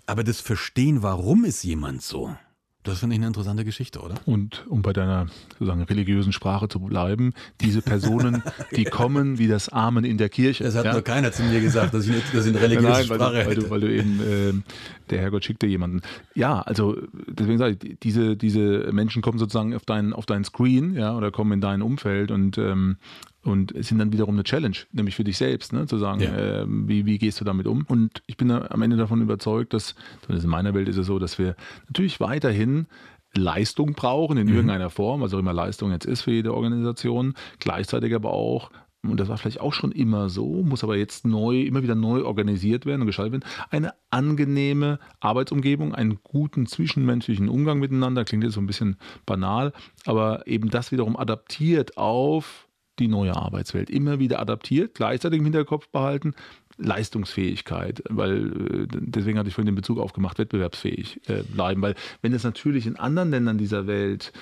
Aber 0.07 0.25
das 0.25 0.41
Verstehen, 0.41 1.03
warum 1.03 1.45
ist 1.45 1.63
jemand 1.63 2.03
so, 2.03 2.35
das 2.83 2.99
finde 2.99 3.15
ich 3.15 3.21
eine 3.21 3.29
interessante 3.29 3.65
Geschichte, 3.65 4.01
oder? 4.01 4.17
Und 4.27 4.67
um 4.69 4.83
bei 4.83 4.93
deiner 4.93 5.27
sozusagen 5.53 5.83
religiösen 5.83 6.33
Sprache 6.33 6.69
zu 6.69 6.81
bleiben, 6.81 7.33
diese 7.61 7.81
Personen, 7.81 8.43
die 8.77 8.85
kommen 8.85 9.39
wie 9.39 9.47
das 9.47 9.69
Amen 9.69 10.05
in 10.05 10.19
der 10.19 10.29
Kirche. 10.29 10.65
Das 10.65 10.75
hat 10.75 10.87
ja? 10.87 10.93
nur 10.93 11.03
keiner 11.03 11.31
zu 11.31 11.45
mir 11.45 11.61
gesagt, 11.61 11.95
dass 11.95 12.07
ich, 12.07 12.13
nicht, 12.13 12.35
dass 12.35 12.45
ich 12.45 12.55
eine 12.55 12.63
religiöse 12.63 12.89
Nein, 12.89 13.09
weil 13.09 13.17
Sprache 13.17 13.43
du, 13.43 13.47
weil, 13.47 13.55
du, 13.55 13.71
weil 13.71 13.81
du 13.81 13.95
eben, 13.95 14.21
äh, 14.21 14.63
der 15.11 15.21
Herrgott 15.21 15.45
schickte 15.45 15.67
jemanden. 15.67 16.03
Ja, 16.35 16.61
also 16.61 16.97
deswegen 17.29 17.59
sage 17.59 17.77
ich, 17.81 17.99
diese, 18.01 18.37
diese 18.37 18.91
Menschen 18.93 19.23
kommen 19.23 19.39
sozusagen 19.39 19.75
auf 19.75 19.85
deinen 19.85 20.13
auf 20.13 20.27
dein 20.27 20.45
Screen, 20.45 20.95
ja, 20.95 21.17
oder 21.17 21.31
kommen 21.31 21.53
in 21.53 21.61
dein 21.61 21.83
Umfeld 21.83 22.31
und 22.33 22.59
ähm, 22.59 22.97
und 23.43 23.73
es 23.73 23.89
sind 23.89 23.99
dann 23.99 24.13
wiederum 24.13 24.35
eine 24.35 24.45
Challenge, 24.45 24.77
nämlich 24.93 25.17
für 25.17 25.25
dich 25.25 25.37
selbst, 25.37 25.73
ne, 25.73 25.87
zu 25.87 25.99
sagen, 25.99 26.21
ja. 26.21 26.63
äh, 26.63 26.65
wie, 26.67 27.07
wie 27.07 27.19
gehst 27.19 27.41
du 27.41 27.45
damit 27.45 27.67
um? 27.67 27.85
Und 27.89 28.23
ich 28.27 28.37
bin 28.37 28.51
am 28.51 28.83
Ende 28.83 28.97
davon 28.97 29.21
überzeugt, 29.21 29.75
dass, 29.75 29.95
zumindest 30.23 30.45
in 30.45 30.51
meiner 30.51 30.75
Welt 30.75 30.89
ist 30.89 30.97
es 30.97 31.07
so, 31.07 31.19
dass 31.19 31.39
wir 31.39 31.57
natürlich 31.89 32.21
weiterhin 32.21 32.87
Leistung 33.35 33.95
brauchen 33.95 34.37
in 34.37 34.47
mhm. 34.47 34.55
irgendeiner 34.55 34.91
Form, 34.91 35.23
was 35.23 35.35
auch 35.35 35.39
immer 35.39 35.53
Leistung 35.53 35.91
jetzt 35.91 36.05
ist 36.05 36.23
für 36.23 36.33
jede 36.33 36.55
Organisation, 36.55 37.35
gleichzeitig 37.59 38.15
aber 38.15 38.33
auch 38.33 38.71
und 39.05 39.19
das 39.19 39.29
war 39.29 39.37
vielleicht 39.37 39.61
auch 39.61 39.73
schon 39.73 39.91
immer 39.91 40.29
so, 40.29 40.63
muss 40.63 40.85
aber 40.85 40.97
jetzt 40.97 41.27
neu, 41.27 41.63
immer 41.63 41.83
wieder 41.83 41.97
neu 41.97 42.25
organisiert 42.25 42.87
werden 42.87 43.01
und 43.01 43.09
gestaltet 43.09 43.33
werden, 43.33 43.45
eine 43.71 43.95
angenehme 44.11 45.01
Arbeitsumgebung, 45.19 45.93
einen 45.93 46.21
guten 46.23 46.67
zwischenmenschlichen 46.67 47.49
Umgang 47.49 47.81
miteinander, 47.81 48.25
klingt 48.25 48.45
jetzt 48.45 48.55
so 48.55 48.61
ein 48.61 48.67
bisschen 48.67 48.97
banal, 49.27 49.73
aber 50.07 50.47
eben 50.47 50.71
das 50.71 50.93
wiederum 50.93 51.17
adaptiert 51.17 51.97
auf 51.97 52.62
die 52.99 53.09
neue 53.09 53.35
Arbeitswelt. 53.35 53.91
Immer 53.91 54.19
wieder 54.19 54.41
adaptiert, 54.41 54.95
gleichzeitig 54.95 55.39
im 55.39 55.45
Hinterkopf 55.45 55.89
behalten, 55.89 56.35
Leistungsfähigkeit, 56.83 58.03
weil 58.09 58.47
äh, 58.47 58.87
deswegen 58.91 59.39
hatte 59.39 59.49
ich 59.49 59.55
vorhin 59.55 59.67
den 59.67 59.75
Bezug 59.75 59.99
aufgemacht, 59.99 60.39
wettbewerbsfähig 60.39 61.21
äh, 61.29 61.43
bleiben. 61.43 61.83
Weil 61.83 61.95
wenn 62.21 62.33
es 62.33 62.45
natürlich 62.45 62.87
in 62.87 62.97
anderen 62.97 63.31
Ländern 63.31 63.59
dieser 63.59 63.87
Welt 63.87 64.33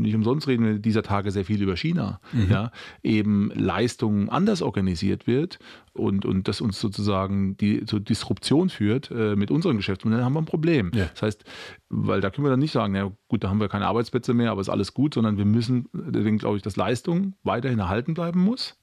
nicht 0.00 0.14
umsonst 0.14 0.46
reden 0.46 0.64
wir 0.64 0.78
dieser 0.78 1.02
Tage 1.02 1.30
sehr 1.30 1.44
viel 1.44 1.62
über 1.62 1.76
China, 1.76 2.20
mhm. 2.32 2.50
ja, 2.50 2.70
eben 3.02 3.50
Leistung 3.54 4.28
anders 4.28 4.62
organisiert 4.62 5.26
wird 5.26 5.58
und, 5.92 6.24
und 6.24 6.48
das 6.48 6.60
uns 6.60 6.78
sozusagen 6.80 7.56
die 7.56 7.84
zur 7.84 8.00
Disruption 8.00 8.68
führt 8.68 9.10
äh, 9.10 9.36
mit 9.36 9.50
unseren 9.50 9.76
Geschäftsmodellen, 9.76 10.20
dann 10.20 10.26
haben 10.26 10.34
wir 10.34 10.42
ein 10.42 10.46
Problem. 10.46 10.90
Ja. 10.94 11.06
Das 11.06 11.22
heißt, 11.22 11.44
weil 11.88 12.20
da 12.20 12.30
können 12.30 12.44
wir 12.44 12.50
dann 12.50 12.60
nicht 12.60 12.72
sagen, 12.72 12.94
ja 12.94 13.10
gut, 13.28 13.44
da 13.44 13.48
haben 13.48 13.60
wir 13.60 13.68
keine 13.68 13.86
Arbeitsplätze 13.86 14.34
mehr, 14.34 14.50
aber 14.50 14.60
ist 14.60 14.68
alles 14.68 14.94
gut, 14.94 15.14
sondern 15.14 15.38
wir 15.38 15.46
müssen, 15.46 15.88
deswegen 15.92 16.38
glaube 16.38 16.56
ich, 16.56 16.62
dass 16.62 16.76
Leistung 16.76 17.34
weiterhin 17.42 17.78
erhalten 17.78 18.14
bleiben 18.14 18.42
muss 18.42 18.78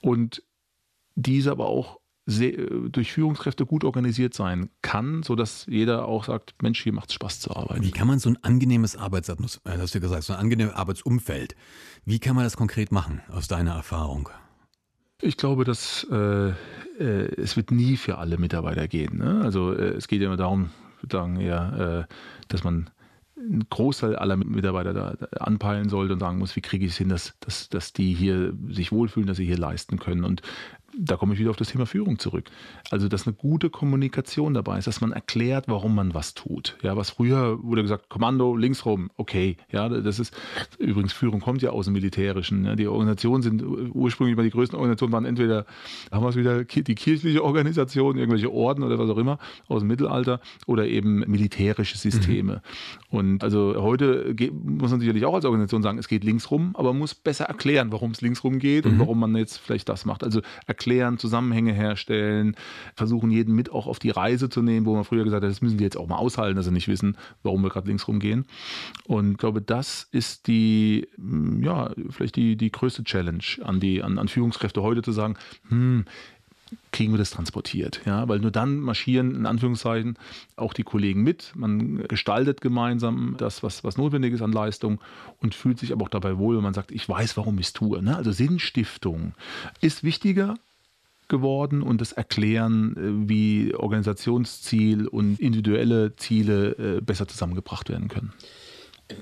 und 0.00 0.42
diese 1.14 1.50
aber 1.50 1.66
auch 1.66 1.99
sehr, 2.30 2.52
durch 2.90 3.12
Führungskräfte 3.12 3.66
gut 3.66 3.84
organisiert 3.84 4.34
sein 4.34 4.70
kann, 4.82 5.22
sodass 5.22 5.66
jeder 5.68 6.06
auch 6.06 6.24
sagt, 6.24 6.62
Mensch, 6.62 6.82
hier 6.82 6.92
macht 6.92 7.10
es 7.10 7.14
Spaß 7.14 7.40
zu 7.40 7.54
arbeiten. 7.54 7.82
Wie 7.82 7.90
kann 7.90 8.06
man 8.06 8.18
so 8.18 8.30
ein 8.30 8.38
angenehmes 8.42 8.96
Arbeitsatmosphäre, 8.96 9.76
äh, 9.76 9.80
hast 9.80 9.94
du 9.94 10.00
gesagt, 10.00 10.22
so 10.22 10.32
ein 10.32 10.38
angenehmes 10.38 10.74
Arbeitsumfeld, 10.74 11.56
wie 12.04 12.18
kann 12.18 12.36
man 12.36 12.44
das 12.44 12.56
konkret 12.56 12.92
machen 12.92 13.20
aus 13.30 13.48
deiner 13.48 13.74
Erfahrung? 13.74 14.28
Ich 15.22 15.36
glaube, 15.36 15.64
dass 15.64 16.06
äh, 16.10 16.50
äh, 16.50 16.54
es 17.36 17.56
wird 17.56 17.70
nie 17.70 17.96
für 17.96 18.18
alle 18.18 18.38
Mitarbeiter 18.38 18.88
gehen. 18.88 19.18
Ne? 19.18 19.40
Also 19.42 19.72
äh, 19.72 19.90
es 19.90 20.08
geht 20.08 20.20
ja 20.20 20.28
immer 20.28 20.36
darum, 20.36 20.70
sagen 21.10 21.40
äh, 21.40 22.04
dass 22.48 22.64
man 22.64 22.90
einen 23.36 23.66
Großteil 23.68 24.16
aller 24.16 24.36
Mitarbeiter 24.36 24.92
da 24.92 25.26
anpeilen 25.38 25.88
sollte 25.88 26.12
und 26.12 26.20
sagen 26.20 26.38
muss, 26.38 26.56
wie 26.56 26.60
kriege 26.60 26.84
ich 26.84 26.92
es 26.92 26.98
hin, 26.98 27.08
dass, 27.08 27.34
dass, 27.40 27.68
dass 27.68 27.92
die 27.92 28.12
hier 28.12 28.52
sich 28.68 28.92
wohlfühlen, 28.92 29.26
dass 29.26 29.38
sie 29.38 29.46
hier 29.46 29.58
leisten 29.58 29.98
können. 29.98 30.24
Und 30.24 30.42
da 30.96 31.16
komme 31.16 31.34
ich 31.34 31.40
wieder 31.40 31.50
auf 31.50 31.56
das 31.56 31.68
Thema 31.68 31.86
Führung 31.86 32.18
zurück. 32.18 32.50
Also, 32.90 33.08
dass 33.08 33.26
eine 33.26 33.34
gute 33.34 33.70
Kommunikation 33.70 34.54
dabei 34.54 34.78
ist, 34.78 34.86
dass 34.86 35.00
man 35.00 35.12
erklärt, 35.12 35.66
warum 35.68 35.94
man 35.94 36.14
was 36.14 36.34
tut. 36.34 36.76
Ja, 36.82 36.96
was 36.96 37.10
früher 37.10 37.62
wurde 37.62 37.82
gesagt, 37.82 38.08
Kommando 38.08 38.56
links 38.56 38.84
rum, 38.84 39.10
okay. 39.16 39.56
Ja, 39.70 39.88
das 39.88 40.18
ist 40.18 40.36
übrigens 40.78 41.12
Führung 41.12 41.40
kommt 41.40 41.62
ja 41.62 41.70
aus 41.70 41.86
dem 41.86 41.94
Militärischen. 41.94 42.64
Ja, 42.64 42.76
die 42.76 42.86
Organisationen 42.86 43.42
sind 43.42 43.62
ursprünglich 43.94 44.36
mal 44.36 44.42
die 44.42 44.50
größten 44.50 44.76
Organisationen 44.76 45.12
waren 45.12 45.24
entweder 45.24 45.66
haben 46.10 46.24
wir 46.24 46.28
es 46.28 46.36
wieder 46.36 46.64
die 46.64 46.94
kirchliche 46.94 47.44
Organisation, 47.44 48.16
irgendwelche 48.16 48.52
Orden 48.52 48.82
oder 48.82 48.98
was 48.98 49.10
auch 49.10 49.18
immer 49.18 49.38
aus 49.68 49.80
dem 49.80 49.88
Mittelalter 49.88 50.40
oder 50.66 50.86
eben 50.86 51.20
militärische 51.20 51.96
Systeme. 51.98 52.62
Mhm. 53.10 53.18
Und 53.18 53.44
also 53.44 53.74
heute 53.78 54.34
muss 54.52 54.90
man 54.90 55.00
sicherlich 55.00 55.24
auch 55.24 55.34
als 55.34 55.44
Organisation 55.44 55.82
sagen, 55.82 55.98
es 55.98 56.08
geht 56.08 56.24
links 56.24 56.50
rum, 56.50 56.70
aber 56.74 56.92
man 56.92 56.98
muss 56.98 57.14
besser 57.14 57.44
erklären, 57.44 57.92
warum 57.92 58.12
es 58.12 58.20
links 58.20 58.44
rum 58.44 58.58
geht 58.58 58.84
mhm. 58.84 58.92
und 58.92 58.98
warum 59.00 59.20
man 59.20 59.36
jetzt 59.36 59.58
vielleicht 59.58 59.88
das 59.88 60.04
macht. 60.04 60.24
Also 60.24 60.40
erklären, 60.80 61.18
Zusammenhänge 61.18 61.74
herstellen, 61.74 62.56
versuchen 62.94 63.30
jeden 63.30 63.54
mit 63.54 63.70
auch 63.70 63.86
auf 63.86 63.98
die 63.98 64.08
Reise 64.08 64.48
zu 64.48 64.62
nehmen, 64.62 64.86
wo 64.86 64.94
man 64.94 65.04
früher 65.04 65.24
gesagt 65.24 65.44
hat, 65.44 65.50
das 65.50 65.60
müssen 65.60 65.76
die 65.76 65.84
jetzt 65.84 65.98
auch 65.98 66.08
mal 66.08 66.16
aushalten, 66.16 66.56
dass 66.56 66.64
sie 66.64 66.72
nicht 66.72 66.88
wissen, 66.88 67.18
warum 67.42 67.62
wir 67.62 67.68
gerade 67.68 67.86
links 67.86 68.08
rumgehen. 68.08 68.46
Und 69.04 69.32
ich 69.32 69.38
glaube, 69.38 69.60
das 69.60 70.08
ist 70.10 70.46
die, 70.46 71.06
hm, 71.16 71.62
ja, 71.62 71.90
vielleicht 72.08 72.36
die, 72.36 72.56
die 72.56 72.72
größte 72.72 73.04
Challenge 73.04 73.44
an 73.62 73.78
die, 73.78 74.02
an, 74.02 74.18
an 74.18 74.28
Führungskräfte 74.28 74.82
heute 74.82 75.02
zu 75.02 75.12
sagen, 75.12 75.36
hm, 75.68 76.06
kriegen 76.92 77.12
wir 77.12 77.18
das 77.18 77.30
transportiert. 77.30 78.00
Ja? 78.04 78.28
Weil 78.28 78.40
nur 78.40 78.50
dann 78.50 78.78
marschieren 78.80 79.34
in 79.34 79.46
Anführungszeichen 79.46 80.18
auch 80.56 80.72
die 80.72 80.82
Kollegen 80.82 81.22
mit. 81.22 81.52
Man 81.54 81.98
gestaltet 82.08 82.60
gemeinsam 82.60 83.34
das, 83.38 83.62
was, 83.62 83.84
was 83.84 83.96
notwendig 83.96 84.34
ist 84.34 84.42
an 84.42 84.52
Leistung 84.52 85.00
und 85.38 85.54
fühlt 85.54 85.78
sich 85.78 85.92
aber 85.92 86.04
auch 86.04 86.08
dabei 86.08 86.38
wohl, 86.38 86.56
wenn 86.56 86.62
man 86.62 86.74
sagt, 86.74 86.92
ich 86.92 87.08
weiß, 87.08 87.36
warum 87.36 87.58
ich 87.58 87.66
es 87.66 87.72
tue. 87.72 88.02
Ne? 88.02 88.16
Also 88.16 88.32
Sinnstiftung 88.32 89.34
ist 89.80 90.04
wichtiger 90.04 90.54
geworden 91.30 91.80
und 91.80 92.02
das 92.02 92.12
Erklären, 92.12 92.96
äh, 92.96 93.28
wie 93.28 93.74
Organisationsziel 93.74 95.08
und 95.08 95.40
individuelle 95.40 96.14
Ziele 96.16 96.98
äh, 96.98 97.00
besser 97.00 97.26
zusammengebracht 97.26 97.88
werden 97.88 98.08
können. 98.08 98.34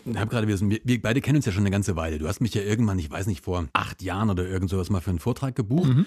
Ich 0.05 0.19
habe 0.19 0.31
gerade, 0.31 0.49
wir, 0.49 0.61
wir, 0.61 1.01
beide 1.01 1.21
kennen 1.21 1.37
uns 1.37 1.47
ja 1.47 1.53
schon 1.53 1.63
eine 1.63 1.71
ganze 1.71 1.97
Weile. 1.97 2.19
Du 2.19 2.27
hast 2.27 2.41
mich 2.41 2.53
ja 2.53 2.63
irgendwann, 2.63 2.99
ich 2.99 3.11
weiß 3.11 3.27
nicht, 3.27 3.45
vor 3.45 3.69
acht 3.73 4.03
Jahren 4.03 4.29
oder 4.29 4.47
irgend 4.47 4.69
sowas 4.69 4.91
mal 4.91 5.01
für 5.01 5.11
einen 5.11 5.19
Vortrag 5.19 5.55
gebucht. 5.55 5.89
Mhm. 5.89 6.07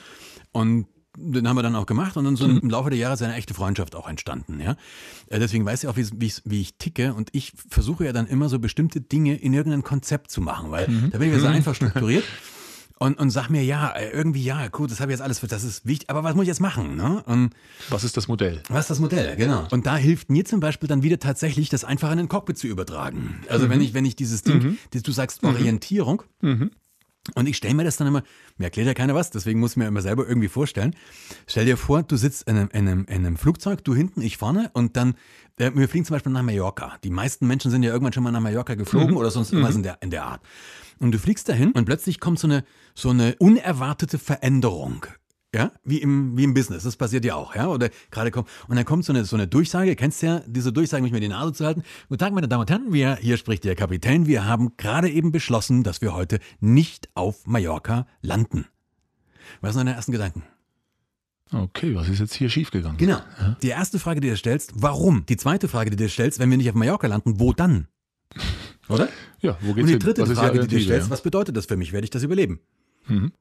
Und 0.52 0.88
den 1.18 1.48
haben 1.48 1.58
wir 1.58 1.64
dann 1.64 1.76
auch 1.76 1.86
gemacht 1.86 2.16
und 2.16 2.24
dann 2.24 2.36
so 2.36 2.46
im 2.46 2.70
Laufe 2.70 2.90
der 2.90 2.98
Jahre 3.00 3.16
ist 3.16 3.22
eine 3.22 3.36
echte 3.36 3.54
Freundschaft 3.54 3.96
auch 3.96 4.08
entstanden. 4.08 4.60
Ja? 4.62 4.78
Äh, 5.28 5.40
deswegen 5.40 5.66
weiß 5.66 5.84
ich 5.84 5.90
auch, 5.90 5.98
wie, 5.98 6.08
wie, 6.16 6.32
wie 6.46 6.62
ich 6.62 6.78
ticke 6.78 7.14
und 7.14 7.30
ich 7.34 7.54
versuche 7.70 8.06
ja 8.06 8.14
dann 8.14 8.28
immer 8.28 8.50
so 8.50 8.60
bestimmte 8.60 9.02
Dinge 9.02 9.36
in 9.36 9.54
irgendein 9.54 9.84
Konzept 9.84 10.32
zu 10.32 10.42
machen, 10.42 10.72
weil 10.72 10.88
mhm. 10.88 11.12
da 11.12 11.18
bin 11.18 11.28
ich 11.28 11.34
ja 11.34 11.40
so 11.40 11.48
mhm. 11.48 11.54
einfach 11.56 11.76
strukturiert. 11.76 12.24
Und, 13.02 13.18
und 13.18 13.32
sag 13.32 13.50
mir, 13.50 13.64
ja, 13.64 13.90
äh, 13.90 14.12
irgendwie, 14.12 14.44
ja, 14.44 14.68
gut, 14.68 14.92
das 14.92 15.00
habe 15.00 15.12
ich 15.12 15.18
jetzt 15.18 15.24
alles, 15.24 15.40
das 15.40 15.64
ist 15.64 15.88
wichtig, 15.88 16.08
aber 16.12 16.24
was 16.24 16.36
muss 16.36 16.44
ich 16.44 16.50
jetzt 16.50 16.60
machen? 16.60 16.98
Ne? 16.98 17.24
Und 17.26 17.50
was 17.90 18.04
ist 18.04 18.16
das 18.16 18.28
Modell? 18.28 18.62
Was 18.70 18.82
ist 18.82 18.92
das 18.92 19.00
Modell, 19.00 19.36
genau. 19.38 19.68
Und 19.72 19.88
da 19.88 19.98
hilft 19.98 20.30
mir 20.30 20.46
zum 20.46 20.60
Beispiel 20.60 20.88
dann 20.88 21.02
wieder 21.02 21.18
tatsächlich, 21.18 21.70
das 21.70 21.84
einfach 21.84 22.12
in 22.12 22.20
den 22.20 22.28
Cockpit 22.30 22.60
zu 22.60 22.68
übertragen. 22.68 23.42
Also 23.50 23.66
mhm. 23.66 23.72
wenn 23.72 23.82
ich, 23.82 23.96
wenn 23.96 24.06
ich 24.06 24.16
dieses 24.16 24.44
Ding, 24.44 24.78
mhm. 24.94 25.02
du 25.02 25.12
sagst 25.12 25.44
Orientierung, 25.44 26.22
mhm. 26.42 26.70
Und 27.36 27.48
ich 27.48 27.56
stelle 27.56 27.76
mir 27.76 27.84
das 27.84 27.98
dann 27.98 28.08
immer, 28.08 28.24
mir 28.58 28.66
erklärt 28.66 28.88
ja 28.88 28.96
keiner 28.96 29.14
was, 29.14 29.30
deswegen 29.30 29.60
muss 29.60 29.72
ich 29.72 29.78
mir 29.78 29.86
immer 29.86 30.02
selber 30.02 30.28
irgendwie 30.28 30.48
vorstellen. 30.48 30.96
Stell 31.46 31.66
dir 31.66 31.78
vor, 31.78 32.02
du 32.02 32.18
sitzt 32.18 32.48
in 32.48 32.58
einem, 32.58 32.70
in 32.74 32.88
einem, 32.88 33.06
in 33.06 33.26
einem 33.26 33.38
Flugzeug, 33.38 33.84
du 33.84 33.94
hinten, 33.94 34.22
ich 34.22 34.38
vorne 34.38 34.72
und 34.74 34.98
dann, 34.98 35.14
äh, 35.58 35.72
wir 35.74 35.88
fliegen 35.88 36.04
zum 36.04 36.16
Beispiel 36.16 36.32
nach 36.32 36.42
Mallorca. 36.42 36.98
Die 37.04 37.12
meisten 37.12 37.46
Menschen 37.46 37.70
sind 37.70 37.84
ja 37.84 37.92
irgendwann 37.92 38.14
schon 38.14 38.24
mal 38.24 38.32
nach 38.32 38.40
Mallorca 38.40 38.74
geflogen 38.74 39.12
mhm. 39.12 39.18
oder 39.18 39.30
sonst 39.30 39.52
irgendwas 39.52 39.74
mhm. 39.74 39.80
in, 39.80 39.84
der, 39.84 39.98
in 40.02 40.10
der 40.10 40.26
Art. 40.26 40.42
Und 41.02 41.14
du 41.14 41.18
fliegst 41.18 41.50
dahin 41.50 41.72
und 41.72 41.86
plötzlich 41.86 42.20
kommt 42.20 42.38
so 42.38 42.48
eine, 42.48 42.64
so 42.94 43.10
eine 43.10 43.36
unerwartete 43.40 44.20
Veränderung 44.20 45.08
ja, 45.54 45.72
wie 45.84 45.98
im, 45.98 46.38
wie 46.38 46.44
im 46.44 46.54
Business. 46.54 46.84
Das 46.84 46.96
passiert 46.96 47.26
ja 47.26 47.36
auch, 47.36 47.56
ja. 47.56 47.68
Oder 47.68 47.90
gerade 48.10 48.32
kommt, 48.32 48.48
und 48.68 48.76
dann 48.76 48.86
kommt 48.86 49.04
so 49.04 49.12
eine, 49.12 49.26
so 49.26 49.36
eine 49.36 49.48
Durchsage, 49.48 49.96
kennst 49.96 50.22
du 50.22 50.28
ja, 50.28 50.42
diese 50.46 50.72
Durchsage, 50.72 51.04
mich 51.04 51.12
mir 51.12 51.20
die 51.20 51.28
Nase 51.28 51.54
zu 51.54 51.66
halten. 51.66 51.84
Guten 52.08 52.20
Tag, 52.20 52.34
meine 52.34 52.48
Damen 52.48 52.62
und 52.62 52.70
Herren, 52.70 52.94
wir, 52.94 53.16
hier 53.18 53.38
spricht 53.38 53.64
der 53.64 53.76
Kapitän. 53.76 54.28
Wir 54.28 54.46
haben 54.46 54.78
gerade 54.78 55.10
eben 55.10 55.32
beschlossen, 55.32 55.84
dass 55.84 56.02
wir 56.02 56.14
heute 56.14 56.40
nicht 56.60 57.10
auf 57.16 57.48
Mallorca 57.48 58.06
landen. 58.22 58.66
Was 59.60 59.74
sind 59.74 59.86
deine 59.86 59.96
ersten 59.96 60.12
Gedanken? 60.12 60.44
Okay, 61.52 61.96
was 61.96 62.08
ist 62.08 62.20
jetzt 62.20 62.36
hier 62.36 62.50
schiefgegangen? 62.50 62.98
Genau. 62.98 63.18
Ja? 63.40 63.58
Die 63.62 63.70
erste 63.70 64.00
Frage, 64.00 64.22
die 64.22 64.28
du 64.28 64.34
dir 64.34 64.38
stellst, 64.38 64.72
warum? 64.76 65.26
Die 65.26 65.36
zweite 65.36 65.68
Frage, 65.68 65.90
die 65.90 65.98
du 65.98 66.04
dir 66.04 66.10
stellst, 66.10 66.40
wenn 66.40 66.50
wir 66.50 66.58
nicht 66.58 66.70
auf 66.70 66.76
Mallorca 66.76 67.08
landen, 67.08 67.40
wo 67.42 67.52
dann? 67.52 67.88
Oder? 68.92 69.10
Ja, 69.40 69.58
wo 69.62 69.74
geht's 69.74 69.92
Und 69.92 69.94
die 69.94 70.00
dritte 70.00 70.26
Frage, 70.26 70.60
die 70.60 70.68
du 70.68 70.76
dir 70.76 70.82
stellst, 70.82 71.08
ja? 71.08 71.12
was 71.12 71.22
bedeutet 71.22 71.56
das 71.58 71.66
für 71.66 71.78
mich? 71.78 71.94
Werde 71.94 72.06
ich 72.06 72.10
das 72.10 72.24
überleben? 72.24 72.60
Mhm. 73.08 73.32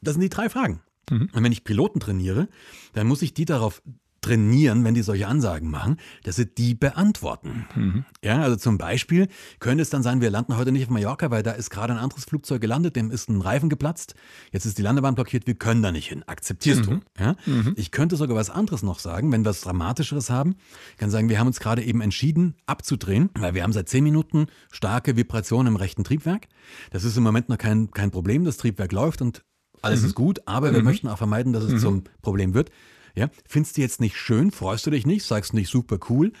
Das 0.00 0.14
sind 0.14 0.22
die 0.22 0.28
drei 0.28 0.48
Fragen. 0.48 0.82
Mhm. 1.10 1.30
Und 1.32 1.42
wenn 1.42 1.52
ich 1.52 1.64
Piloten 1.64 2.00
trainiere, 2.00 2.48
dann 2.92 3.06
muss 3.06 3.22
ich 3.22 3.34
die 3.34 3.44
darauf 3.44 3.82
trainieren, 4.20 4.84
wenn 4.84 4.94
die 4.94 5.02
solche 5.02 5.28
Ansagen 5.28 5.70
machen, 5.70 5.96
dass 6.24 6.36
sie 6.36 6.46
die 6.46 6.74
beantworten. 6.74 7.66
Mhm. 7.74 8.04
Ja, 8.22 8.42
also 8.42 8.56
zum 8.56 8.78
Beispiel 8.78 9.28
könnte 9.60 9.82
es 9.82 9.90
dann 9.90 10.02
sein, 10.02 10.20
wir 10.20 10.30
landen 10.30 10.56
heute 10.56 10.72
nicht 10.72 10.84
auf 10.84 10.90
Mallorca, 10.90 11.30
weil 11.30 11.42
da 11.42 11.52
ist 11.52 11.70
gerade 11.70 11.92
ein 11.92 11.98
anderes 11.98 12.24
Flugzeug 12.24 12.60
gelandet, 12.60 12.96
dem 12.96 13.10
ist 13.10 13.28
ein 13.28 13.40
Reifen 13.40 13.68
geplatzt, 13.68 14.14
jetzt 14.52 14.66
ist 14.66 14.78
die 14.78 14.82
Landebahn 14.82 15.14
blockiert, 15.14 15.46
wir 15.46 15.54
können 15.54 15.82
da 15.82 15.92
nicht 15.92 16.08
hin. 16.08 16.24
Akzeptierst 16.26 16.86
mhm. 16.86 17.00
du? 17.16 17.22
Ja? 17.22 17.36
Mhm. 17.46 17.74
Ich 17.76 17.90
könnte 17.90 18.16
sogar 18.16 18.36
was 18.36 18.50
anderes 18.50 18.82
noch 18.82 18.98
sagen, 18.98 19.30
wenn 19.30 19.42
wir 19.42 19.50
was 19.50 19.60
Dramatischeres 19.60 20.30
haben. 20.30 20.56
Ich 20.92 20.98
kann 20.98 21.10
sagen, 21.10 21.28
wir 21.28 21.38
haben 21.38 21.46
uns 21.46 21.60
gerade 21.60 21.82
eben 21.82 22.00
entschieden, 22.00 22.54
abzudrehen, 22.66 23.30
weil 23.38 23.54
wir 23.54 23.62
haben 23.62 23.72
seit 23.72 23.88
zehn 23.88 24.04
Minuten 24.04 24.46
starke 24.72 25.16
Vibrationen 25.16 25.68
im 25.68 25.76
rechten 25.76 26.04
Triebwerk. 26.04 26.48
Das 26.90 27.04
ist 27.04 27.16
im 27.16 27.22
Moment 27.22 27.48
noch 27.48 27.58
kein, 27.58 27.90
kein 27.92 28.10
Problem, 28.10 28.44
das 28.44 28.56
Triebwerk 28.56 28.92
läuft 28.92 29.22
und 29.22 29.44
alles 29.82 30.00
mhm. 30.00 30.06
ist 30.08 30.14
gut, 30.14 30.40
aber 30.46 30.72
wir 30.72 30.80
mhm. 30.80 30.84
möchten 30.84 31.08
auch 31.08 31.18
vermeiden, 31.18 31.52
dass 31.52 31.64
es 31.64 31.72
mhm. 31.74 31.78
zum 31.78 32.04
Problem 32.22 32.54
wird. 32.54 32.70
Ja, 33.14 33.28
findest 33.46 33.76
du 33.76 33.80
jetzt 33.80 34.00
nicht 34.00 34.16
schön, 34.16 34.50
freust 34.50 34.86
du 34.86 34.90
dich 34.90 35.06
nicht, 35.06 35.24
sagst 35.24 35.54
nicht 35.54 35.70
super 35.70 35.98
cool, 36.08 36.32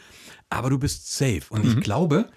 aber 0.50 0.70
du 0.70 0.78
bist 0.78 1.12
safe. 1.12 1.42
Und 1.50 1.64
ich 1.64 1.76
mhm. 1.76 1.80
glaube, 1.80 2.30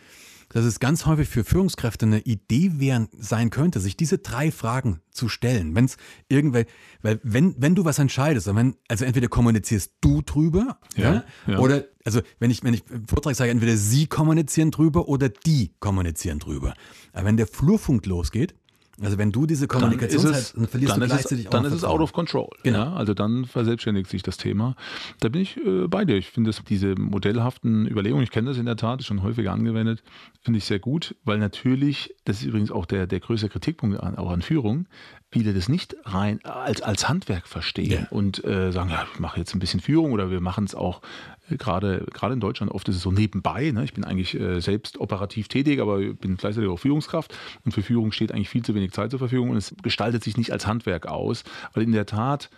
dass 0.53 0.65
es 0.65 0.79
ganz 0.79 1.05
häufig 1.05 1.29
für 1.29 1.43
Führungskräfte 1.43 2.05
eine 2.05 2.19
Idee 2.19 2.73
wären, 2.75 3.07
sein 3.17 3.49
könnte, 3.49 3.79
sich 3.79 3.95
diese 3.95 4.17
drei 4.17 4.51
Fragen 4.51 5.01
zu 5.11 5.29
stellen. 5.29 5.75
Wenn 5.75 5.85
es 5.85 5.97
irgendwelche, 6.29 6.69
weil 7.01 7.19
wenn, 7.23 7.55
wenn 7.57 7.75
du 7.75 7.85
was 7.85 7.99
entscheidest, 7.99 8.53
wenn, 8.53 8.75
also 8.87 9.05
entweder 9.05 9.27
kommunizierst 9.27 9.93
du 10.01 10.21
drüber, 10.21 10.79
ja, 10.95 11.13
ja, 11.13 11.23
ja, 11.47 11.59
oder, 11.59 11.85
also 12.03 12.21
wenn 12.39 12.51
ich, 12.51 12.63
wenn 12.63 12.73
ich 12.73 12.83
im 12.89 13.07
Vortrag 13.07 13.35
sage, 13.35 13.51
entweder 13.51 13.77
sie 13.77 14.07
kommunizieren 14.07 14.71
drüber 14.71 15.07
oder 15.07 15.29
die 15.29 15.73
kommunizieren 15.79 16.39
drüber. 16.39 16.73
Aber 17.13 17.25
wenn 17.25 17.37
der 17.37 17.47
Flurfunk 17.47 18.05
losgeht, 18.05 18.55
also 19.01 19.17
wenn 19.17 19.31
du 19.31 19.45
diese 19.45 19.67
Kommunikation 19.67 20.23
dann, 20.23 20.33
es, 20.33 20.53
dann 20.53 20.67
verlierst 20.67 20.93
dann 20.93 21.01
du 21.01 21.07
gleichzeitig 21.07 21.45
es, 21.45 21.47
auch 21.47 21.51
Dann 21.51 21.65
ist 21.65 21.73
es 21.73 21.83
out 21.83 22.01
of 22.01 22.13
control. 22.13 22.49
Genau. 22.63 22.77
Ja, 22.77 22.93
also 22.93 23.13
dann 23.13 23.45
verselbstständigt 23.45 24.09
sich 24.09 24.23
das 24.23 24.37
Thema. 24.37 24.75
Da 25.19 25.29
bin 25.29 25.41
ich 25.41 25.57
äh, 25.57 25.87
bei 25.87 26.05
dir. 26.05 26.17
Ich 26.17 26.29
finde 26.29 26.51
diese 26.69 26.95
modellhaften 26.95 27.87
Überlegungen, 27.87 28.23
ich 28.23 28.31
kenne 28.31 28.49
das 28.49 28.57
in 28.57 28.65
der 28.65 28.77
Tat, 28.77 29.03
schon 29.03 29.23
häufiger 29.23 29.51
angewendet, 29.51 30.03
finde 30.41 30.59
ich 30.59 30.65
sehr 30.65 30.79
gut, 30.79 31.15
weil 31.23 31.39
natürlich, 31.39 32.15
das 32.25 32.37
ist 32.37 32.45
übrigens 32.45 32.71
auch 32.71 32.85
der, 32.85 33.07
der 33.07 33.19
größte 33.19 33.49
Kritikpunkt 33.49 33.99
an, 33.99 34.15
auch 34.17 34.31
an 34.31 34.41
Führung, 34.41 34.87
viele 35.31 35.53
das 35.53 35.69
nicht 35.69 35.95
rein 36.03 36.43
als, 36.43 36.81
als 36.81 37.07
Handwerk 37.07 37.47
verstehen 37.47 38.01
ja. 38.03 38.07
und 38.09 38.43
äh, 38.43 38.71
sagen, 38.71 38.89
ja, 38.89 39.07
ich 39.13 39.19
mache 39.19 39.39
jetzt 39.39 39.53
ein 39.55 39.59
bisschen 39.59 39.79
Führung 39.79 40.11
oder 40.11 40.29
wir 40.29 40.41
machen 40.41 40.65
es 40.65 40.75
auch 40.75 41.01
äh, 41.49 41.55
gerade, 41.55 42.05
gerade 42.13 42.33
in 42.33 42.41
Deutschland 42.41 42.71
oft 42.71 42.87
ist 42.89 42.97
es 42.97 43.01
so 43.01 43.11
nebenbei. 43.11 43.71
Ne? 43.71 43.83
Ich 43.85 43.93
bin 43.93 44.03
eigentlich 44.03 44.37
äh, 44.37 44.59
selbst 44.59 44.99
operativ 44.99 45.47
tätig, 45.47 45.79
aber 45.79 45.99
bin 45.99 46.35
gleichzeitig 46.35 46.69
auch 46.69 46.77
Führungskraft 46.77 47.33
und 47.63 47.71
für 47.71 47.81
Führung 47.81 48.11
steht 48.11 48.33
eigentlich 48.33 48.49
viel 48.49 48.63
zu 48.63 48.75
wenig 48.75 48.91
Zeit 48.91 49.11
zur 49.11 49.19
Verfügung 49.19 49.51
und 49.51 49.57
es 49.57 49.73
gestaltet 49.81 50.23
sich 50.23 50.35
nicht 50.35 50.51
als 50.51 50.67
Handwerk 50.67 51.07
aus, 51.07 51.43
weil 51.73 51.83
in 51.83 51.93
der 51.93 52.05
Tat 52.05 52.49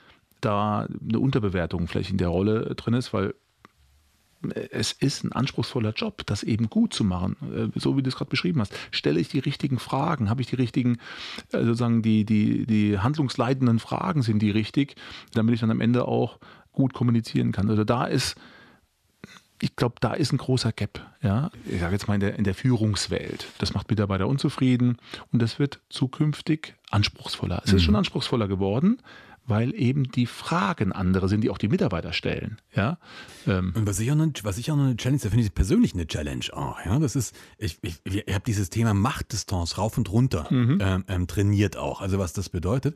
da 0.41 0.87
eine 1.07 1.19
Unterbewertung 1.19 1.87
vielleicht 1.87 2.09
in 2.09 2.17
der 2.17 2.27
Rolle 2.29 2.73
drin 2.75 2.95
ist, 2.95 3.13
weil 3.13 3.35
es 4.51 4.91
ist 4.91 5.23
ein 5.23 5.31
anspruchsvoller 5.31 5.93
Job, 5.93 6.23
das 6.25 6.43
eben 6.43 6.69
gut 6.69 6.93
zu 6.93 7.03
machen, 7.03 7.35
äh, 7.75 7.79
so 7.79 7.97
wie 7.97 8.03
du 8.03 8.09
es 8.09 8.15
gerade 8.15 8.29
beschrieben 8.29 8.59
hast. 8.59 8.73
Stelle 8.91 9.19
ich 9.19 9.29
die 9.29 9.39
richtigen 9.39 9.79
Fragen? 9.79 10.29
Habe 10.29 10.41
ich 10.41 10.47
die 10.47 10.55
richtigen, 10.55 10.97
äh, 11.51 11.63
sozusagen 11.63 12.01
die, 12.01 12.25
die, 12.25 12.65
die 12.65 12.99
handlungsleitenden 12.99 13.79
Fragen 13.79 14.21
sind 14.21 14.39
die 14.39 14.51
richtig, 14.51 14.95
damit 15.33 15.55
ich 15.55 15.61
dann 15.61 15.71
am 15.71 15.81
Ende 15.81 16.07
auch 16.07 16.39
gut 16.71 16.93
kommunizieren 16.93 17.51
kann. 17.51 17.69
Also 17.69 17.83
da 17.83 18.05
ist, 18.05 18.35
ich 19.61 19.75
glaube, 19.75 19.95
da 20.01 20.13
ist 20.13 20.33
ein 20.33 20.37
großer 20.37 20.71
Gap. 20.71 20.99
Ja? 21.21 21.51
Ich 21.65 21.79
sage 21.79 21.93
jetzt 21.93 22.07
mal 22.07 22.15
in 22.15 22.19
der, 22.19 22.37
in 22.37 22.43
der 22.43 22.55
Führungswelt. 22.55 23.47
Das 23.59 23.73
macht 23.73 23.89
Mitarbeiter 23.89 24.27
unzufrieden 24.27 24.97
und 25.31 25.41
das 25.41 25.59
wird 25.59 25.79
zukünftig 25.89 26.75
anspruchsvoller. 26.89 27.61
Es 27.63 27.71
mhm. 27.71 27.77
ist 27.77 27.83
schon 27.83 27.95
anspruchsvoller 27.95 28.47
geworden, 28.47 28.99
weil 29.45 29.73
eben 29.75 30.03
die 30.11 30.25
Fragen 30.25 30.91
andere 30.91 31.27
sind, 31.27 31.41
die 31.41 31.49
auch 31.49 31.57
die 31.57 31.67
Mitarbeiter 31.67 32.13
stellen. 32.13 32.57
Ja? 32.73 32.97
Ähm. 33.45 33.73
Und 33.75 33.87
was 33.87 33.99
ich, 33.99 34.09
auch 34.11 34.15
eine, 34.15 34.31
was 34.43 34.57
ich 34.57 34.71
auch 34.71 34.75
noch 34.75 34.85
eine 34.85 34.97
Challenge, 34.97 35.21
da 35.21 35.29
finde 35.29 35.45
ich 35.45 35.53
persönlich 35.53 35.93
eine 35.93 36.07
Challenge 36.07 36.45
auch. 36.53 36.83
Ja? 36.85 36.97
Das 36.99 37.15
ist, 37.15 37.35
ich, 37.57 37.77
ich, 37.81 37.99
ich 38.05 38.33
habe 38.33 38.43
dieses 38.45 38.69
Thema 38.69 38.93
Machtdistanz 38.93 39.77
rauf 39.77 39.97
und 39.97 40.11
runter 40.11 40.47
mhm. 40.49 40.79
ähm, 40.81 41.05
ähm, 41.07 41.27
trainiert 41.27 41.77
auch. 41.77 42.01
Also 42.01 42.19
was 42.19 42.33
das 42.33 42.49
bedeutet. 42.49 42.95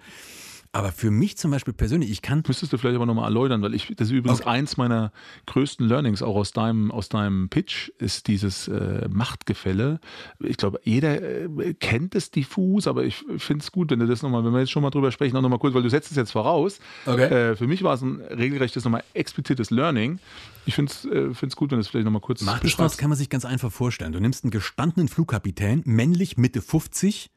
Aber 0.78 0.92
für 0.92 1.10
mich 1.10 1.38
zum 1.38 1.50
Beispiel 1.50 1.74
persönlich, 1.74 2.12
ich 2.12 2.22
kann. 2.22 2.44
Müsstest 2.48 2.72
du 2.72 2.78
vielleicht 2.78 2.98
aber 2.98 3.08
nochmal 3.08 3.26
erläutern, 3.26 3.64
weil 3.64 3.74
ich, 3.74 3.96
das 3.96 4.10
ist 4.10 4.14
übrigens 4.14 4.42
okay. 4.42 4.50
eins 4.52 4.78
meiner 4.78 5.12
größten 5.48 5.88
Learnings 5.88 6.22
auch 6.22 6.36
aus 6.36 6.52
deinem, 6.52 6.92
aus 6.92 7.10
deinem 7.10 7.50
Pitch, 7.50 7.90
ist 7.98 8.28
dieses 8.28 8.68
äh, 8.68 9.08
Machtgefälle. 9.10 10.00
Ich 10.38 10.58
glaube, 10.58 10.80
jeder 10.84 11.20
äh, 11.20 11.74
kennt 11.74 12.14
es 12.14 12.30
diffus, 12.30 12.86
aber 12.86 13.06
ich 13.06 13.26
finde 13.40 13.64
es 13.64 13.72
gut, 13.72 13.90
wenn 13.90 13.98
du 13.98 14.06
das 14.06 14.22
nochmal, 14.22 14.46
wenn 14.46 14.54
wir 14.54 14.60
jetzt 14.60 14.70
schon 14.70 14.84
mal 14.84 14.92
drüber 14.92 15.12
sprechen, 15.12 15.36
auch 15.36 15.42
nochmal 15.42 15.58
kurz, 15.58 15.74
weil 15.74 15.82
du 15.82 15.90
setzt 15.90 16.12
es 16.12 16.18
jetzt 16.18 16.32
voraus. 16.32 16.80
Okay. 17.08 17.24
Äh, 17.24 17.56
für 17.56 17.66
mich 17.66 17.82
war 17.82 17.96
es 17.96 18.04
ein 18.04 18.22
regelrechtes, 18.22 18.84
nochmal 18.84 19.04
explizites 19.16 19.72
Learning. 19.72 20.20
Ich 20.68 20.76
finde 20.76 20.92
es 20.92 21.06
äh, 21.06 21.56
gut, 21.56 21.72
wenn 21.72 21.78
du 21.78 21.82
es 21.82 21.88
vielleicht 21.88 22.06
nochmal 22.06 22.22
kurz 22.22 22.42
Machtdistanz 22.42 22.98
kann 22.98 23.10
man 23.10 23.18
sich 23.18 23.32
ganz 23.32 23.46
einfach 23.46 23.72
vorstellen. 23.72 24.12
Du 24.12 24.20
nimmst 24.20 24.44
einen 24.44 24.52
gestandenen 24.52 25.08
Flugkapitän, 25.08 25.82
männlich 25.86 26.38
Mitte 26.38 26.62
50, 26.62 27.32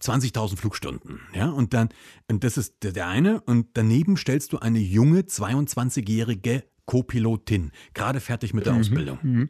20.000 0.00 0.56
Flugstunden. 0.56 1.20
Ja, 1.34 1.50
und 1.50 1.74
dann, 1.74 1.88
und 2.28 2.44
das 2.44 2.56
ist 2.56 2.74
der 2.82 3.06
eine. 3.06 3.40
Und 3.40 3.68
daneben 3.74 4.16
stellst 4.16 4.52
du 4.52 4.58
eine 4.58 4.78
junge 4.78 5.20
22-jährige 5.20 6.64
Co-Pilotin, 6.86 7.72
gerade 7.94 8.20
fertig 8.20 8.54
mit 8.54 8.66
der 8.66 8.72
mhm, 8.72 8.80
Ausbildung. 8.80 9.18
Mhm. 9.22 9.48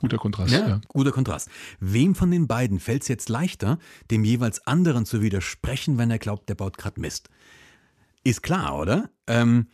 Guter 0.00 0.18
Kontrast. 0.18 0.52
Ja, 0.52 0.68
ja, 0.68 0.80
Guter 0.88 1.12
Kontrast. 1.12 1.50
Wem 1.80 2.14
von 2.14 2.30
den 2.30 2.46
beiden 2.46 2.78
fällt 2.78 3.02
es 3.02 3.08
jetzt 3.08 3.28
leichter, 3.28 3.78
dem 4.10 4.24
jeweils 4.24 4.64
anderen 4.66 5.06
zu 5.06 5.22
widersprechen, 5.22 5.98
wenn 5.98 6.10
er 6.10 6.18
glaubt, 6.18 6.48
der 6.48 6.54
baut 6.54 6.78
gerade 6.78 7.00
Mist? 7.00 7.30
Ist 8.22 8.42
klar, 8.42 8.78
oder? 8.78 9.10
Ähm, 9.26 9.68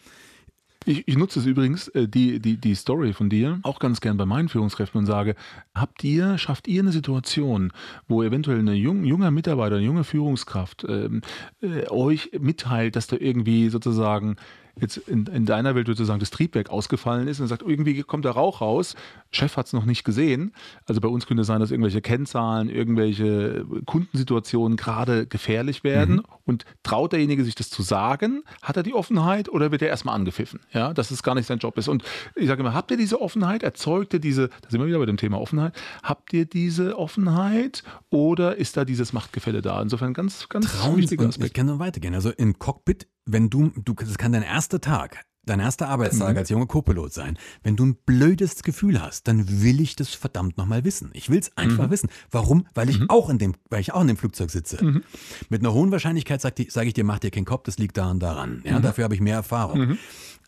ich, 0.84 1.08
ich, 1.08 1.16
nutze 1.16 1.40
es 1.40 1.46
übrigens, 1.46 1.88
äh, 1.88 2.08
die, 2.08 2.40
die, 2.40 2.56
die 2.56 2.74
Story 2.74 3.12
von 3.12 3.28
dir, 3.28 3.60
auch 3.62 3.78
ganz 3.78 4.00
gern 4.00 4.16
bei 4.16 4.26
meinen 4.26 4.48
Führungskräften 4.48 4.98
und 4.98 5.06
sage, 5.06 5.34
habt 5.74 6.04
ihr, 6.04 6.38
schafft 6.38 6.68
ihr 6.68 6.82
eine 6.82 6.92
Situation, 6.92 7.72
wo 8.08 8.22
eventuell 8.22 8.58
ein 8.58 8.68
jung, 8.74 9.04
junger 9.04 9.30
Mitarbeiter, 9.30 9.76
eine 9.76 9.84
junge 9.84 10.04
Führungskraft 10.04 10.84
ähm, 10.88 11.22
äh, 11.62 11.88
euch 11.90 12.30
mitteilt, 12.38 12.96
dass 12.96 13.06
da 13.06 13.16
irgendwie 13.18 13.68
sozusagen 13.68 14.36
jetzt 14.80 14.96
in, 14.96 15.26
in 15.26 15.46
deiner 15.46 15.74
Welt 15.74 15.86
sozusagen 15.86 16.20
das 16.20 16.30
Triebwerk 16.30 16.70
ausgefallen 16.70 17.28
ist 17.28 17.40
und 17.40 17.46
sagt, 17.46 17.62
irgendwie 17.62 18.02
kommt 18.02 18.24
der 18.24 18.32
Rauch 18.32 18.60
raus, 18.60 18.94
Chef 19.30 19.56
hat 19.56 19.66
es 19.66 19.72
noch 19.72 19.84
nicht 19.84 20.04
gesehen. 20.04 20.52
Also 20.86 21.00
bei 21.00 21.08
uns 21.08 21.26
könnte 21.26 21.42
es 21.42 21.46
sein, 21.46 21.60
dass 21.60 21.70
irgendwelche 21.70 22.00
Kennzahlen, 22.00 22.68
irgendwelche 22.68 23.64
Kundensituationen 23.86 24.76
gerade 24.76 25.26
gefährlich 25.26 25.84
werden. 25.84 26.16
Mhm. 26.16 26.22
Und 26.44 26.64
traut 26.82 27.12
derjenige 27.12 27.44
sich 27.44 27.54
das 27.54 27.70
zu 27.70 27.82
sagen? 27.82 28.42
Hat 28.62 28.76
er 28.76 28.82
die 28.82 28.94
Offenheit 28.94 29.48
oder 29.48 29.70
wird 29.70 29.82
er 29.82 29.88
erstmal 29.88 30.14
angepfiffen? 30.14 30.60
Ja, 30.72 30.92
dass 30.92 31.10
es 31.10 31.22
gar 31.22 31.34
nicht 31.34 31.46
sein 31.46 31.58
Job 31.58 31.78
ist. 31.78 31.88
Und 31.88 32.02
ich 32.34 32.48
sage 32.48 32.60
immer, 32.60 32.74
habt 32.74 32.90
ihr 32.90 32.96
diese 32.96 33.20
Offenheit? 33.20 33.62
Erzeugt 33.62 34.12
ihr 34.14 34.20
diese, 34.20 34.48
da 34.48 34.70
sind 34.70 34.80
wir 34.80 34.86
wieder 34.86 34.98
bei 34.98 35.06
dem 35.06 35.16
Thema 35.16 35.40
Offenheit, 35.40 35.74
habt 36.02 36.32
ihr 36.32 36.44
diese 36.44 36.98
Offenheit 36.98 37.82
oder 38.10 38.56
ist 38.56 38.76
da 38.76 38.84
dieses 38.84 39.12
Machtgefälle 39.12 39.62
da? 39.62 39.80
Insofern 39.80 40.14
ganz, 40.14 40.48
ganz 40.48 40.66
Trauen 40.66 40.96
wichtiger 40.98 41.26
Aspekt. 41.26 41.46
Ich 41.46 41.52
kann 41.54 41.66
noch 41.66 41.78
weitergehen. 41.78 42.14
Also 42.14 42.30
im 42.30 42.58
Cockpit, 42.58 43.06
wenn 43.26 43.50
du, 43.50 43.72
du, 43.76 43.94
das 43.94 44.18
kann 44.18 44.32
dein 44.32 44.42
erster 44.42 44.80
Tag 44.80 45.24
dein 45.46 45.60
erster 45.60 45.88
Arbeitstag 45.88 46.32
mhm. 46.32 46.38
als 46.38 46.48
junger 46.48 46.66
Co-Pilot 46.66 47.12
sein. 47.12 47.38
Wenn 47.62 47.76
du 47.76 47.84
ein 47.84 47.96
blödes 48.06 48.62
Gefühl 48.62 49.00
hast, 49.00 49.28
dann 49.28 49.62
will 49.62 49.80
ich 49.80 49.96
das 49.96 50.10
verdammt 50.14 50.56
nochmal 50.56 50.84
wissen. 50.84 51.10
Ich 51.12 51.30
will 51.30 51.38
es 51.38 51.56
einfach 51.56 51.86
mhm. 51.86 51.90
wissen. 51.90 52.08
Warum? 52.30 52.66
Weil 52.74 52.88
ich 52.90 53.00
mhm. 53.00 53.10
auch 53.10 53.28
in 53.28 53.38
dem, 53.38 53.54
weil 53.70 53.80
ich 53.80 53.92
auch 53.92 54.00
in 54.00 54.08
dem 54.08 54.16
Flugzeug 54.16 54.50
sitze. 54.50 54.82
Mhm. 54.82 55.02
Mit 55.48 55.60
einer 55.60 55.72
hohen 55.72 55.90
Wahrscheinlichkeit 55.90 56.40
sage 56.40 56.66
sag 56.68 56.86
ich 56.86 56.94
dir, 56.94 57.04
mach 57.04 57.18
dir 57.18 57.30
keinen 57.30 57.44
Kopf, 57.44 57.64
das 57.64 57.78
liegt 57.78 57.96
da 57.96 58.10
und 58.10 58.20
daran. 58.20 58.62
Ja, 58.64 58.78
mhm. 58.78 58.82
dafür 58.82 59.04
habe 59.04 59.14
ich 59.14 59.20
mehr 59.20 59.36
Erfahrung. 59.36 59.98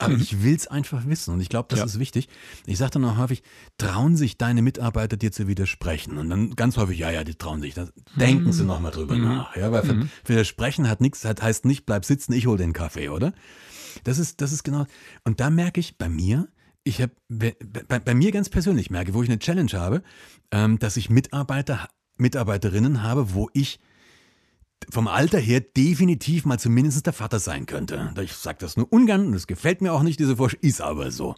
Mhm. 0.00 0.06
Aber 0.06 0.14
ich 0.14 0.42
will 0.42 0.54
es 0.54 0.66
einfach 0.66 1.06
wissen 1.06 1.32
und 1.32 1.40
ich 1.40 1.48
glaube, 1.48 1.68
das 1.70 1.80
ja. 1.80 1.84
ist 1.84 1.98
wichtig. 1.98 2.28
Ich 2.66 2.78
sage 2.78 2.92
dann 2.92 3.04
auch 3.04 3.16
häufig, 3.16 3.42
trauen 3.78 4.16
sich 4.16 4.36
deine 4.36 4.62
Mitarbeiter 4.62 5.16
dir 5.16 5.32
zu 5.32 5.48
widersprechen? 5.48 6.18
Und 6.18 6.30
dann 6.30 6.54
ganz 6.54 6.76
häufig, 6.76 6.98
ja, 6.98 7.10
ja, 7.10 7.24
die 7.24 7.34
trauen 7.34 7.60
sich. 7.60 7.74
Das, 7.74 7.92
denken 8.16 8.52
sie 8.52 8.64
nochmal 8.64 8.92
drüber 8.92 9.16
nach. 9.16 9.56
Ja, 9.56 9.72
weil 9.72 10.08
widersprechen 10.24 10.88
hat 10.88 11.00
nichts, 11.00 11.24
hat, 11.24 11.42
heißt 11.42 11.64
nicht, 11.64 11.86
bleib 11.86 12.04
sitzen, 12.04 12.32
ich 12.32 12.46
hol 12.46 12.58
den 12.58 12.72
Kaffee, 12.72 13.08
oder? 13.08 13.32
Das 14.04 14.18
ist, 14.18 14.40
das 14.40 14.52
ist 14.52 14.62
genau. 14.62 14.86
Und 15.24 15.40
da 15.40 15.50
merke 15.50 15.80
ich 15.80 15.96
bei 15.96 16.08
mir, 16.08 16.48
ich 16.84 17.02
habe 17.02 17.12
bei, 17.28 17.56
bei, 17.98 18.14
mir 18.14 18.30
ganz 18.30 18.48
persönlich 18.48 18.90
merke, 18.90 19.14
wo 19.14 19.22
ich 19.22 19.28
eine 19.28 19.40
Challenge 19.40 19.72
habe, 19.72 20.02
ähm, 20.52 20.78
dass 20.78 20.96
ich 20.96 21.10
Mitarbeiter, 21.10 21.88
Mitarbeiterinnen 22.16 23.02
habe, 23.02 23.34
wo 23.34 23.50
ich 23.54 23.80
vom 24.90 25.08
Alter 25.08 25.38
her 25.38 25.60
definitiv 25.60 26.44
mal 26.44 26.58
zumindest 26.58 27.06
der 27.06 27.12
Vater 27.12 27.38
sein 27.38 27.66
könnte. 27.66 28.12
Ich 28.22 28.32
sage 28.32 28.58
das 28.60 28.76
nur 28.76 28.92
ungern 28.92 29.26
und 29.26 29.32
das 29.32 29.46
gefällt 29.46 29.80
mir 29.80 29.92
auch 29.92 30.02
nicht, 30.02 30.20
diese 30.20 30.36
Vorstellung, 30.36 30.68
ist 30.68 30.80
aber 30.80 31.10
so. 31.10 31.34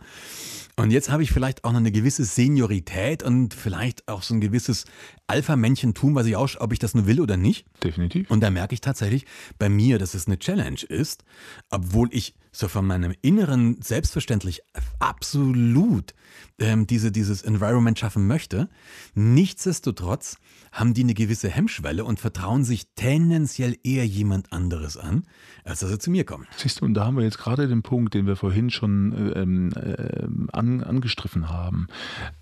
Und 0.77 0.93
jetzt 0.93 1.11
habe 1.11 1.25
ich 1.25 1.33
vielleicht 1.33 1.65
auch 1.65 1.73
noch 1.73 1.81
eine 1.81 1.91
gewisse 1.91 2.25
Seniorität 2.25 3.25
und 3.25 3.53
vielleicht 3.53 4.07
auch 4.07 4.23
so 4.23 4.35
ein 4.35 4.41
gewisses 4.41 4.85
Alpha-Männchentum, 5.27 6.15
was 6.15 6.27
ich 6.27 6.37
auch, 6.37 6.49
ob 6.61 6.73
ich 6.73 6.79
das 6.79 6.95
nur 6.95 7.07
will 7.07 7.21
oder 7.21 7.37
nicht. 7.37 7.67
Definitiv. 7.83 8.31
Und 8.31 8.41
da 8.41 8.51
merke 8.51 8.75
ich 8.75 8.81
tatsächlich 8.81 9.25
bei 9.59 9.69
mir, 9.69 9.99
dass 9.99 10.15
es 10.15 10.29
eine 10.29 10.39
Challenge 10.39 10.81
ist, 10.89 11.25
obwohl 11.71 12.09
ich 12.13 12.35
so 12.53 12.69
von 12.69 12.87
meinem 12.87 13.15
Inneren 13.23 13.81
selbstverständlich 13.83 14.63
absolut 14.99 16.15
ähm, 16.59 16.87
diese, 16.87 17.13
dieses 17.13 17.43
Environment 17.43 17.99
schaffen 17.99 18.27
möchte. 18.27 18.69
Nichtsdestotrotz 19.15 20.37
haben 20.73 20.95
die 20.95 21.03
eine 21.03 21.15
gewisse 21.15 21.49
Hemmschwelle 21.49 22.05
und 22.05 22.21
vertrauen 22.21 22.65
sich 22.65 22.89
tendenziell 22.95 23.77
eher 23.83 24.07
jemand 24.07 24.53
anderes 24.53 24.97
an, 24.97 25.25
als 25.65 25.81
dass 25.81 25.91
sie 25.91 25.99
zu 25.99 26.11
mir 26.11 26.25
kommen. 26.25 26.47
Siehst 26.57 26.81
du, 26.81 26.85
und 26.85 26.95
da 26.95 27.07
haben 27.07 27.17
wir 27.17 27.25
jetzt 27.25 27.39
gerade 27.39 27.69
den 27.69 27.83
Punkt, 27.83 28.15
den 28.15 28.27
wir 28.27 28.37
vorhin 28.37 28.71
schon 28.71 29.33
ähm, 29.35 29.73
äh, 29.73 30.27
an, 30.53 30.83
angestriffen 30.83 31.49
haben. 31.49 31.87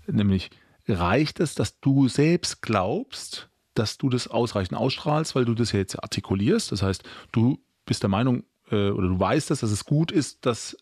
Nämlich, 0.07 0.49
reicht 0.87 1.39
es, 1.39 1.55
dass 1.55 1.79
du 1.79 2.07
selbst 2.07 2.61
glaubst, 2.61 3.49
dass 3.73 3.97
du 3.97 4.09
das 4.09 4.27
ausreichend 4.27 4.77
ausstrahlst, 4.77 5.35
weil 5.35 5.45
du 5.45 5.53
das 5.53 5.71
ja 5.71 5.79
jetzt 5.79 6.01
artikulierst? 6.01 6.71
Das 6.71 6.81
heißt, 6.81 7.03
du 7.31 7.59
bist 7.85 8.03
der 8.03 8.09
Meinung, 8.09 8.43
äh, 8.71 8.89
oder 8.89 9.07
du 9.07 9.19
weißt 9.19 9.51
es, 9.51 9.59
dass 9.59 9.71
es 9.71 9.85
gut 9.85 10.11
ist, 10.11 10.45
dass 10.45 10.77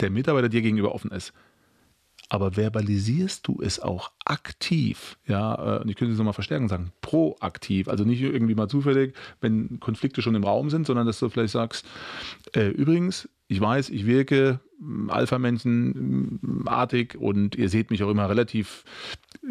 der 0.00 0.10
Mitarbeiter 0.10 0.48
dir 0.48 0.62
gegenüber 0.62 0.94
offen 0.94 1.10
ist. 1.10 1.32
Aber 2.30 2.52
verbalisierst 2.52 3.46
du 3.46 3.60
es 3.60 3.80
auch 3.80 4.10
aktiv, 4.24 5.18
ja, 5.26 5.76
äh, 5.76 5.82
und 5.82 5.90
ich 5.90 5.96
könnte 5.96 6.12
es 6.12 6.18
nochmal 6.18 6.32
verstärken 6.32 6.68
sagen, 6.68 6.90
proaktiv, 7.02 7.86
also 7.86 8.04
nicht 8.04 8.22
irgendwie 8.22 8.54
mal 8.54 8.68
zufällig, 8.68 9.14
wenn 9.40 9.78
Konflikte 9.78 10.22
schon 10.22 10.34
im 10.34 10.44
Raum 10.44 10.70
sind, 10.70 10.86
sondern 10.86 11.06
dass 11.06 11.18
du 11.18 11.28
vielleicht 11.28 11.52
sagst, 11.52 11.86
äh, 12.54 12.68
übrigens, 12.68 13.28
ich 13.46 13.60
weiß, 13.60 13.90
ich 13.90 14.06
wirke 14.06 14.60
hm, 14.78 15.10
Alpha-Männchen-artig 15.10 17.14
hm, 17.14 17.20
und 17.20 17.56
ihr 17.56 17.68
seht 17.68 17.90
mich 17.90 18.02
auch 18.02 18.10
immer 18.10 18.28
relativ 18.28 18.84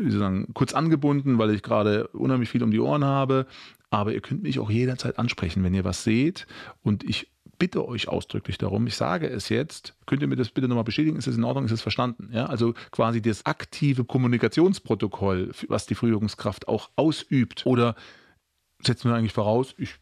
sagen, 0.08 0.48
kurz 0.54 0.74
angebunden, 0.74 1.38
weil 1.38 1.52
ich 1.52 1.62
gerade 1.62 2.08
unheimlich 2.08 2.50
viel 2.50 2.64
um 2.64 2.72
die 2.72 2.80
Ohren 2.80 3.06
habe. 3.06 3.46
Aber 3.92 4.12
ihr 4.12 4.22
könnt 4.22 4.42
mich 4.42 4.58
auch 4.58 4.72
jederzeit 4.72 5.20
ansprechen, 5.20 5.64
wenn 5.64 5.76
ihr 5.76 5.84
was 5.84 6.04
seht. 6.04 6.48
Und 6.82 7.04
ich 7.04 7.30
bitte 7.60 7.88
euch 7.88 8.08
ausdrücklich 8.08 8.58
darum, 8.58 8.88
ich 8.88 8.96
sage 8.96 9.28
es 9.28 9.50
jetzt, 9.50 9.96
könnt 10.06 10.22
ihr 10.22 10.28
mir 10.28 10.36
das 10.36 10.50
bitte 10.50 10.68
nochmal 10.68 10.84
bestätigen, 10.84 11.18
ist 11.18 11.28
es 11.28 11.38
in 11.38 11.44
Ordnung, 11.44 11.66
ist 11.66 11.72
es 11.72 11.82
verstanden? 11.82 12.30
Ja, 12.34 12.48
also 12.48 12.74
quasi 12.92 13.22
das 13.22 13.46
aktive 13.46 14.06
Kommunikationsprotokoll, 14.06 15.52
was 15.68 15.86
die 15.86 15.96
Führungskraft 15.96 16.68
auch 16.68 16.90
ausübt. 16.96 17.66
Oder 17.66 17.96
setzen 18.82 19.10
wir 19.10 19.16
eigentlich 19.16 19.34
voraus, 19.34 19.76
ich, 19.78 19.96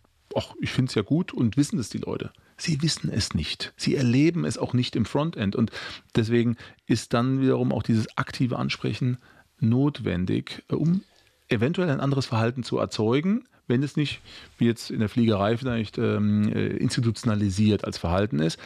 ich 0.59 0.71
finde 0.71 0.89
es 0.89 0.95
ja 0.95 1.01
gut 1.01 1.33
und 1.33 1.57
wissen 1.57 1.79
es 1.79 1.89
die 1.89 1.99
Leute. 1.99 2.31
Sie 2.57 2.81
wissen 2.81 3.11
es 3.11 3.33
nicht. 3.33 3.73
Sie 3.75 3.95
erleben 3.95 4.45
es 4.45 4.57
auch 4.57 4.73
nicht 4.73 4.95
im 4.95 5.05
Frontend. 5.05 5.55
Und 5.55 5.71
deswegen 6.15 6.57
ist 6.85 7.13
dann 7.13 7.41
wiederum 7.41 7.71
auch 7.71 7.83
dieses 7.83 8.17
aktive 8.17 8.57
Ansprechen 8.57 9.17
notwendig, 9.59 10.63
um 10.69 11.03
eventuell 11.47 11.89
ein 11.89 11.99
anderes 11.99 12.25
Verhalten 12.25 12.63
zu 12.63 12.77
erzeugen, 12.77 13.47
wenn 13.71 13.81
es 13.81 13.95
nicht, 13.95 14.21
wie 14.59 14.65
jetzt 14.65 14.91
in 14.91 14.99
der 14.99 15.09
Fliegerei 15.09 15.57
vielleicht, 15.57 15.97
ähm, 15.97 16.51
äh, 16.53 16.67
institutionalisiert 16.67 17.85
als 17.85 17.97
Verhalten 17.97 18.39
ist. 18.39 18.59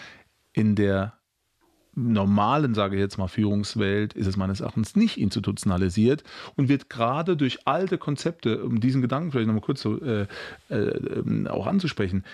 In 0.52 0.76
der 0.76 1.14
normalen, 1.94 2.74
sage 2.74 2.96
ich 2.96 3.02
jetzt 3.02 3.18
mal, 3.18 3.28
Führungswelt 3.28 4.14
ist 4.14 4.28
es 4.28 4.36
meines 4.36 4.60
Erachtens 4.60 4.96
nicht 4.96 5.18
institutionalisiert 5.18 6.24
und 6.56 6.68
wird 6.68 6.90
gerade 6.90 7.38
durch 7.38 7.60
alte 7.66 7.98
Konzepte, 7.98 8.64
um 8.64 8.82
diesen 8.82 9.02
Gedanken 9.02 9.32
vielleicht 9.32 9.48
nochmal 9.48 9.62
kurz 9.62 9.82
so, 9.82 10.02
äh, 10.02 10.28
äh, 10.70 11.48
auch 11.48 11.68
anzusprechen, 11.68 12.26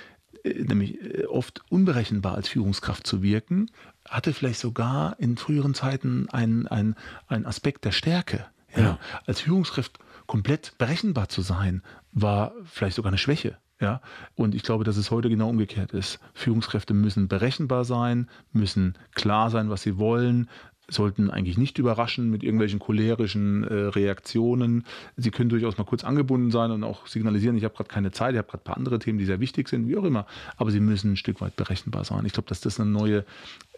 äh, 0.43 0.63
nämlich 0.63 0.99
äh, 1.01 1.25
oft 1.25 1.61
unberechenbar 1.69 2.35
als 2.35 2.47
Führungskraft 2.47 3.05
zu 3.05 3.21
wirken, 3.21 3.69
hatte 4.07 4.33
vielleicht 4.33 4.59
sogar 4.59 5.15
in 5.19 5.37
früheren 5.37 5.75
Zeiten 5.75 6.27
einen 6.29 6.95
ein 7.27 7.45
Aspekt 7.45 7.85
der 7.85 7.91
Stärke. 7.91 8.45
Ja. 8.75 8.81
ja. 8.81 8.99
Als 9.27 9.41
Führungskraft 9.41 9.99
komplett 10.25 10.77
berechenbar 10.77 11.29
zu 11.29 11.41
sein, 11.41 11.83
war 12.11 12.53
vielleicht 12.65 12.95
sogar 12.95 13.09
eine 13.09 13.17
Schwäche. 13.17 13.57
Ja, 13.79 13.99
und 14.35 14.53
ich 14.53 14.61
glaube, 14.61 14.83
dass 14.83 14.95
es 14.97 15.09
heute 15.09 15.27
genau 15.27 15.49
umgekehrt 15.49 15.91
ist. 15.91 16.19
Führungskräfte 16.35 16.93
müssen 16.93 17.27
berechenbar 17.27 17.83
sein, 17.83 18.29
müssen 18.53 18.95
klar 19.15 19.49
sein, 19.49 19.71
was 19.71 19.81
sie 19.81 19.97
wollen, 19.97 20.49
sollten 20.87 21.29
eigentlich 21.29 21.57
nicht 21.57 21.77
überraschen 21.77 22.29
mit 22.29 22.43
irgendwelchen 22.43 22.79
cholerischen 22.79 23.63
äh, 23.63 23.73
Reaktionen. 23.73 24.85
Sie 25.15 25.31
können 25.31 25.49
durchaus 25.49 25.77
mal 25.77 25.83
kurz 25.83 26.03
angebunden 26.03 26.51
sein 26.51 26.71
und 26.71 26.83
auch 26.83 27.07
signalisieren, 27.07 27.55
ich 27.55 27.63
habe 27.63 27.73
gerade 27.73 27.89
keine 27.89 28.11
Zeit, 28.11 28.33
ich 28.33 28.37
habe 28.37 28.47
gerade 28.47 28.61
ein 28.61 28.65
paar 28.65 28.77
andere 28.77 28.99
Themen, 28.99 29.17
die 29.17 29.25
sehr 29.25 29.39
wichtig 29.39 29.69
sind, 29.69 29.87
wie 29.87 29.97
auch 29.97 30.03
immer. 30.03 30.25
Aber 30.57 30.71
sie 30.71 30.79
müssen 30.79 31.13
ein 31.13 31.17
Stück 31.17 31.41
weit 31.41 31.55
berechenbar 31.55 32.03
sein. 32.03 32.25
Ich 32.25 32.33
glaube, 32.33 32.49
dass 32.49 32.61
das 32.61 32.79
eine 32.79 32.89
neue 32.89 33.25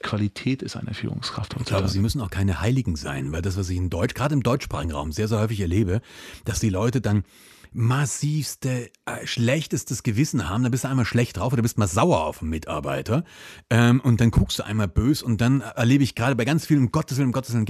Qualität 0.02 0.62
ist 0.62 0.76
einer 0.76 0.94
Führungskraft. 0.94 1.56
Ich 1.60 1.66
glaube, 1.66 1.88
sie 1.88 2.00
müssen 2.00 2.20
auch 2.20 2.30
keine 2.30 2.60
Heiligen 2.60 2.96
sein, 2.96 3.32
weil 3.32 3.42
das, 3.42 3.58
was 3.58 3.70
ich 3.70 3.78
in 3.78 3.90
Deutsch, 3.90 4.16
gerade 4.16 4.34
im 4.34 4.44
deutschsprachigen 4.44 4.92
Raum 4.92 5.12
sehr, 5.12 5.28
sehr 5.28 5.40
häufig 5.40 5.62
erlebe, 5.62 6.02
dass 6.46 6.60
die 6.60 6.70
Leute 6.70 7.00
dann 7.00 7.24
massivste, 7.74 8.90
äh, 9.06 9.26
schlechtestes 9.26 10.04
Gewissen 10.04 10.50
haben, 10.50 10.64
dann 10.64 10.72
bist 10.72 10.84
du 10.84 10.90
einmal 10.90 11.06
schlecht 11.06 11.38
drauf 11.38 11.54
oder 11.54 11.62
bist 11.62 11.78
mal 11.78 11.88
sauer 11.88 12.24
auf 12.24 12.42
einen 12.42 12.50
Mitarbeiter. 12.50 13.24
Ähm, 13.70 14.00
und 14.02 14.22
dann 14.22 14.32
guckst 14.32 14.60
du 14.60 14.64
einmal 14.64 14.88
bös 14.88 15.22
und 15.22 15.42
dann 15.42 15.62
erlebe 15.62 16.04
ich 16.04 16.16
gerade 16.16 16.36
bei 16.36 16.46
ganz 16.46 16.66
vielen, 16.66 16.82
um 16.82 16.92
Gottes 16.92 17.18
Willen, 17.18 17.30
um 17.30 17.34
Gottes 17.34 17.54
Willen, 17.54 17.66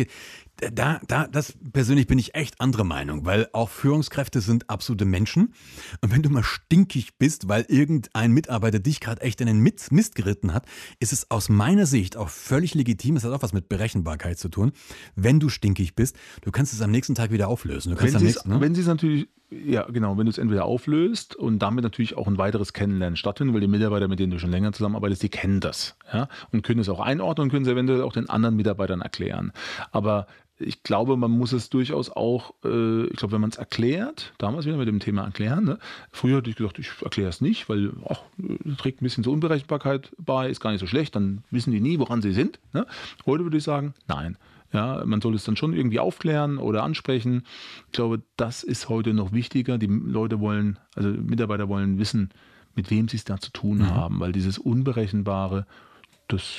da, 0.71 0.99
da, 1.07 1.27
das 1.27 1.53
persönlich 1.71 2.07
bin 2.07 2.19
ich 2.19 2.35
echt 2.35 2.59
andere 2.59 2.85
Meinung, 2.85 3.25
weil 3.25 3.47
auch 3.53 3.69
Führungskräfte 3.69 4.41
sind 4.41 4.69
absolute 4.69 5.05
Menschen 5.05 5.53
und 6.01 6.11
wenn 6.11 6.21
du 6.21 6.29
mal 6.29 6.43
stinkig 6.43 7.17
bist, 7.17 7.47
weil 7.47 7.65
irgendein 7.67 8.31
Mitarbeiter 8.31 8.79
dich 8.79 8.99
gerade 8.99 9.21
echt 9.21 9.41
in 9.41 9.47
den 9.47 9.59
Mist 9.59 10.15
geritten 10.15 10.53
hat, 10.53 10.65
ist 10.99 11.13
es 11.13 11.29
aus 11.31 11.49
meiner 11.49 11.85
Sicht 11.85 12.17
auch 12.17 12.29
völlig 12.29 12.73
legitim, 12.75 13.15
es 13.15 13.23
hat 13.23 13.31
auch 13.31 13.41
was 13.41 13.53
mit 13.53 13.69
Berechenbarkeit 13.69 14.37
zu 14.37 14.49
tun, 14.49 14.71
wenn 15.15 15.39
du 15.39 15.49
stinkig 15.49 15.95
bist, 15.95 16.15
du 16.41 16.51
kannst 16.51 16.73
es 16.73 16.81
am 16.81 16.91
nächsten 16.91 17.15
Tag 17.15 17.31
wieder 17.31 17.47
auflösen. 17.47 17.95
Wenn, 17.97 18.21
nächsten, 18.21 18.49
ne? 18.49 18.75
sie 18.75 18.81
es 18.81 18.87
natürlich 18.87 19.27
ja, 19.65 19.83
genau. 19.83 20.17
Wenn 20.17 20.25
du 20.25 20.31
es 20.31 20.37
entweder 20.37 20.65
auflöst 20.65 21.35
und 21.35 21.59
damit 21.59 21.83
natürlich 21.83 22.17
auch 22.17 22.27
ein 22.27 22.37
weiteres 22.37 22.73
Kennenlernen 22.73 23.15
stattfindet, 23.15 23.53
weil 23.53 23.61
die 23.61 23.67
Mitarbeiter, 23.67 24.07
mit 24.07 24.19
denen 24.19 24.31
du 24.31 24.39
schon 24.39 24.51
länger 24.51 24.73
zusammenarbeitest, 24.73 25.23
die 25.23 25.29
kennen 25.29 25.59
das 25.59 25.95
ja, 26.11 26.27
und 26.51 26.63
können 26.63 26.79
es 26.79 26.89
auch 26.89 26.99
einordnen 26.99 27.45
und 27.45 27.51
können 27.51 27.65
es 27.65 27.71
eventuell 27.71 28.01
auch 28.01 28.13
den 28.13 28.29
anderen 28.29 28.55
Mitarbeitern 28.55 29.01
erklären. 29.01 29.51
Aber 29.91 30.27
ich 30.59 30.83
glaube, 30.83 31.17
man 31.17 31.31
muss 31.31 31.51
es 31.51 31.69
durchaus 31.69 32.09
auch, 32.09 32.53
äh, 32.63 33.05
ich 33.05 33.17
glaube, 33.17 33.33
wenn 33.33 33.41
man 33.41 33.49
es 33.49 33.57
erklärt, 33.57 34.33
damals 34.37 34.65
wieder 34.65 34.77
mit 34.77 34.87
dem 34.87 34.99
Thema 34.99 35.23
erklären, 35.23 35.65
ne? 35.65 35.79
früher 36.11 36.37
hatte 36.37 36.49
ich 36.49 36.55
gesagt, 36.55 36.79
ich 36.79 36.89
erkläre 37.01 37.29
es 37.29 37.41
nicht, 37.41 37.69
weil 37.69 37.91
ach, 38.07 38.21
trägt 38.77 39.01
ein 39.01 39.05
bisschen 39.05 39.23
zur 39.23 39.33
Unberechenbarkeit 39.33 40.11
bei, 40.17 40.49
ist 40.49 40.59
gar 40.59 40.71
nicht 40.71 40.79
so 40.79 40.87
schlecht, 40.87 41.15
dann 41.15 41.43
wissen 41.51 41.71
die 41.71 41.81
nie, 41.81 41.99
woran 41.99 42.21
sie 42.21 42.33
sind. 42.33 42.59
Ne? 42.73 42.85
Heute 43.25 43.43
würde 43.43 43.57
ich 43.57 43.63
sagen, 43.63 43.93
nein, 44.07 44.37
ja, 44.71 45.03
man 45.05 45.21
soll 45.21 45.35
es 45.35 45.43
dann 45.43 45.55
schon 45.55 45.73
irgendwie 45.73 45.99
aufklären 45.99 46.57
oder 46.57 46.83
ansprechen. 46.83 47.45
Ich 47.87 47.93
glaube, 47.93 48.23
das 48.37 48.63
ist 48.63 48.89
heute 48.89 49.13
noch 49.13 49.31
wichtiger. 49.31 49.77
Die 49.77 49.87
Leute 49.87 50.39
wollen, 50.39 50.79
also 50.95 51.09
Mitarbeiter 51.09 51.69
wollen 51.69 51.99
wissen, 51.99 52.31
mit 52.75 52.89
wem 52.89 53.07
sie 53.07 53.17
es 53.17 53.23
da 53.23 53.39
zu 53.39 53.51
tun 53.51 53.79
mhm. 53.79 53.91
haben, 53.91 54.19
weil 54.19 54.31
dieses 54.31 54.57
Unberechenbare, 54.57 55.67
das 56.27 56.55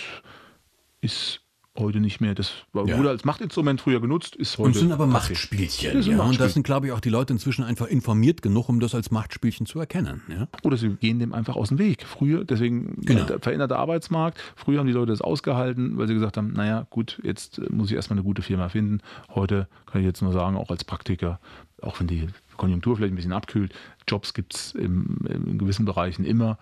ist 1.00 1.43
heute 1.76 2.00
nicht 2.00 2.20
mehr. 2.20 2.34
Das 2.34 2.52
ja. 2.72 2.96
wurde 2.96 3.10
als 3.10 3.24
Machtinstrument 3.24 3.80
früher 3.80 4.00
genutzt, 4.00 4.36
ist 4.36 4.58
heute. 4.58 4.68
Und 4.68 4.74
sind 4.74 4.92
aber 4.92 5.06
Machtspielchen. 5.06 6.02
Ja, 6.02 6.22
und 6.22 6.38
das 6.38 6.54
sind, 6.54 6.62
glaube 6.62 6.86
ich, 6.86 6.92
auch 6.92 7.00
die 7.00 7.08
Leute 7.08 7.32
inzwischen 7.32 7.64
einfach 7.64 7.86
informiert 7.86 8.42
genug, 8.42 8.68
um 8.68 8.80
das 8.80 8.94
als 8.94 9.10
Machtspielchen 9.10 9.66
zu 9.66 9.80
erkennen. 9.80 10.22
Ja? 10.28 10.48
Oder 10.62 10.76
sie 10.76 10.90
gehen 10.90 11.18
dem 11.18 11.32
einfach 11.32 11.56
aus 11.56 11.68
dem 11.68 11.78
Weg. 11.78 12.04
Früher, 12.06 12.44
deswegen 12.44 13.00
genau. 13.02 13.24
der 13.24 13.40
veränderte 13.40 13.76
Arbeitsmarkt. 13.76 14.40
Früher 14.56 14.78
haben 14.78 14.86
die 14.86 14.92
Leute 14.92 15.12
das 15.12 15.20
ausgehalten, 15.20 15.98
weil 15.98 16.06
sie 16.06 16.14
gesagt 16.14 16.36
haben, 16.36 16.52
naja, 16.52 16.86
gut, 16.90 17.20
jetzt 17.24 17.60
muss 17.70 17.90
ich 17.90 17.96
erstmal 17.96 18.18
eine 18.18 18.24
gute 18.24 18.42
Firma 18.42 18.68
finden. 18.68 19.00
Heute 19.34 19.66
kann 19.86 20.00
ich 20.00 20.06
jetzt 20.06 20.22
nur 20.22 20.32
sagen, 20.32 20.56
auch 20.56 20.70
als 20.70 20.84
Praktiker, 20.84 21.40
auch 21.82 21.98
wenn 21.98 22.06
die 22.06 22.28
Konjunktur 22.56 22.96
vielleicht 22.96 23.12
ein 23.12 23.16
bisschen 23.16 23.32
abkühlt, 23.32 23.74
Jobs 24.06 24.32
gibt 24.32 24.54
es 24.54 24.72
in 24.72 25.58
gewissen 25.58 25.84
Bereichen 25.84 26.24
immer. 26.24 26.58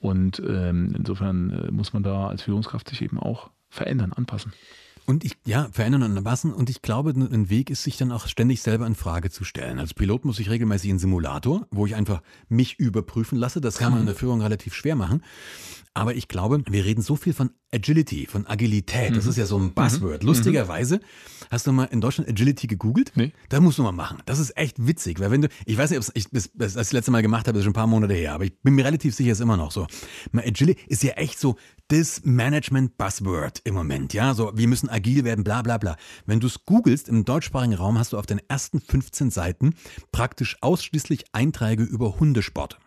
Und 0.00 0.42
ähm, 0.46 0.92
insofern 0.96 1.50
äh, 1.50 1.70
muss 1.70 1.92
man 1.92 2.02
da 2.02 2.28
als 2.28 2.42
Führungskraft 2.42 2.88
sich 2.88 3.02
eben 3.02 3.18
auch 3.18 3.50
verändern, 3.76 4.12
anpassen. 4.12 4.52
Und 5.06 5.24
ich, 5.24 5.36
ja, 5.46 5.68
verändern 5.70 6.02
und 6.02 6.18
anpassen. 6.18 6.52
Und 6.52 6.68
ich 6.68 6.82
glaube, 6.82 7.10
ein 7.10 7.48
Weg 7.48 7.70
ist, 7.70 7.84
sich 7.84 7.96
dann 7.96 8.10
auch 8.10 8.26
ständig 8.26 8.60
selber 8.60 8.86
in 8.86 8.96
Frage 8.96 9.30
zu 9.30 9.44
stellen. 9.44 9.78
Als 9.78 9.94
Pilot 9.94 10.24
muss 10.24 10.40
ich 10.40 10.50
regelmäßig 10.50 10.90
in 10.90 10.98
Simulator, 10.98 11.66
wo 11.70 11.86
ich 11.86 11.94
einfach 11.94 12.22
mich 12.48 12.78
überprüfen 12.78 13.38
lasse. 13.38 13.60
Das 13.60 13.78
kann 13.78 13.92
man 13.92 14.00
in 14.00 14.06
der 14.06 14.16
Führung 14.16 14.42
relativ 14.42 14.74
schwer 14.74 14.96
machen. 14.96 15.22
Aber 15.96 16.14
ich 16.14 16.28
glaube, 16.28 16.62
wir 16.68 16.84
reden 16.84 17.00
so 17.00 17.16
viel 17.16 17.32
von 17.32 17.50
Agility, 17.72 18.26
von 18.26 18.46
Agilität. 18.46 19.16
Das 19.16 19.24
mhm. 19.24 19.30
ist 19.30 19.36
ja 19.38 19.46
so 19.46 19.58
ein 19.58 19.72
Buzzword. 19.72 20.22
Mhm. 20.22 20.28
Lustigerweise, 20.28 21.00
hast 21.50 21.66
du 21.66 21.72
mal 21.72 21.84
in 21.84 22.02
Deutschland 22.02 22.28
Agility 22.28 22.66
gegoogelt? 22.66 23.12
Nee. 23.14 23.32
Da 23.48 23.60
musst 23.60 23.78
du 23.78 23.82
mal 23.82 23.92
machen. 23.92 24.18
Das 24.26 24.38
ist 24.38 24.54
echt 24.58 24.86
witzig, 24.86 25.20
weil 25.20 25.30
wenn 25.30 25.40
du, 25.40 25.48
ich 25.64 25.78
weiß 25.78 25.88
nicht, 25.88 25.98
ob 25.98 26.14
ich 26.14 26.28
das, 26.30 26.50
das, 26.52 26.74
das 26.74 26.92
letzte 26.92 27.12
Mal 27.12 27.22
gemacht 27.22 27.48
habe, 27.48 27.56
ist 27.56 27.64
schon 27.64 27.70
ein 27.70 27.74
paar 27.74 27.86
Monate 27.86 28.12
her, 28.12 28.34
aber 28.34 28.44
ich 28.44 28.60
bin 28.60 28.74
mir 28.74 28.84
relativ 28.84 29.14
sicher, 29.14 29.32
ist 29.32 29.40
immer 29.40 29.56
noch 29.56 29.72
so. 29.72 29.86
Agility 30.34 30.82
ist 30.86 31.02
ja 31.02 31.12
echt 31.12 31.38
so 31.38 31.56
das 31.88 32.20
Management-Buzzword 32.24 33.62
im 33.64 33.74
Moment, 33.74 34.12
ja, 34.12 34.34
so 34.34 34.52
wir 34.54 34.68
müssen 34.68 34.90
agil 34.96 35.24
werden, 35.24 35.44
bla 35.44 35.62
bla 35.62 35.78
bla. 35.78 35.96
Wenn 36.24 36.40
du 36.40 36.48
es 36.48 36.64
googelst 36.64 37.08
im 37.08 37.24
deutschsprachigen 37.24 37.74
Raum, 37.74 37.98
hast 37.98 38.12
du 38.12 38.18
auf 38.18 38.26
den 38.26 38.40
ersten 38.48 38.80
15 38.80 39.30
Seiten 39.30 39.74
praktisch 40.10 40.56
ausschließlich 40.62 41.26
Einträge 41.32 41.84
über 41.84 42.18
Hundesport. 42.18 42.78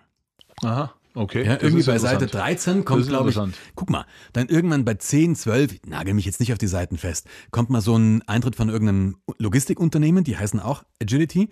Aha. 0.63 0.93
Okay. 1.15 1.43
Ja, 1.43 1.57
irgendwie 1.59 1.83
bei 1.83 1.97
Seite 1.97 2.27
13 2.27 2.85
kommt, 2.85 3.07
glaube 3.07 3.31
ich, 3.31 3.39
guck 3.75 3.89
mal, 3.89 4.05
dann 4.31 4.47
irgendwann 4.47 4.85
bei 4.85 4.93
10, 4.93 5.35
12, 5.35 5.73
ich 5.73 5.81
nagel 5.87 6.13
mich 6.13 6.25
jetzt 6.25 6.39
nicht 6.39 6.51
auf 6.51 6.59
die 6.59 6.67
Seiten 6.67 6.97
fest, 6.97 7.27
kommt 7.51 7.71
mal 7.71 7.81
so 7.81 7.97
ein 7.97 8.21
Eintritt 8.27 8.55
von 8.55 8.69
irgendeinem 8.69 9.17
Logistikunternehmen, 9.37 10.23
die 10.23 10.37
heißen 10.37 10.59
auch 10.59 10.83
Agility. 11.01 11.49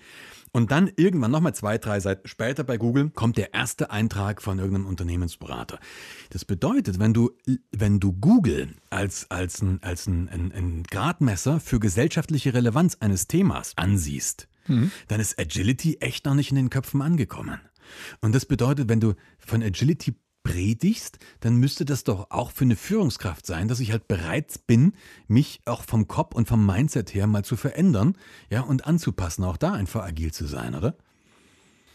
Und 0.52 0.72
dann 0.72 0.90
irgendwann 0.96 1.32
nochmal 1.32 1.54
zwei, 1.54 1.78
drei 1.78 2.00
Seiten 2.00 2.28
später 2.28 2.64
bei 2.64 2.78
Google 2.78 3.10
kommt 3.10 3.38
der 3.38 3.54
erste 3.54 3.92
Eintrag 3.92 4.42
von 4.42 4.60
irgendeinem 4.60 4.88
Unternehmensberater. 4.88 5.80
Das 6.30 6.46
bedeutet, 6.46 7.00
wenn 7.00 7.14
du, 7.14 7.32
wenn 7.72 8.00
du 8.00 8.14
Google 8.14 8.76
als, 8.90 9.30
als, 9.30 9.62
ein, 9.62 9.82
als 9.84 10.08
ein, 10.08 10.30
ein, 10.30 10.52
ein 10.52 10.84
Gradmesser 10.84 11.60
für 11.60 11.80
gesellschaftliche 11.80 12.54
Relevanz 12.54 12.98
eines 13.00 13.28
Themas 13.28 13.74
ansiehst, 13.78 14.48
mhm. 14.68 14.92
dann 15.08 15.20
ist 15.20 15.40
Agility 15.40 15.98
echt 16.00 16.26
noch 16.26 16.36
nicht 16.36 16.50
in 16.50 16.56
den 16.56 16.70
Köpfen 16.70 17.02
angekommen. 17.02 17.60
Und 18.22 18.36
das 18.36 18.46
bedeutet, 18.46 18.90
wenn 18.90 19.00
du 19.00 19.14
von 19.40 19.64
Agility 19.64 20.16
predigst, 20.48 21.20
dann 21.42 21.58
müsste 21.58 21.86
das 21.86 22.04
doch 22.04 22.32
auch 22.32 22.52
für 22.52 22.64
eine 22.64 22.76
Führungskraft 22.76 23.46
sein, 23.46 23.68
dass 23.68 23.80
ich 23.80 23.92
halt 23.92 24.08
bereit 24.08 24.62
bin, 24.66 24.94
mich 25.28 25.62
auch 25.66 25.84
vom 25.84 26.08
Kopf 26.08 26.36
und 26.36 26.48
vom 26.48 26.66
Mindset 26.66 27.14
her 27.14 27.28
mal 27.28 27.44
zu 27.44 27.58
verändern, 27.58 28.16
ja, 28.50 28.62
und 28.62 28.88
anzupassen, 28.88 29.44
auch 29.44 29.58
da 29.58 29.74
einfach 29.74 30.04
agil 30.04 30.32
zu 30.32 30.46
sein, 30.46 30.76
oder? 30.76 30.96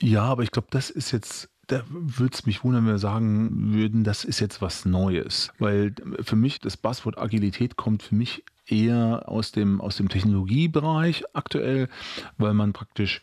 Ja, 0.01 0.25
aber 0.25 0.43
ich 0.43 0.51
glaube, 0.51 0.69
das 0.71 0.91
ist 0.91 1.13
jetzt 1.13 1.49
da 1.69 1.85
würde 1.89 2.35
es 2.35 2.45
mich 2.45 2.65
wundern, 2.65 2.85
wenn 2.85 2.95
wir 2.95 2.99
sagen 2.99 3.73
würden, 3.73 4.05
das 4.05 4.25
ist 4.25 4.41
jetzt 4.41 4.61
was 4.61 4.85
Neues. 4.85 5.53
Weil 5.59 5.95
für 6.21 6.37
mich 6.37 6.59
das 6.59 6.77
Buzzword 6.77 7.17
Agilität 7.17 7.77
kommt 7.77 8.03
für 8.03 8.15
mich 8.17 8.45
eher 8.67 9.29
aus 9.29 9.53
dem, 9.53 9.81
aus 9.81 9.97
dem 9.97 10.09
Technologiebereich 10.09 11.25
aktuell, 11.33 11.89
weil 12.37 12.53
man 12.53 12.73
praktisch 12.73 13.23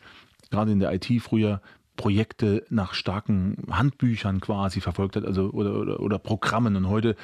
gerade 0.50 0.72
in 0.72 0.80
der 0.80 0.92
IT 0.92 1.06
früher 1.22 1.60
Projekte 2.00 2.64
nach 2.70 2.94
starken 2.94 3.58
Handbüchern 3.70 4.40
quasi 4.40 4.80
verfolgt 4.80 5.16
hat, 5.16 5.26
also 5.26 5.50
oder, 5.50 5.78
oder, 5.78 6.00
oder 6.00 6.18
Programmen. 6.18 6.74
Und 6.74 6.88
heute 6.88 7.14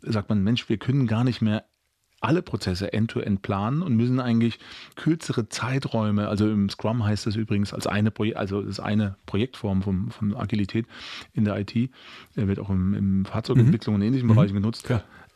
sagt 0.00 0.28
man, 0.28 0.42
Mensch, 0.42 0.68
wir 0.68 0.76
können 0.76 1.06
gar 1.06 1.22
nicht 1.22 1.40
mehr 1.40 1.66
alle 2.20 2.42
Prozesse 2.42 2.92
end-to-end 2.92 3.38
-end 3.38 3.42
planen 3.42 3.80
und 3.80 3.94
müssen 3.94 4.18
eigentlich 4.18 4.58
kürzere 4.96 5.48
Zeiträume, 5.50 6.26
also 6.26 6.50
im 6.50 6.68
Scrum 6.68 7.04
heißt 7.04 7.28
das 7.28 7.36
übrigens 7.36 7.72
als 7.72 7.86
eine, 7.86 8.10
Projek 8.10 8.34
also 8.34 8.60
das 8.60 8.80
eine 8.80 9.14
Projektform 9.26 9.82
von, 9.82 10.10
von 10.10 10.34
Agilität 10.34 10.86
in 11.32 11.44
der 11.44 11.56
IT, 11.60 11.90
wird 12.34 12.58
auch 12.58 12.70
im, 12.70 12.94
im 12.94 13.24
Fahrzeugentwicklung 13.26 13.94
mhm. 13.94 14.00
und 14.00 14.06
ähnlichen 14.08 14.28
mhm. 14.28 14.34
Bereichen 14.34 14.54
genutzt. 14.54 14.92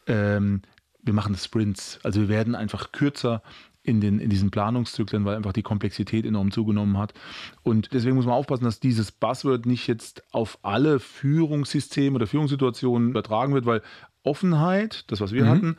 Ähm, 0.08 0.62
wir 1.04 1.14
machen 1.14 1.36
Sprints, 1.36 2.00
also 2.02 2.22
wir 2.22 2.28
werden 2.28 2.56
einfach 2.56 2.90
kürzer 2.90 3.42
in, 3.88 4.00
den, 4.00 4.20
in 4.20 4.30
diesen 4.30 4.50
Planungszyklen, 4.50 5.24
weil 5.24 5.36
einfach 5.36 5.52
die 5.52 5.62
Komplexität 5.62 6.24
enorm 6.26 6.50
zugenommen 6.50 6.98
hat. 6.98 7.14
Und 7.62 7.92
deswegen 7.92 8.16
muss 8.16 8.26
man 8.26 8.34
aufpassen, 8.34 8.64
dass 8.64 8.80
dieses 8.80 9.10
Buzzword 9.10 9.66
nicht 9.66 9.86
jetzt 9.86 10.22
auf 10.32 10.58
alle 10.62 11.00
Führungssysteme 11.00 12.16
oder 12.16 12.26
Führungssituationen 12.26 13.10
übertragen 13.10 13.54
wird, 13.54 13.66
weil 13.66 13.82
Offenheit, 14.22 15.04
das 15.10 15.20
was 15.20 15.32
wir 15.32 15.44
mhm. 15.44 15.48
hatten, 15.48 15.76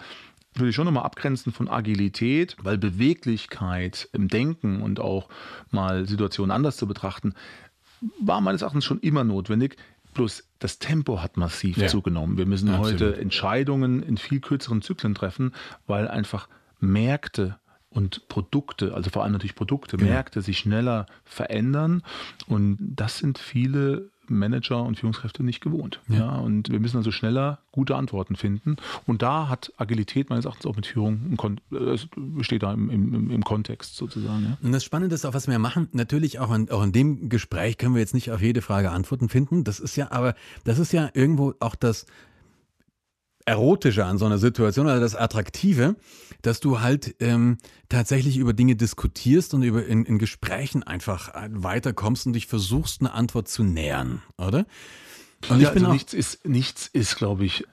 würde 0.55 0.69
ich 0.69 0.75
schon 0.75 0.85
nochmal 0.85 1.03
abgrenzen 1.03 1.53
von 1.53 1.69
Agilität, 1.69 2.57
weil 2.61 2.77
Beweglichkeit 2.77 4.09
im 4.13 4.27
Denken 4.27 4.81
und 4.81 4.99
auch 4.99 5.29
mal 5.69 6.07
Situationen 6.07 6.51
anders 6.51 6.77
zu 6.77 6.87
betrachten, 6.87 7.33
war 8.19 8.41
meines 8.41 8.61
Erachtens 8.61 8.85
schon 8.85 8.99
immer 8.99 9.23
notwendig. 9.23 9.77
Bloß 10.15 10.49
das 10.57 10.79
Tempo 10.79 11.21
hat 11.21 11.37
massiv 11.37 11.77
ja. 11.77 11.87
zugenommen. 11.87 12.37
Wir 12.37 12.47
müssen 12.47 12.69
Absolut. 12.69 12.93
heute 12.93 13.21
Entscheidungen 13.21 14.01
in 14.01 14.17
viel 14.17 14.39
kürzeren 14.39 14.81
Zyklen 14.81 15.13
treffen, 15.13 15.53
weil 15.85 16.07
einfach 16.07 16.49
Märkte 16.79 17.59
und 17.89 18.27
Produkte, 18.27 18.93
also 18.93 19.09
vor 19.09 19.23
allem 19.23 19.33
natürlich 19.33 19.55
Produkte, 19.55 19.97
genau. 19.97 20.11
Märkte 20.11 20.41
sich 20.41 20.59
schneller 20.59 21.05
verändern. 21.25 22.03
Und 22.47 22.77
das 22.79 23.17
sind 23.17 23.37
viele 23.37 24.09
Manager 24.29 24.83
und 24.83 24.99
Führungskräfte 24.99 25.43
nicht 25.43 25.61
gewohnt. 25.61 25.99
Ja. 26.07 26.17
ja. 26.17 26.35
und 26.37 26.69
wir 26.69 26.79
müssen 26.79 26.97
also 26.97 27.11
schneller 27.11 27.59
gute 27.71 27.95
Antworten 27.95 28.35
finden. 28.35 28.77
Und 29.05 29.21
da 29.21 29.49
hat 29.49 29.73
Agilität 29.77 30.29
meines 30.29 30.45
Erachtens 30.45 30.65
auch 30.65 30.75
mit 30.75 30.85
Führung, 30.85 31.35
äh, 31.71 31.97
steht 32.43 32.63
da 32.63 32.73
im, 32.73 32.89
im, 32.89 33.31
im 33.31 33.43
Kontext 33.43 33.95
sozusagen. 33.95 34.43
Ja. 34.43 34.57
Und 34.61 34.71
das 34.71 34.83
Spannende 34.83 35.15
ist 35.15 35.25
auch, 35.25 35.33
was 35.33 35.47
wir 35.47 35.59
machen, 35.59 35.89
natürlich 35.91 36.39
auch 36.39 36.53
in, 36.53 36.69
auch 36.69 36.83
in 36.83 36.91
dem 36.91 37.29
Gespräch 37.29 37.77
können 37.77 37.95
wir 37.95 38.01
jetzt 38.01 38.13
nicht 38.13 38.31
auf 38.31 38.41
jede 38.41 38.61
Frage 38.61 38.91
Antworten 38.91 39.29
finden. 39.29 39.63
Das 39.63 39.79
ist 39.79 39.95
ja 39.95 40.11
aber, 40.11 40.35
das 40.63 40.79
ist 40.79 40.93
ja 40.93 41.09
irgendwo 41.13 41.53
auch 41.59 41.75
das, 41.75 42.05
Erotische 43.49 44.05
an 44.05 44.19
so 44.19 44.25
einer 44.25 44.37
Situation, 44.37 44.87
also 44.87 45.01
das 45.01 45.15
Attraktive, 45.15 45.95
dass 46.43 46.59
du 46.59 46.81
halt 46.81 47.15
ähm, 47.19 47.57
tatsächlich 47.89 48.37
über 48.37 48.53
Dinge 48.53 48.75
diskutierst 48.75 49.55
und 49.55 49.63
über 49.63 49.83
in, 49.85 50.05
in 50.05 50.19
Gesprächen 50.19 50.83
einfach 50.83 51.33
äh, 51.33 51.49
weiterkommst 51.51 52.27
und 52.27 52.33
dich 52.33 52.45
versuchst, 52.45 53.01
eine 53.01 53.11
Antwort 53.11 53.47
zu 53.47 53.63
nähern, 53.63 54.21
oder? 54.37 54.67
Und 55.49 55.61
ja, 55.61 55.69
ich 55.69 55.73
bin 55.73 55.85
also 55.85 55.93
nichts 55.93 56.13
ist, 56.13 56.45
nichts 56.45 56.87
ist, 56.93 57.15
glaube 57.15 57.43
ich, 57.43 57.65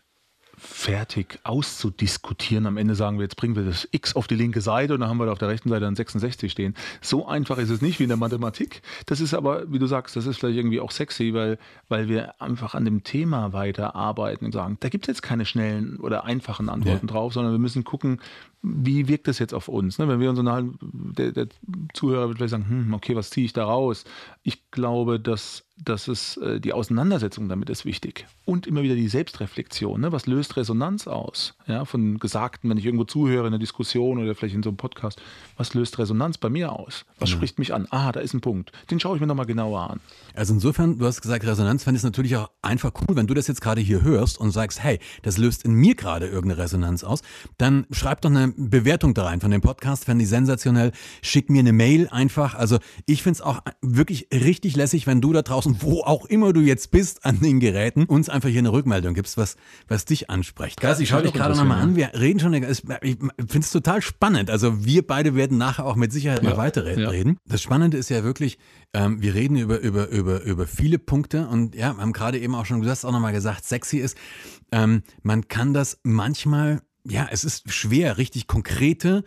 fertig 0.57 1.39
auszudiskutieren. 1.45 2.67
Am 2.67 2.77
Ende 2.77 2.95
sagen 2.95 3.19
wir, 3.19 3.25
jetzt 3.25 3.37
bringen 3.37 3.57
wir 3.57 3.65
das 3.65 3.87
X 3.91 4.17
auf 4.17 4.27
die 4.27 4.35
linke 4.35 4.61
Seite 4.61 4.95
und 4.95 5.01
dann 5.01 5.09
haben 5.09 5.19
wir 5.19 5.27
da 5.27 5.33
auf 5.33 5.39
der 5.39 5.49
rechten 5.49 5.69
Seite 5.69 5.83
dann 5.83 5.97
66 5.97 6.51
stehen. 6.51 6.75
So 7.03 7.27
einfach 7.27 7.59
ist 7.59 7.71
es 7.71 7.83
nicht 7.83 7.99
wie 7.99 8.05
in 8.05 8.09
der 8.09 8.17
Mathematik. 8.17 8.83
Das 9.05 9.21
ist 9.21 9.35
aber, 9.35 9.71
wie 9.71 9.79
du 9.79 9.87
sagst, 9.87 10.17
das 10.17 10.27
ist 10.27 10.39
vielleicht 10.39 10.57
irgendwie 10.57 10.81
auch 10.81 10.91
sexy, 10.91 11.35
weil, 11.35 11.59
weil 11.89 12.09
wir 12.09 12.41
einfach 12.41 12.75
an 12.75 12.85
dem 12.85 13.05
Thema 13.05 13.53
weiterarbeiten 13.53 14.47
und 14.47 14.53
sagen, 14.53 14.79
da 14.81 14.89
gibt 14.89 15.05
es 15.05 15.09
jetzt 15.09 15.23
keine 15.23 15.45
schnellen 15.45 15.99
oder 15.99 16.25
einfachen 16.25 16.69
Antworten 16.69 17.07
ja. 17.07 17.13
drauf, 17.13 17.35
sondern 17.35 17.53
wir 17.53 17.59
müssen 17.59 17.85
gucken, 17.85 18.21
wie 18.67 19.07
wirkt 19.07 19.29
das 19.29 19.39
jetzt 19.39 19.55
auf 19.55 19.69
uns? 19.69 19.99
Ne? 19.99 20.09
Wenn 20.09 20.19
wir 20.19 20.29
uns 20.29 20.39
unterhalten, 20.39 20.77
der, 21.17 21.31
der 21.31 21.49
Zuhörer 21.95 22.29
wird 22.29 22.39
vielleicht 22.39 22.51
sagen, 22.51 22.69
hm, 22.69 22.95
okay, 22.95 23.15
was 23.15 23.31
ziehe 23.31 23.45
ich 23.45 23.53
da 23.53 23.65
raus? 23.65 24.05
Ich 24.43 24.71
glaube, 24.73 25.21
dass, 25.21 25.65
dass 25.79 26.09
es 26.09 26.37
äh, 26.39 26.61
die 26.61 26.73
Auseinandersetzung 26.73 27.49
damit 27.49 27.71
ist 27.71 27.85
wichtig. 27.85 28.27
Und 28.45 28.67
immer 28.67 28.83
wieder 28.83 28.97
die 28.97 29.09
Selbstreflexion. 29.09 30.01
Ne? 30.01 30.11
Was 30.11 30.27
löst 30.27 30.57
Resonanz 30.57 31.07
aus? 31.07 31.55
Ja, 31.67 31.85
von 31.85 32.19
Gesagten, 32.19 32.69
wenn 32.69 32.77
ich 32.77 32.85
irgendwo 32.85 33.05
zuhöre 33.05 33.43
in 33.43 33.55
einer 33.55 33.59
Diskussion 33.59 34.19
oder 34.19 34.35
vielleicht 34.35 34.57
in 34.57 34.63
so 34.65 34.71
einem 34.71 34.77
Podcast, 34.77 35.23
was 35.57 35.75
löst 35.75 35.99
Resonanz 35.99 36.39
bei 36.39 36.49
mir 36.49 36.73
aus? 36.73 37.05
Was 37.19 37.31
ja. 37.31 37.37
spricht 37.37 37.59
mich 37.61 37.73
an? 37.73 37.87
Ah, 37.91 38.11
da 38.11 38.21
ist 38.21 38.35
ein 38.35 38.41
Punkt. 38.41 38.73
Den 38.91 38.99
schaue 38.99 39.17
ich 39.17 39.21
mir 39.21 39.29
nochmal 39.29 39.47
genauer 39.47 39.91
an. 39.91 40.01
Also 40.35 40.55
insofern, 40.55 40.99
du 40.99 41.07
hast 41.07 41.23
gesagt, 41.23 41.47
Resonanz 41.47 41.85
fände 41.85 41.97
ich 41.97 42.01
es 42.01 42.05
natürlich 42.05 42.37
auch 42.37 42.51
einfach 42.63 42.93
cool, 43.03 43.15
wenn 43.15 43.29
du 43.29 43.35
das 43.35 43.47
jetzt 43.47 43.61
gerade 43.61 43.81
hier 43.81 44.03
hörst 44.03 44.39
und 44.39 44.51
sagst, 44.51 44.83
hey, 44.83 44.99
das 45.23 45.39
löst 45.39 45.65
in 45.65 45.73
mir 45.73 45.95
gerade 45.95 46.27
irgendeine 46.27 46.63
Resonanz 46.63 47.05
aus, 47.05 47.23
dann 47.59 47.87
schreib 47.91 48.21
doch 48.23 48.31
eine 48.31 48.56
Bewertung 48.57 49.15
da 49.15 49.25
rein 49.25 49.41
von 49.41 49.51
dem 49.51 49.61
Podcast, 49.61 50.05
fände 50.05 50.25
ich 50.25 50.31
sensationell. 50.31 50.93
Schick 51.23 51.51
mir 51.51 51.61
eine 51.61 51.73
Mail 51.73 52.09
einfach. 52.09 52.55
Also 52.55 52.79
ich 53.07 53.23
finde 53.23 53.39
es 53.39 53.41
auch 53.43 53.61
wirklich 53.83 54.29
richtig 54.33 54.77
lässig, 54.77 55.07
wenn 55.07 55.21
du 55.21 55.33
da 55.33 55.43
draußen, 55.43 55.77
wo 55.81 56.03
auch 56.03 56.27
immer 56.27 56.53
du 56.53 56.61
jetzt 56.61 56.91
bist 56.91 57.25
an 57.25 57.41
den 57.41 57.61
Geräten, 57.61 58.05
uns 58.05 58.29
einfach 58.29 58.49
hier 58.49 58.61
eine 58.61 58.73
Rückmeldung 58.73 59.15
gibst, 59.15 59.37
was, 59.37 59.57
was 59.89 60.05
dich 60.05 60.31
anspricht. 60.31 60.81
Gas, 60.81 61.01
ich 61.01 61.09
schaue 61.09 61.23
dich 61.23 61.33
gerade 61.33 61.57
nochmal 61.57 61.81
an. 61.81 61.97
Wir 61.97 62.13
reden 62.15 62.41
schon, 62.41 62.55
ich 62.55 62.79
finde 62.81 63.59
es 63.59 63.71
total 63.71 64.03
spannend. 64.03 64.51
Also 64.51 64.85
wir 64.85 65.07
beide 65.07 65.35
werden 65.35 65.59
nachher 65.59 65.85
auch 65.85 65.97
mit 65.97 66.13
Sicherheit 66.13 66.43
ja, 66.43 66.51
noch 66.51 66.57
weiter 66.57 66.85
reden. 66.85 67.29
Ja. 67.29 67.35
Das 67.47 67.63
Spannende 67.63 67.97
ist 67.97 68.09
ja 68.09 68.25
wirklich, 68.25 68.59
ähm, 68.93 69.21
wir 69.21 69.35
reden 69.35 69.57
über, 69.57 69.81
über, 69.81 70.09
über, 70.09 70.43
über 70.43 70.67
viele 70.67 70.99
Punkte 70.99 71.49
und 71.49 71.75
ja, 71.75 71.97
haben 71.97 72.13
gerade 72.13 72.39
eben 72.39 72.55
auch 72.55 72.67
schon, 72.67 72.81
du 72.81 72.89
hast 72.89 73.05
auch 73.05 73.13
nochmal 73.13 73.33
gesagt, 73.33 73.65
sexy 73.65 73.99
ist. 73.99 74.17
Ähm, 74.73 75.03
man 75.23 75.49
kann 75.49 75.75
das 75.75 76.01
manchmal 76.03 76.81
ja, 77.09 77.29
es 77.31 77.45
ist 77.45 77.73
schwer, 77.73 78.19
richtig 78.19 78.47
konkrete 78.47 79.25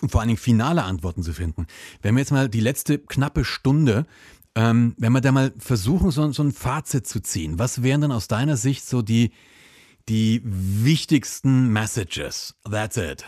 und 0.00 0.10
vor 0.10 0.20
allen 0.20 0.28
Dingen 0.28 0.38
finale 0.38 0.84
Antworten 0.84 1.22
zu 1.22 1.32
finden. 1.32 1.66
Wenn 2.02 2.14
wir 2.14 2.20
jetzt 2.20 2.32
mal 2.32 2.48
die 2.48 2.60
letzte 2.60 2.98
knappe 2.98 3.44
Stunde, 3.44 4.06
ähm, 4.54 4.94
wenn 4.98 5.12
wir 5.12 5.20
da 5.20 5.32
mal 5.32 5.52
versuchen, 5.58 6.10
so, 6.10 6.30
so 6.32 6.42
ein 6.42 6.52
Fazit 6.52 7.06
zu 7.06 7.20
ziehen, 7.20 7.58
was 7.58 7.82
wären 7.82 8.00
dann 8.00 8.12
aus 8.12 8.28
deiner 8.28 8.56
Sicht 8.56 8.86
so 8.86 9.02
die, 9.02 9.32
die 10.08 10.40
wichtigsten 10.44 11.68
Messages? 11.72 12.54
That's 12.64 12.96
it. 12.96 13.24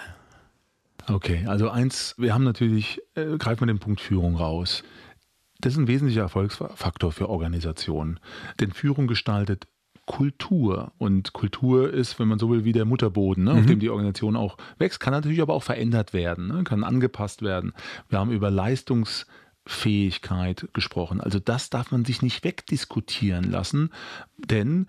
Okay, 1.07 1.47
also 1.47 1.71
eins, 1.71 2.15
wir 2.19 2.35
haben 2.35 2.45
natürlich, 2.45 3.01
äh, 3.15 3.39
greifen 3.39 3.63
wir 3.63 3.67
den 3.67 3.79
Punkt 3.79 4.01
Führung 4.01 4.37
raus. 4.37 4.83
Das 5.61 5.73
ist 5.73 5.79
ein 5.79 5.89
wesentlicher 5.89 6.21
Erfolgsfaktor 6.23 7.13
für 7.13 7.29
Organisationen. 7.29 8.21
Denn 8.61 8.73
Führung 8.73 9.07
gestaltet 9.07 9.67
Kultur. 10.09 10.91
Und 10.97 11.35
Kultur 11.35 11.93
ist, 11.93 12.19
wenn 12.19 12.29
man 12.29 12.39
so 12.39 12.49
will, 12.51 12.65
wie 12.65 12.73
der 12.73 12.87
Mutterboden, 12.87 13.45
ne, 13.45 13.53
mhm. 13.53 13.59
auf 13.59 13.67
dem 13.67 13.79
die 13.79 13.91
Organisation 13.91 14.37
auch 14.37 14.57
wächst, 14.79 15.01
kann 15.01 15.13
natürlich 15.13 15.43
aber 15.43 15.53
auch 15.53 15.63
verändert 15.63 16.15
werden, 16.15 16.47
ne, 16.49 16.65
kann 16.65 16.83
angepasst 16.83 17.43
werden. 17.43 17.75
Wir 18.09 18.19
haben 18.19 18.33
über 18.33 18.51
Leistungsfähigkeit 18.51 20.67
gesprochen. 20.73 21.21
Also 21.21 21.39
das 21.39 21.69
darf 21.69 21.91
man 21.93 22.07
sich 22.07 22.23
nicht 22.23 22.43
wegdiskutieren 22.43 23.45
lassen, 23.45 23.91
denn 24.39 24.87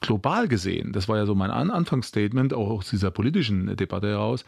global 0.00 0.48
gesehen, 0.48 0.92
das 0.92 1.08
war 1.08 1.16
ja 1.16 1.24
so 1.24 1.34
mein 1.34 1.50
Anfangsstatement, 1.50 2.52
auch 2.52 2.68
aus 2.68 2.90
dieser 2.90 3.10
politischen 3.10 3.74
Debatte 3.74 4.08
heraus, 4.08 4.44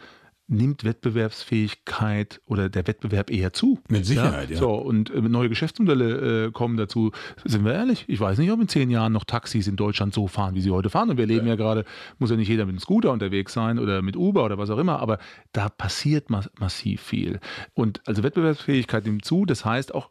nimmt 0.47 0.83
Wettbewerbsfähigkeit 0.83 2.41
oder 2.45 2.69
der 2.69 2.87
Wettbewerb 2.87 3.29
eher 3.29 3.51
zu. 3.51 3.79
Mit 3.89 4.05
Sicherheit, 4.05 4.49
ja. 4.49 4.55
ja. 4.55 4.59
So, 4.59 4.75
und 4.75 5.09
äh, 5.09 5.21
neue 5.21 5.49
Geschäftsmodelle 5.49 6.45
äh, 6.45 6.51
kommen 6.51 6.77
dazu. 6.77 7.11
Sind 7.43 7.65
wir 7.65 7.73
ehrlich? 7.73 8.05
Ich 8.07 8.19
weiß 8.19 8.37
nicht, 8.37 8.51
ob 8.51 8.61
in 8.61 8.67
zehn 8.67 8.89
Jahren 8.89 9.11
noch 9.11 9.25
Taxis 9.25 9.67
in 9.67 9.75
Deutschland 9.75 10.13
so 10.13 10.27
fahren, 10.27 10.55
wie 10.55 10.61
sie 10.61 10.71
heute 10.71 10.89
fahren. 10.89 11.09
Und 11.09 11.17
wir 11.17 11.25
leben 11.25 11.45
ja, 11.45 11.53
ja 11.53 11.55
gerade, 11.57 11.85
muss 12.17 12.29
ja 12.29 12.37
nicht 12.37 12.47
jeder 12.47 12.65
mit 12.65 12.73
einem 12.73 12.79
Scooter 12.79 13.11
unterwegs 13.11 13.53
sein 13.53 13.77
oder 13.77 14.01
mit 14.01 14.15
Uber 14.15 14.45
oder 14.45 14.57
was 14.57 14.69
auch 14.69 14.77
immer, 14.77 14.99
aber 14.99 15.19
da 15.51 15.69
passiert 15.69 16.29
ma 16.29 16.43
massiv 16.59 17.01
viel. 17.01 17.39
Und 17.73 18.01
also 18.07 18.23
Wettbewerbsfähigkeit 18.23 19.05
nimmt 19.05 19.25
zu, 19.25 19.45
das 19.45 19.65
heißt 19.65 19.93
auch 19.93 20.09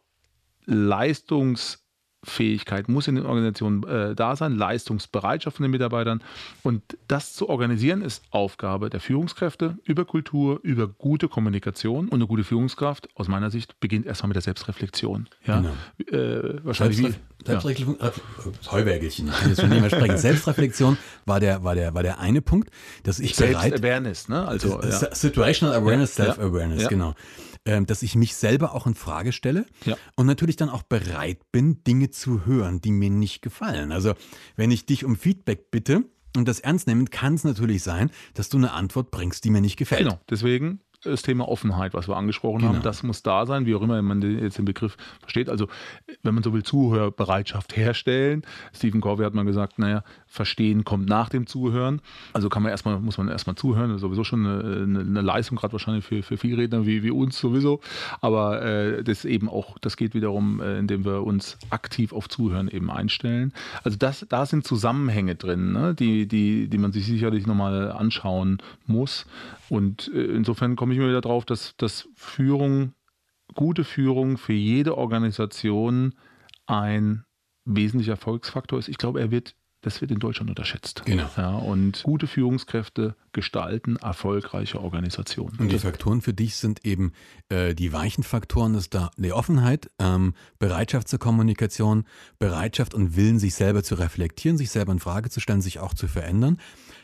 Leistungs- 0.65 1.86
Fähigkeit 2.29 2.89
muss 2.89 3.07
in 3.07 3.15
den 3.15 3.25
Organisationen 3.25 3.83
äh, 3.83 4.15
da 4.15 4.35
sein, 4.35 4.55
Leistungsbereitschaft 4.55 5.57
von 5.57 5.63
den 5.63 5.71
Mitarbeitern. 5.71 6.21
Und 6.63 6.81
das 7.07 7.33
zu 7.33 7.49
organisieren 7.49 8.01
ist 8.01 8.23
Aufgabe 8.31 8.89
der 8.89 8.99
Führungskräfte 8.99 9.77
über 9.85 10.05
Kultur, 10.05 10.59
über 10.63 10.87
gute 10.87 11.27
Kommunikation. 11.27 12.07
Und 12.07 12.15
eine 12.15 12.27
gute 12.27 12.43
Führungskraft, 12.43 13.09
aus 13.15 13.27
meiner 13.27 13.49
Sicht, 13.49 13.79
beginnt 13.79 14.05
erstmal 14.05 14.29
mit 14.29 14.35
der 14.35 14.41
Selbstreflexion. 14.41 15.27
Ja? 15.45 15.61
Genau. 15.61 16.17
Äh, 16.17 16.65
wahrscheinlich 16.65 16.97
Selbstre 16.97 17.21
Selbstreflexion, 17.45 17.97
ja. 17.99 18.07
Äh, 18.07 18.71
Heuwägelchen, 18.71 19.27
ich 19.27 19.33
kann 19.33 19.49
jetzt 19.49 19.61
schon 19.61 19.69
nicht 19.69 19.81
mehr 19.81 19.89
sprechen. 19.89 20.17
Selbstreflexion 20.17 20.97
war 21.25 21.39
der, 21.39 21.63
war, 21.63 21.75
der, 21.75 21.93
war 21.93 22.03
der 22.03 22.19
eine 22.19 22.41
Punkt, 22.41 22.71
dass 23.03 23.19
ich 23.19 23.35
bereit... 23.35 23.73
Awareness, 23.73 24.27
ne? 24.27 24.47
Also, 24.47 24.81
ja. 24.81 25.13
Situational 25.15 25.75
Awareness, 25.75 26.15
Self-Awareness, 26.15 26.87
genau 26.89 27.13
dass 27.85 28.03
ich 28.03 28.15
mich 28.15 28.35
selber 28.35 28.73
auch 28.73 28.87
in 28.87 28.95
Frage 28.95 29.31
stelle 29.31 29.65
ja. 29.85 29.95
und 30.15 30.25
natürlich 30.25 30.55
dann 30.55 30.69
auch 30.69 30.83
bereit 30.83 31.39
bin, 31.51 31.83
Dinge 31.83 32.09
zu 32.09 32.45
hören, 32.45 32.81
die 32.81 32.91
mir 32.91 33.09
nicht 33.09 33.41
gefallen. 33.41 33.91
Also 33.91 34.13
wenn 34.55 34.71
ich 34.71 34.85
dich 34.85 35.05
um 35.05 35.15
Feedback 35.15 35.71
bitte 35.71 36.05
und 36.35 36.47
das 36.47 36.59
ernst 36.59 36.87
nehme, 36.87 37.05
kann 37.05 37.33
es 37.33 37.43
natürlich 37.43 37.83
sein, 37.83 38.11
dass 38.33 38.49
du 38.49 38.57
eine 38.57 38.71
Antwort 38.71 39.11
bringst, 39.11 39.43
die 39.43 39.49
mir 39.49 39.61
nicht 39.61 39.77
gefällt. 39.77 40.03
Genau, 40.03 40.19
deswegen 40.29 40.81
das 41.03 41.21
Thema 41.21 41.47
Offenheit, 41.47 41.93
was 41.93 42.07
wir 42.07 42.15
angesprochen 42.15 42.59
genau. 42.59 42.73
haben, 42.73 42.81
das 42.81 43.03
muss 43.03 43.23
da 43.23 43.45
sein, 43.45 43.65
wie 43.65 43.75
auch 43.75 43.81
immer 43.81 44.01
man 44.01 44.21
jetzt 44.21 44.57
den 44.57 44.65
Begriff 44.65 44.97
versteht. 45.21 45.49
Also, 45.49 45.67
wenn 46.23 46.33
man 46.33 46.43
so 46.43 46.53
will, 46.53 46.63
Zuhörbereitschaft 46.63 47.75
herstellen. 47.75 48.43
Stephen 48.73 49.01
Covey 49.01 49.23
hat 49.23 49.33
mal 49.33 49.45
gesagt, 49.45 49.79
naja, 49.79 50.03
Verstehen 50.27 50.83
kommt 50.83 51.07
nach 51.07 51.29
dem 51.29 51.47
Zuhören. 51.47 52.01
Also 52.33 52.49
kann 52.49 52.61
man 52.61 52.71
erstmal, 52.71 52.99
muss 52.99 53.17
man 53.17 53.29
erstmal 53.29 53.55
zuhören. 53.55 53.89
Das 53.89 53.97
ist 53.97 54.01
sowieso 54.01 54.23
schon 54.23 54.45
eine, 54.45 55.01
eine, 55.01 55.21
Leistung, 55.21 55.57
gerade 55.57 55.73
wahrscheinlich 55.73 56.05
für, 56.05 56.21
für 56.21 56.37
viele 56.37 56.57
Redner 56.57 56.85
wie, 56.85 57.01
wie 57.01 57.11
uns 57.11 57.39
sowieso. 57.39 57.79
Aber 58.21 58.61
äh, 58.61 59.03
das 59.03 59.25
eben 59.25 59.49
auch, 59.49 59.77
das 59.79 59.97
geht 59.97 60.13
wiederum, 60.13 60.59
äh, 60.59 60.77
indem 60.77 61.05
wir 61.05 61.23
uns 61.23 61.57
aktiv 61.69 62.13
auf 62.13 62.27
Zuhören 62.29 62.67
eben 62.67 62.91
einstellen. 62.91 63.53
Also 63.83 63.97
das, 63.97 64.25
da 64.27 64.45
sind 64.45 64.67
Zusammenhänge 64.67 65.35
drin, 65.35 65.71
ne? 65.71 65.95
die, 65.95 66.27
die, 66.27 66.67
die 66.67 66.77
man 66.77 66.91
sich 66.91 67.05
sicherlich 67.05 67.47
nochmal 67.47 67.91
anschauen 67.91 68.57
muss. 68.85 69.25
Und 69.69 70.11
äh, 70.13 70.23
insofern 70.23 70.75
komme 70.75 70.93
ich 70.93 70.99
mir 70.99 71.07
wieder 71.07 71.21
drauf, 71.21 71.45
dass, 71.45 71.75
dass 71.77 72.07
Führung, 72.15 72.93
gute 73.55 73.83
Führung 73.83 74.37
für 74.37 74.53
jede 74.53 74.97
Organisation 74.97 76.13
ein 76.65 77.23
wesentlicher 77.65 78.13
Erfolgsfaktor 78.13 78.79
ist. 78.79 78.87
Ich 78.87 78.97
glaube, 78.97 79.19
er 79.19 79.31
wird 79.31 79.55
das 79.87 80.01
wird 80.01 80.11
in 80.11 80.19
Deutschland 80.19 80.49
unterschätzt. 80.49 81.03
Genau. 81.05 81.29
Ja, 81.37 81.55
und 81.55 82.03
gute 82.03 82.27
Führungskräfte 82.27 83.15
gestalten 83.31 83.95
erfolgreiche 83.97 84.81
Organisationen. 84.81 85.57
Und 85.59 85.71
die 85.71 85.79
Faktoren 85.79 86.21
für 86.21 86.33
dich 86.33 86.55
sind 86.55 86.85
eben 86.85 87.13
äh, 87.49 87.73
die 87.73 87.93
weichen 87.93 88.23
Faktoren, 88.23 88.73
das 88.73 88.83
ist 88.83 88.93
da 88.93 89.11
die 89.17 89.31
Offenheit, 89.31 89.89
ähm, 89.99 90.33
Bereitschaft 90.59 91.07
zur 91.07 91.19
Kommunikation, 91.19 92.05
Bereitschaft 92.37 92.93
und 92.93 93.15
Willen, 93.15 93.39
sich 93.39 93.55
selber 93.55 93.83
zu 93.83 93.95
reflektieren, 93.95 94.57
sich 94.57 94.71
selber 94.71 94.91
in 94.91 94.99
Frage 94.99 95.29
zu 95.29 95.39
stellen, 95.39 95.61
sich 95.61 95.79
auch 95.79 95.93
zu 95.93 96.07
verändern. 96.07 96.57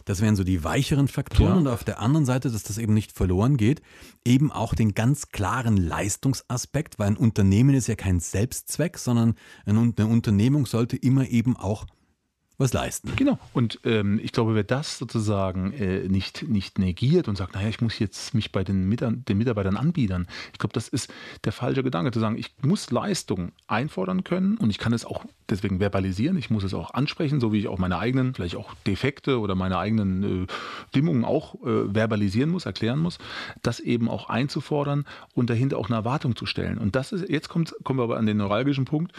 Das 0.05 0.21
wären 0.21 0.35
so 0.35 0.43
die 0.43 0.63
weicheren 0.63 1.07
Faktoren. 1.07 1.53
Ja. 1.53 1.57
Und 1.59 1.67
auf 1.67 1.83
der 1.83 1.99
anderen 1.99 2.25
Seite, 2.25 2.51
dass 2.51 2.63
das 2.63 2.77
eben 2.77 2.93
nicht 2.93 3.13
verloren 3.13 3.55
geht, 3.55 3.81
eben 4.25 4.51
auch 4.51 4.75
den 4.75 4.93
ganz 4.93 5.29
klaren 5.29 5.77
Leistungsaspekt, 5.77 6.99
weil 6.99 7.07
ein 7.07 7.17
Unternehmen 7.17 7.73
ist 7.75 7.87
ja 7.87 7.95
kein 7.95 8.19
Selbstzweck, 8.19 8.97
sondern 8.97 9.35
eine 9.65 9.79
Unternehmung 9.79 10.65
sollte 10.65 10.97
immer 10.97 11.29
eben 11.29 11.55
auch 11.55 11.85
was 12.57 12.71
leisten. 12.71 13.11
Genau. 13.15 13.39
Und 13.53 13.79
ähm, 13.83 14.19
ich 14.21 14.31
glaube, 14.31 14.53
wer 14.53 14.63
das 14.63 14.97
sozusagen 14.97 15.73
äh, 15.73 16.07
nicht, 16.07 16.47
nicht 16.47 16.77
negiert 16.77 17.27
und 17.27 17.35
sagt, 17.35 17.55
naja, 17.55 17.67
ich 17.67 17.81
muss 17.81 17.97
jetzt 17.97 18.33
mich 18.35 18.51
bei 18.51 18.63
den, 18.63 18.87
Mit 18.87 19.01
den 19.01 19.37
Mitarbeitern 19.37 19.75
anbiedern, 19.75 20.27
ich 20.51 20.59
glaube, 20.59 20.73
das 20.73 20.87
ist 20.87 21.11
der 21.45 21.51
falsche 21.51 21.83
Gedanke, 21.83 22.11
zu 22.11 22.19
sagen, 22.19 22.37
ich 22.37 22.53
muss 22.61 22.91
Leistung 22.91 23.53
einfordern 23.67 24.23
können 24.23 24.57
und 24.57 24.69
ich 24.69 24.77
kann 24.77 24.93
es 24.93 25.03
auch 25.03 25.25
deswegen 25.49 25.79
verbalisieren, 25.79 26.37
ich 26.37 26.49
muss 26.49 26.63
es 26.63 26.73
auch 26.73 26.93
ansprechen, 26.93 27.39
so 27.39 27.51
wie 27.51 27.59
ich 27.59 27.67
auch 27.67 27.79
meine 27.79 27.97
eigenen, 27.97 28.33
vielleicht 28.33 28.55
auch 28.55 28.73
Defekte 28.85 29.39
oder 29.39 29.55
meine 29.55 29.77
eigenen 29.77 30.43
äh, 30.43 30.47
Dimmungen 30.95 31.25
auch 31.25 31.55
äh, 31.63 31.93
verbalisieren 31.93 32.51
muss, 32.51 32.65
erklären 32.65 32.99
muss, 32.99 33.17
das 33.61 33.79
eben 33.79 34.09
auch 34.09 34.29
einzufordern 34.29 35.05
und 35.33 35.49
dahinter 35.49 35.77
auch 35.77 35.87
eine 35.87 35.95
Erwartung 35.95 36.35
zu 36.35 36.45
stellen. 36.45 36.77
Und 36.77 36.95
das 36.95 37.11
ist, 37.11 37.27
jetzt 37.29 37.49
kommt, 37.49 37.73
kommen 37.83 37.99
wir 37.99 38.03
aber 38.03 38.17
an 38.17 38.25
den 38.25 38.37
neuralgischen 38.37 38.85
Punkt, 38.85 39.11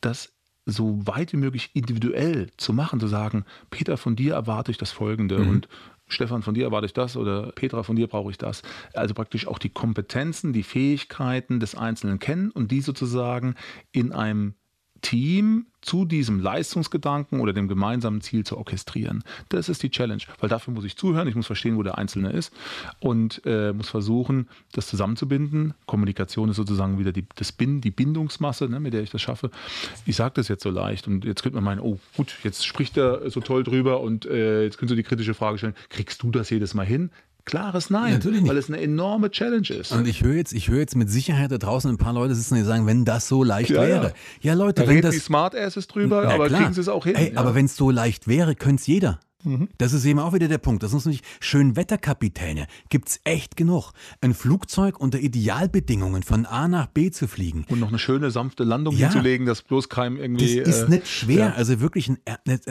dass 0.00 0.32
so 0.64 1.06
weit 1.06 1.32
wie 1.32 1.38
möglich 1.38 1.70
individuell 1.74 2.50
zu 2.56 2.72
machen, 2.72 3.00
zu 3.00 3.08
sagen, 3.08 3.44
Peter, 3.70 3.96
von 3.96 4.16
dir 4.16 4.34
erwarte 4.34 4.70
ich 4.70 4.78
das 4.78 4.92
Folgende 4.92 5.38
mhm. 5.38 5.48
und 5.48 5.68
Stefan, 6.08 6.42
von 6.42 6.54
dir 6.54 6.64
erwarte 6.64 6.86
ich 6.86 6.92
das 6.92 7.16
oder 7.16 7.52
Petra, 7.52 7.82
von 7.82 7.96
dir 7.96 8.06
brauche 8.06 8.30
ich 8.30 8.38
das. 8.38 8.62
Also 8.94 9.14
praktisch 9.14 9.46
auch 9.46 9.58
die 9.58 9.70
Kompetenzen, 9.70 10.52
die 10.52 10.62
Fähigkeiten 10.62 11.58
des 11.58 11.74
Einzelnen 11.74 12.18
kennen 12.18 12.50
und 12.50 12.70
die 12.70 12.80
sozusagen 12.80 13.54
in 13.92 14.12
einem 14.12 14.54
Team 15.02 15.66
zu 15.82 16.04
diesem 16.04 16.40
Leistungsgedanken 16.40 17.40
oder 17.40 17.52
dem 17.52 17.68
gemeinsamen 17.68 18.20
Ziel 18.20 18.44
zu 18.44 18.56
orchestrieren. 18.56 19.24
Das 19.48 19.68
ist 19.68 19.82
die 19.82 19.90
Challenge, 19.90 20.22
weil 20.38 20.48
dafür 20.48 20.72
muss 20.72 20.84
ich 20.84 20.96
zuhören, 20.96 21.28
ich 21.28 21.34
muss 21.34 21.46
verstehen, 21.46 21.76
wo 21.76 21.82
der 21.82 21.98
Einzelne 21.98 22.30
ist 22.30 22.52
und 23.00 23.42
äh, 23.44 23.72
muss 23.72 23.88
versuchen, 23.88 24.48
das 24.72 24.86
zusammenzubinden. 24.86 25.74
Kommunikation 25.86 26.48
ist 26.48 26.56
sozusagen 26.56 26.98
wieder 26.98 27.12
die, 27.12 27.26
das 27.34 27.50
Bind, 27.50 27.84
die 27.84 27.90
Bindungsmasse, 27.90 28.68
ne, 28.68 28.78
mit 28.78 28.94
der 28.94 29.02
ich 29.02 29.10
das 29.10 29.20
schaffe. 29.20 29.50
Ich 30.06 30.16
sage 30.16 30.34
das 30.36 30.48
jetzt 30.48 30.62
so 30.62 30.70
leicht 30.70 31.08
und 31.08 31.24
jetzt 31.24 31.42
könnte 31.42 31.56
man 31.56 31.64
meinen, 31.64 31.80
oh 31.80 31.98
gut, 32.16 32.36
jetzt 32.44 32.64
spricht 32.64 32.96
er 32.96 33.28
so 33.28 33.40
toll 33.40 33.64
drüber 33.64 34.00
und 34.00 34.24
äh, 34.24 34.62
jetzt 34.62 34.78
könntest 34.78 34.92
du 34.92 34.96
die 34.96 35.02
kritische 35.02 35.34
Frage 35.34 35.58
stellen, 35.58 35.74
kriegst 35.88 36.22
du 36.22 36.30
das 36.30 36.48
jedes 36.48 36.74
Mal 36.74 36.86
hin? 36.86 37.10
Klares 37.44 37.90
Nein, 37.90 38.14
Natürlich 38.14 38.42
nicht. 38.42 38.50
weil 38.50 38.56
es 38.56 38.68
eine 38.68 38.80
enorme 38.80 39.30
Challenge 39.30 39.68
ist. 39.68 39.92
Und 39.92 40.06
ich 40.06 40.22
höre 40.22 40.34
jetzt, 40.34 40.52
ich 40.52 40.68
höre 40.68 40.78
jetzt 40.78 40.96
mit 40.96 41.10
Sicherheit 41.10 41.50
da 41.50 41.58
draußen 41.58 41.90
ein 41.90 41.98
paar 41.98 42.12
Leute 42.12 42.34
sitzen, 42.34 42.54
die 42.54 42.62
sagen, 42.62 42.86
wenn 42.86 43.04
das 43.04 43.28
so 43.28 43.42
leicht 43.42 43.70
ja, 43.70 43.82
wäre. 43.82 44.14
Ja, 44.40 44.52
ja 44.52 44.54
Leute, 44.54 44.82
da 44.82 44.88
wenn 44.88 45.02
das 45.02 45.14
die 45.14 45.20
Smart 45.20 45.54
Asses 45.56 45.88
drüber, 45.88 46.28
aber 46.28 46.46
klar. 46.46 46.60
kriegen 46.60 46.74
sie 46.74 46.80
es 46.80 46.88
auch 46.88 47.04
hin. 47.04 47.16
Ey, 47.16 47.32
ja. 47.32 47.40
Aber 47.40 47.54
wenn 47.54 47.66
es 47.66 47.76
so 47.76 47.90
leicht 47.90 48.28
wäre, 48.28 48.54
könnte 48.54 48.80
es 48.80 48.86
jeder. 48.86 49.18
Mhm. 49.44 49.68
Das 49.78 49.92
ist 49.92 50.04
eben 50.04 50.18
auch 50.18 50.32
wieder 50.32 50.48
der 50.48 50.58
Punkt. 50.58 50.82
Das 50.82 50.92
ist 50.92 51.06
nicht 51.06 51.24
Schönwetterkapitäne. 51.40 52.66
Gibt's 52.88 53.20
echt 53.24 53.56
genug. 53.56 53.92
Ein 54.20 54.34
Flugzeug 54.34 55.00
unter 55.00 55.18
Idealbedingungen 55.18 56.22
von 56.22 56.46
A 56.46 56.68
nach 56.68 56.86
B 56.86 57.10
zu 57.10 57.26
fliegen. 57.26 57.66
Und 57.68 57.80
noch 57.80 57.88
eine 57.88 57.98
schöne, 57.98 58.30
sanfte 58.30 58.64
Landung 58.64 58.96
ja. 58.96 59.08
hinzulegen, 59.08 59.46
dass 59.46 59.62
bloß 59.62 59.88
kein 59.88 60.16
irgendwie. 60.16 60.58
Das 60.60 60.68
ist 60.76 60.82
äh, 60.84 60.90
nicht 60.90 61.08
schwer. 61.08 61.46
Ja. 61.46 61.52
Also 61.54 61.80
wirklich, 61.80 62.08
ein, 62.08 62.18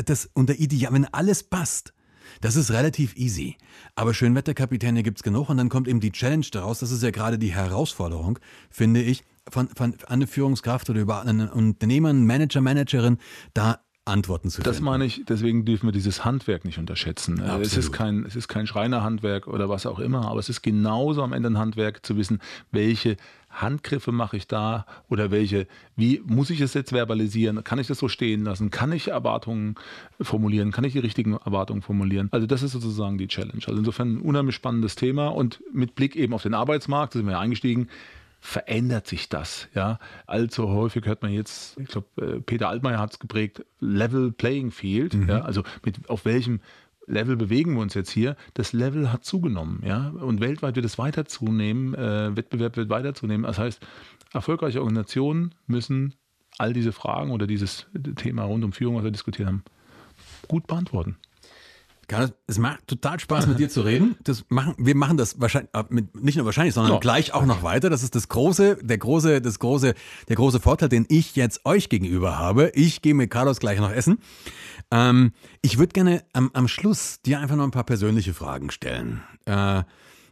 das 0.06 0.30
unter 0.34 0.56
Ideal, 0.56 0.94
wenn 0.94 1.06
alles 1.06 1.44
passt. 1.44 1.94
Das 2.40 2.56
ist 2.56 2.72
relativ 2.72 3.16
easy. 3.18 3.58
Aber 3.96 4.14
Schönwetterkapitäne 4.14 5.04
gibt 5.04 5.20
es 5.20 5.24
genug 5.24 5.50
und 5.50 5.58
dann 5.58 5.70
kommt 5.70 5.88
eben 5.88 6.00
die 6.00 6.12
Challenge 6.12 6.46
daraus. 6.52 6.80
Das 6.80 6.92
ist 6.92 7.04
ja 7.04 7.12
gerade 7.12 7.38
die 7.38 7.54
Herausforderung, 7.54 8.40
finde 8.70 9.02
ich, 9.02 9.24
von, 9.50 9.68
von 9.70 9.96
einer 10.08 10.28
Führungskraft 10.28 10.90
oder 10.90 11.02
über 11.02 11.22
einen 11.22 11.50
Unternehmer, 11.50 12.14
Manager, 12.14 12.62
Managerin, 12.62 13.18
da 13.54 13.80
Antworten 14.04 14.50
zu 14.50 14.58
finden. 14.58 14.70
Das 14.70 14.82
meine 14.82 15.06
ich, 15.06 15.24
deswegen 15.28 15.64
dürfen 15.64 15.88
wir 15.88 15.92
dieses 15.92 16.26
Handwerk 16.26 16.66
nicht 16.66 16.80
unterschätzen. 16.80 17.40
Absolut. 17.40 17.62
Äh, 17.62 17.66
es 17.66 17.78
ist, 17.78 17.92
kein, 17.92 18.26
es 18.26 18.36
ist 18.36 18.48
kein 18.48 18.66
Schreinerhandwerk 18.66 19.48
oder 19.48 19.70
was 19.70 19.86
auch 19.86 20.00
immer, 20.00 20.28
aber 20.28 20.40
es 20.40 20.50
ist 20.50 20.64
genauso 20.64 21.22
am 21.22 21.34
Ende 21.34 21.50
ein 21.50 21.58
Handwerk 21.60 22.04
zu 22.06 22.18
wissen, 22.18 22.40
welche 22.72 23.18
Handgriffe 23.52 24.12
mache 24.12 24.38
ich 24.38 24.48
da 24.48 24.86
oder 25.10 25.32
welche, 25.32 25.68
wie 25.96 26.22
muss 26.26 26.50
ich 26.50 26.62
es 26.62 26.74
jetzt 26.74 26.92
verbalisieren? 26.92 27.64
Kann 27.64 27.80
ich 27.80 27.88
das 27.88 28.00
so 28.00 28.08
stehen 28.08 28.44
lassen? 28.44 28.72
Kann 28.72 28.92
ich 28.92 29.10
Erwartungen 29.10 29.76
formulieren? 30.20 30.72
Kann 30.72 30.84
ich 30.84 30.94
die 30.94 31.00
richtigen 31.00 31.34
Erwartungen 31.34 31.82
formulieren? 31.82 32.30
Also 32.32 32.48
das 32.48 32.64
ist 32.64 32.72
sozusagen 32.72 33.18
die 33.18 33.28
Challenge. 33.28 33.62
Also 33.68 33.78
insofern 33.78 34.16
ein 34.16 34.22
unheimlich 34.22 34.56
spannendes 34.56 34.96
Thema 34.96 35.28
und 35.28 35.62
mit 35.74 35.96
Blick 35.96 36.16
eben 36.16 36.34
auf 36.34 36.44
den 36.44 36.54
Arbeitsmarkt, 36.54 37.14
da 37.14 37.20
sind 37.20 37.28
wir 37.28 37.34
ja 37.34 37.40
eingestiegen, 37.40 37.90
verändert 38.40 39.06
sich 39.06 39.30
das. 39.30 39.68
Ja, 39.76 40.00
allzu 40.26 40.68
häufig 40.70 41.06
hört 41.06 41.22
man 41.22 41.32
jetzt, 41.32 41.80
ich 41.80 41.88
glaube, 41.88 42.08
äh, 42.18 42.42
Peter 42.42 42.70
Altmaier 42.70 42.98
hat 43.00 43.12
es 43.12 43.20
geprägt, 43.20 43.64
Level 43.80 44.32
Playing 44.32 44.72
Field. 44.72 45.14
Mhm. 45.14 45.30
Ja, 45.30 45.42
also 45.42 45.64
mit 45.86 46.10
auf 46.10 46.26
welchem 46.26 46.60
Level 47.12 47.36
bewegen 47.36 47.76
wir 47.76 47.82
uns 47.82 47.94
jetzt 47.94 48.10
hier. 48.10 48.36
Das 48.54 48.74
Level 48.74 49.12
hat 49.12 49.24
zugenommen, 49.26 49.84
ja, 49.86 50.10
und 50.10 50.42
weltweit 50.42 50.76
wird 50.76 50.86
es 50.86 50.98
weiter 50.98 51.26
zunehmen. 51.26 51.94
Äh, 51.94 52.36
Wettbewerb 52.36 52.78
wird 52.78 52.90
weiter 52.90 53.14
zunehmen. 53.14 53.44
Das 53.44 53.60
heißt, 53.60 53.82
erfolgreiche 54.34 54.80
Organisationen 54.80 55.54
müssen 55.68 56.16
all 56.58 56.74
diese 56.74 56.92
Fragen 56.92 57.32
oder 57.32 57.48
dieses 57.48 57.88
Thema 58.16 58.44
rund 58.44 58.64
um 58.64 58.72
Führung, 58.74 58.96
was 58.96 59.04
wir 59.04 59.12
diskutiert 59.12 59.48
haben, 59.48 59.64
gut 60.48 60.68
beantworten. 60.68 61.18
Es 62.48 62.58
macht 62.58 62.88
total 62.88 63.20
Spaß, 63.20 63.48
mit 63.48 63.60
dir 63.60 63.70
zu 63.70 63.82
reden. 63.82 64.18
Das 64.24 64.44
machen, 64.50 64.76
wir 64.78 64.96
machen 64.96 65.16
das 65.16 65.40
wahrscheinlich, 65.40 65.74
äh, 65.74 65.84
nicht 66.14 66.36
nur 66.36 66.46
wahrscheinlich, 66.46 66.74
sondern 66.74 66.94
ja. 66.94 67.00
gleich 67.00 67.34
auch 67.34 67.46
noch 67.46 67.64
weiter. 67.64 67.90
Das 67.90 68.04
ist 68.04 68.16
das 68.16 68.28
große, 68.28 68.80
der 68.82 68.98
große, 68.98 69.42
das 69.42 69.60
große, 69.60 69.94
der 70.28 70.36
große 70.36 70.60
Vorteil, 70.60 70.90
den 70.90 71.06
ich 71.08 71.36
jetzt 71.36 71.66
euch 71.66 71.88
gegenüber 71.88 72.38
habe. 72.38 72.72
Ich 72.76 73.02
gehe 73.02 73.14
mit 73.14 73.32
Carlos 73.32 73.60
gleich 73.60 73.80
noch 73.80 73.92
essen. 73.92 74.20
Ähm, 74.92 75.32
ich 75.62 75.78
würde 75.78 75.94
gerne 75.94 76.24
am, 76.34 76.52
am 76.54 76.68
Schluss 76.68 77.22
dir 77.22 77.40
einfach 77.40 77.56
noch 77.56 77.64
ein 77.64 77.72
paar 77.72 77.86
persönliche 77.86 78.34
Fragen 78.34 78.72
stellen. 78.72 79.22
Äh, 79.46 79.84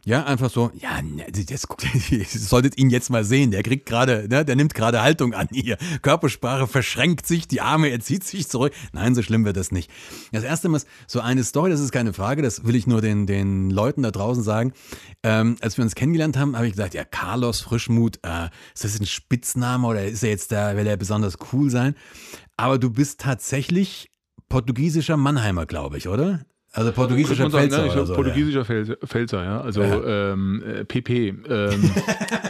ja, 0.06 0.24
einfach 0.24 0.50
so, 0.50 0.70
ja, 0.74 1.02
ne, 1.02 1.26
das, 1.30 1.66
ihr 2.10 2.24
solltet 2.24 2.78
ihn 2.78 2.88
jetzt 2.88 3.10
mal 3.10 3.22
sehen, 3.22 3.50
der 3.50 3.62
kriegt 3.62 3.84
gerade, 3.84 4.26
ne, 4.30 4.46
der 4.46 4.56
nimmt 4.56 4.74
gerade 4.74 5.02
Haltung 5.02 5.34
an 5.34 5.48
hier. 5.52 5.76
Körpersprache 6.00 6.66
verschränkt 6.66 7.26
sich, 7.26 7.46
die 7.48 7.60
Arme, 7.60 7.88
er 7.88 8.00
zieht 8.00 8.24
sich 8.24 8.48
zurück. 8.48 8.72
Nein, 8.92 9.14
so 9.14 9.22
schlimm 9.22 9.44
wird 9.44 9.58
das 9.58 9.72
nicht. 9.72 9.90
Das 10.32 10.42
erste 10.42 10.70
Mal, 10.70 10.80
so 11.06 11.20
eine 11.20 11.44
Story, 11.44 11.70
das 11.70 11.80
ist 11.80 11.92
keine 11.92 12.14
Frage, 12.14 12.40
das 12.40 12.64
will 12.64 12.76
ich 12.76 12.86
nur 12.86 13.02
den, 13.02 13.26
den 13.26 13.68
Leuten 13.68 14.02
da 14.02 14.10
draußen 14.10 14.42
sagen. 14.42 14.72
Ähm, 15.22 15.56
als 15.60 15.76
wir 15.76 15.84
uns 15.84 15.94
kennengelernt 15.94 16.38
haben, 16.38 16.56
habe 16.56 16.66
ich 16.66 16.72
gesagt, 16.72 16.94
ja, 16.94 17.04
Carlos 17.04 17.60
Frischmut, 17.60 18.20
äh, 18.22 18.48
ist 18.74 18.84
das 18.84 18.98
ein 18.98 19.06
Spitzname 19.06 19.86
oder 19.86 20.06
ist 20.06 20.22
er 20.22 20.30
jetzt 20.30 20.50
da, 20.50 20.76
will 20.76 20.86
er 20.86 20.96
besonders 20.96 21.36
cool 21.52 21.68
sein? 21.68 21.94
Aber 22.56 22.78
du 22.78 22.90
bist 22.90 23.20
tatsächlich 23.20 24.09
portugiesischer 24.50 25.16
Mannheimer, 25.16 25.64
glaube 25.64 25.96
ich, 25.96 26.08
oder? 26.08 26.40
Also 26.72 26.92
portugiesischer 26.92 27.50
sagen, 27.50 27.70
Pfälzer. 27.70 27.96
Ne? 27.96 28.06
So, 28.06 28.14
portugiesischer 28.14 28.64
ja. 28.68 28.96
Pfälzer, 29.04 29.44
ja. 29.44 29.60
Also 29.60 29.82
ja. 29.82 30.32
Ähm, 30.32 30.84
PP. 30.86 31.10
Äh, 31.10 31.74
ähm, 31.74 31.90
äh, 31.96 32.49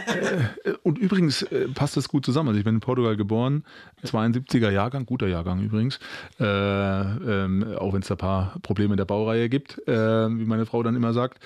und 0.83 0.97
übrigens 0.97 1.41
äh, 1.43 1.67
passt 1.67 1.97
das 1.97 2.07
gut 2.07 2.25
zusammen. 2.25 2.49
Also 2.49 2.59
ich 2.59 2.65
bin 2.65 2.75
in 2.75 2.79
Portugal 2.81 3.15
geboren, 3.15 3.63
72er 4.03 4.69
Jahrgang, 4.71 5.05
guter 5.05 5.27
Jahrgang 5.27 5.61
übrigens. 5.61 5.99
Äh, 6.39 6.45
ähm, 6.45 7.75
auch 7.77 7.93
wenn 7.93 8.01
es 8.01 8.07
da 8.07 8.15
ein 8.15 8.17
paar 8.17 8.59
Probleme 8.61 8.93
in 8.93 8.97
der 8.97 9.05
Baureihe 9.05 9.49
gibt, 9.49 9.85
äh, 9.87 9.93
wie 9.93 10.45
meine 10.45 10.65
Frau 10.65 10.83
dann 10.83 10.95
immer 10.95 11.13
sagt. 11.13 11.39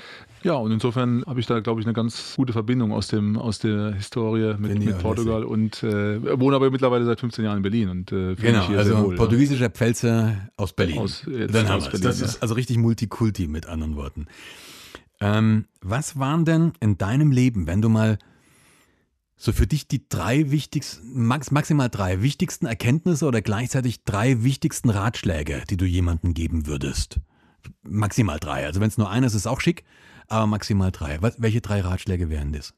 Ja, 0.44 0.54
und 0.54 0.72
insofern 0.72 1.24
habe 1.26 1.40
ich 1.40 1.48
da, 1.48 1.60
glaube 1.60 1.82
ich, 1.82 1.88
eine 1.88 1.94
ganz 1.94 2.36
gute 2.36 2.54
Verbindung 2.54 2.92
aus, 2.92 3.08
dem, 3.08 3.36
aus 3.36 3.58
der 3.58 3.94
Historie 3.96 4.54
mit, 4.60 4.78
mit 4.78 5.00
Portugal 5.00 5.44
und 5.44 5.82
äh, 5.82 6.40
wohne 6.40 6.56
aber 6.56 6.70
mittlerweile 6.70 7.04
seit 7.04 7.20
15 7.20 7.44
Jahren 7.44 7.58
in 7.58 7.64
Berlin. 7.64 7.90
Und, 7.90 8.12
äh, 8.12 8.36
genau, 8.36 8.68
also 8.68 9.06
wohl, 9.06 9.16
portugiesischer 9.16 9.66
ja. 9.66 9.70
Pfälzer 9.70 10.50
aus 10.56 10.74
Berlin. 10.74 11.00
Aus, 11.00 11.24
Dann 11.26 11.68
haben 11.68 11.84
Berlin, 11.84 12.02
Das 12.02 12.22
ist 12.22 12.44
also 12.44 12.54
richtig 12.54 12.78
Multikulti 12.78 13.48
mit 13.48 13.66
anderen 13.66 13.96
Worten. 13.96 14.28
Ähm, 15.20 15.66
was 15.82 16.20
waren 16.20 16.46
denn 16.46 16.74
in 16.80 16.98
deinem 16.98 17.32
Leben, 17.32 17.68
wenn 17.68 17.82
du 17.82 17.90
mal 17.90 18.20
so 19.38 19.52
für 19.52 19.68
dich 19.68 19.88
die 19.88 20.08
drei 20.08 20.52
wichtigsten, 20.52 21.26
max, 21.26 21.52
maximal 21.52 21.90
drei 21.90 22.22
wichtigsten 22.22 22.66
Erkenntnisse 22.66 23.26
oder 23.26 23.42
gleichzeitig 23.42 24.04
drei 24.04 24.44
wichtigsten 24.44 24.90
Ratschläge, 24.90 25.64
die 25.70 25.78
du 25.78 25.86
jemandem 25.86 26.34
geben 26.34 26.68
würdest? 26.68 27.20
Maximal 27.84 28.40
drei. 28.40 28.66
Also 28.66 28.80
wenn 28.80 28.88
es 28.88 28.98
nur 28.98 29.10
einer 29.10 29.28
ist, 29.28 29.34
ist 29.34 29.48
auch 29.48 29.62
schick 29.62 29.84
aber 30.28 30.48
maximal 30.48 30.92
drei. 30.92 31.22
Was, 31.22 31.42
welche 31.42 31.62
drei 31.62 31.82
Ratschläge 31.82 32.30
wären 32.30 32.52
das? 32.54 32.74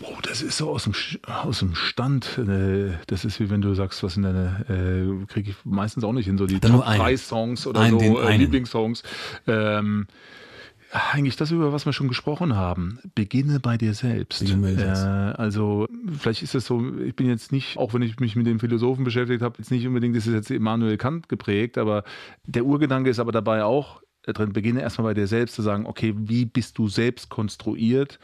Oh, 0.00 0.16
das 0.22 0.42
ist 0.42 0.56
so 0.56 0.70
aus 0.70 0.84
dem, 0.84 0.94
aus 1.26 1.60
dem 1.60 1.74
Stand. 1.74 2.38
Äh, 2.38 2.92
das 3.06 3.24
ist 3.24 3.38
wie 3.38 3.50
wenn 3.50 3.60
du 3.60 3.74
sagst, 3.74 4.02
was 4.02 4.16
in 4.16 4.24
deine, 4.24 4.64
äh, 4.68 5.26
kriege 5.26 5.50
ich 5.50 5.56
meistens 5.64 6.02
auch 6.02 6.12
nicht 6.12 6.26
hin, 6.26 6.38
so 6.38 6.46
die 6.46 6.58
Top 6.58 6.84
3 6.84 7.16
Songs 7.16 7.66
oder 7.66 7.80
einen, 7.80 8.00
so, 8.00 8.20
äh, 8.20 8.36
Lieblingssongs. 8.36 9.04
Ähm, 9.46 10.08
eigentlich 10.92 11.36
das, 11.36 11.50
über 11.50 11.72
was 11.72 11.86
wir 11.86 11.92
schon 11.92 12.08
gesprochen 12.08 12.54
haben. 12.54 12.98
Beginne 13.14 13.60
bei 13.60 13.78
dir 13.78 13.94
selbst. 13.94 14.42
Äh, 14.42 14.84
also 14.84 15.88
vielleicht 16.18 16.42
ist 16.42 16.54
es 16.54 16.66
so, 16.66 16.82
ich 16.98 17.16
bin 17.16 17.26
jetzt 17.26 17.50
nicht, 17.50 17.78
auch 17.78 17.94
wenn 17.94 18.02
ich 18.02 18.20
mich 18.20 18.36
mit 18.36 18.46
den 18.46 18.58
Philosophen 18.58 19.04
beschäftigt 19.04 19.42
habe, 19.42 19.56
jetzt 19.58 19.70
nicht 19.70 19.86
unbedingt, 19.86 20.16
das 20.16 20.26
ist 20.26 20.34
jetzt 20.34 20.50
Immanuel 20.50 20.98
Kant 20.98 21.28
geprägt, 21.28 21.78
aber 21.78 22.04
der 22.44 22.66
Urgedanke 22.66 23.08
ist 23.08 23.20
aber 23.20 23.32
dabei 23.32 23.64
auch, 23.64 24.02
drin 24.24 24.52
beginne 24.52 24.80
erstmal 24.82 25.06
bei 25.06 25.14
dir 25.14 25.26
selbst 25.26 25.56
zu 25.56 25.62
sagen, 25.62 25.84
okay, 25.86 26.14
wie 26.16 26.44
bist 26.44 26.78
du 26.78 26.86
selbst 26.88 27.28
konstruiert? 27.28 28.20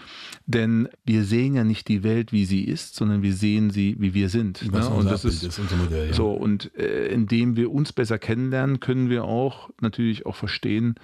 Denn 0.47 0.89
wir 1.05 1.25
sehen 1.25 1.55
ja 1.55 1.65
nicht 1.65 1.89
die 1.89 2.05
Welt, 2.05 2.33
wie 2.33 2.45
sie 2.45 2.63
ist, 2.65 2.95
sondern 2.95 3.23
wir 3.23 3.35
sehen 3.35 3.71
sie, 3.71 3.97
wie 3.99 4.15
wir 4.15 4.29
sind. 4.29 4.71
Ne? 4.71 4.89
Und 4.89 5.07
das 5.07 5.25
ist, 5.25 5.43
ist 5.43 5.59
unser 5.59 5.77
Modell. 5.77 6.09
Ja. 6.09 6.15
So, 6.15 6.31
und 6.31 6.73
äh, 6.77 7.09
indem 7.09 7.57
wir 7.57 7.73
uns 7.73 7.93
besser 7.93 8.19
kennenlernen, 8.19 8.79
können 8.79 9.11
wir 9.11 9.25
auch 9.25 9.71
natürlich 9.81 10.25
auch 10.25 10.37
verstehen, 10.37 10.95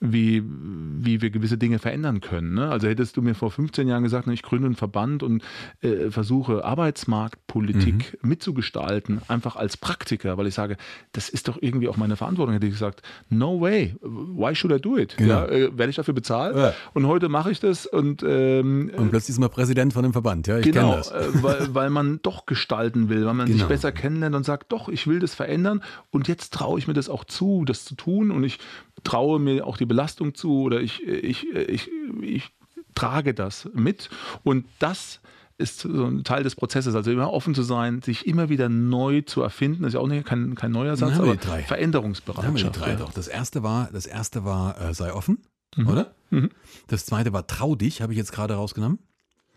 wie, 0.00 0.42
wie 0.44 1.20
wir 1.20 1.30
gewisse 1.30 1.58
Dinge 1.58 1.78
verändern 1.78 2.20
können. 2.20 2.54
Ne? 2.54 2.70
Also 2.70 2.88
hättest 2.88 3.16
du 3.16 3.22
mir 3.22 3.34
vor 3.34 3.50
15 3.50 3.86
Jahren 3.86 4.02
gesagt, 4.02 4.26
ich 4.28 4.42
gründe 4.42 4.66
einen 4.66 4.76
Verband 4.76 5.22
und 5.22 5.42
äh, 5.82 6.10
versuche 6.10 6.64
Arbeitsmarktpolitik 6.64 8.18
mhm. 8.22 8.28
mitzugestalten, 8.28 9.20
einfach 9.28 9.56
als 9.56 9.76
Praktiker, 9.76 10.38
weil 10.38 10.46
ich 10.46 10.54
sage, 10.54 10.78
das 11.12 11.28
ist 11.28 11.48
doch 11.48 11.58
irgendwie 11.60 11.88
auch 11.88 11.98
meine 11.98 12.16
Verantwortung, 12.16 12.54
hätte 12.54 12.66
ich 12.66 12.72
gesagt, 12.72 13.02
no 13.28 13.60
way 13.60 13.94
why 14.00 14.54
should 14.54 14.72
I 14.72 14.80
do 14.80 14.96
it? 14.96 15.16
Genau. 15.16 15.34
Ja, 15.34 15.46
äh, 15.46 15.78
werde 15.78 15.90
ich 15.90 15.96
dafür 15.96 16.14
bezahlt? 16.14 16.56
Ja. 16.56 16.72
Und 16.94 17.06
heute 17.06 17.28
mache 17.28 17.50
ich 17.50 17.60
das 17.60 17.86
und 17.86 18.24
ähm, 18.26 18.90
und 18.96 19.10
plötzlich 19.10 19.34
ist 19.34 19.38
man 19.38 19.50
Präsident 19.50 19.92
von 19.92 20.02
dem 20.02 20.12
Verband. 20.12 20.46
Ja, 20.46 20.58
ich 20.58 20.64
genau, 20.64 20.96
das. 20.96 21.10
Äh, 21.10 21.28
weil, 21.42 21.68
weil 21.74 21.90
man 21.90 22.20
doch 22.22 22.46
gestalten 22.46 23.08
will, 23.08 23.26
weil 23.26 23.34
man 23.34 23.46
genau. 23.46 23.58
sich 23.58 23.68
besser 23.68 23.92
kennenlernt 23.92 24.34
und 24.34 24.44
sagt, 24.44 24.72
doch, 24.72 24.88
ich 24.88 25.06
will 25.06 25.18
das 25.18 25.34
verändern 25.34 25.82
und 26.10 26.28
jetzt 26.28 26.54
traue 26.54 26.78
ich 26.78 26.88
mir 26.88 26.94
das 26.94 27.08
auch 27.08 27.24
zu, 27.24 27.64
das 27.64 27.84
zu 27.84 27.94
tun 27.94 28.30
und 28.30 28.44
ich 28.44 28.58
traue 29.04 29.38
mir 29.38 29.66
auch 29.66 29.76
die 29.76 29.86
Belastung 29.90 30.34
zu 30.34 30.62
oder 30.62 30.80
ich 30.80 31.02
ich 31.02 31.46
ich, 31.52 31.90
ich 32.22 32.50
trage 32.94 33.34
das 33.34 33.68
mit 33.74 34.08
und 34.44 34.66
das 34.78 35.20
ist 35.58 35.80
so 35.80 36.06
ein 36.06 36.24
Teil 36.24 36.42
des 36.42 36.54
Prozesses. 36.56 36.94
Also 36.94 37.10
immer 37.10 37.32
offen 37.32 37.54
zu 37.54 37.62
sein, 37.62 38.00
sich 38.00 38.26
immer 38.26 38.48
wieder 38.48 38.68
neu 38.68 39.20
zu 39.20 39.42
erfinden. 39.42 39.82
Das 39.82 39.90
ist 39.90 39.94
ja 39.94 40.00
auch 40.00 40.06
nicht, 40.06 40.24
kein, 40.24 40.54
kein 40.54 40.70
neuer 40.72 40.96
Satz, 40.96 41.18
aber 41.18 41.36
Veränderungsbereitschaft. 41.36 42.56
Wir 42.56 42.70
die 42.70 42.78
drei 42.78 42.90
ja. 42.90 42.96
doch. 42.96 43.12
Das 43.12 43.28
erste 43.28 43.62
war, 43.62 43.90
das 43.92 44.06
erste 44.06 44.44
war 44.44 44.80
äh, 44.80 44.94
sei 44.94 45.12
offen, 45.12 45.38
mhm. 45.76 45.86
oder? 45.86 46.14
Mhm. 46.30 46.50
Das 46.86 47.04
zweite 47.04 47.34
war 47.34 47.46
trau 47.46 47.74
dich, 47.74 48.00
habe 48.00 48.14
ich 48.14 48.16
jetzt 48.16 48.32
gerade 48.32 48.54
rausgenommen. 48.54 49.00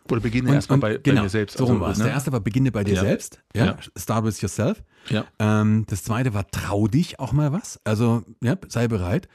Oder 0.10 0.20
beginne 0.20 0.54
erstmal 0.54 0.80
bei, 0.80 0.97
genau, 0.97 1.22
bei 1.22 1.24
dir 1.24 1.30
selbst. 1.30 1.58
So 1.58 1.66
rum 1.66 1.76
also, 1.76 1.86
war 1.86 1.91
es. 1.91 1.97
Ne? 1.99 2.04
Der 2.06 2.14
erste 2.14 2.32
war 2.32 2.39
beginne 2.41 2.72
bei 2.72 2.84
dir 2.84 2.95
ja. 2.95 3.01
selbst. 3.01 3.41
Ja. 3.56 3.66
ja. 3.66 3.78
Start 3.97 4.26
with 4.26 4.41
yourself. 4.41 4.84
Ja. 5.10 5.26
Ähm, 5.39 5.86
das 5.88 6.04
zweite 6.04 6.34
war 6.34 6.49
trau 6.49 6.88
dich 6.88 7.20
auch 7.20 7.32
mal 7.32 7.51
was. 7.51 7.80
Also 7.84 8.24
ja, 8.41 8.58
sei 8.68 8.88
bereit. 8.88 9.28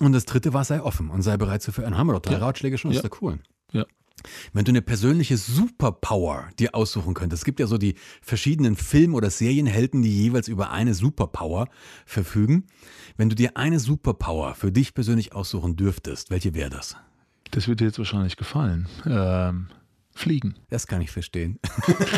Und 0.00 0.12
das 0.12 0.26
dritte 0.26 0.52
war 0.52 0.64
sei 0.64 0.82
offen 0.82 1.10
und 1.10 1.22
sei 1.22 1.36
bereit 1.36 1.62
zu 1.62 1.72
verändern. 1.72 1.98
Haben 1.98 2.08
wir 2.08 2.14
doch 2.14 2.22
drei 2.22 2.36
Ratschläge 2.36 2.76
schon. 2.78 2.90
Das 2.90 2.98
ist 2.98 3.04
ja 3.04 3.18
cool. 3.22 3.38
Ja. 3.72 3.86
Wenn 4.52 4.64
du 4.64 4.70
eine 4.70 4.82
persönliche 4.82 5.36
Superpower 5.36 6.48
dir 6.58 6.74
aussuchen 6.74 7.14
könntest, 7.14 7.42
es 7.42 7.44
gibt 7.44 7.60
ja 7.60 7.66
so 7.66 7.78
die 7.78 7.94
verschiedenen 8.20 8.76
Film- 8.76 9.14
oder 9.14 9.30
Serienhelden, 9.30 10.02
die 10.02 10.14
jeweils 10.14 10.48
über 10.48 10.70
eine 10.70 10.94
Superpower 10.94 11.68
verfügen. 12.04 12.66
Wenn 13.16 13.30
du 13.30 13.34
dir 13.34 13.56
eine 13.56 13.80
Superpower 13.80 14.54
für 14.54 14.72
dich 14.72 14.94
persönlich 14.94 15.34
aussuchen 15.34 15.76
dürftest, 15.76 16.30
welche 16.30 16.54
wäre 16.54 16.70
das? 16.70 16.96
Das 17.50 17.66
würde 17.66 17.76
dir 17.76 17.86
jetzt 17.86 17.98
wahrscheinlich 17.98 18.36
gefallen. 18.36 18.88
Ähm, 19.06 19.68
Fliegen. 20.12 20.54
Das 20.68 20.86
kann 20.86 21.00
ich 21.00 21.10
verstehen. 21.10 21.58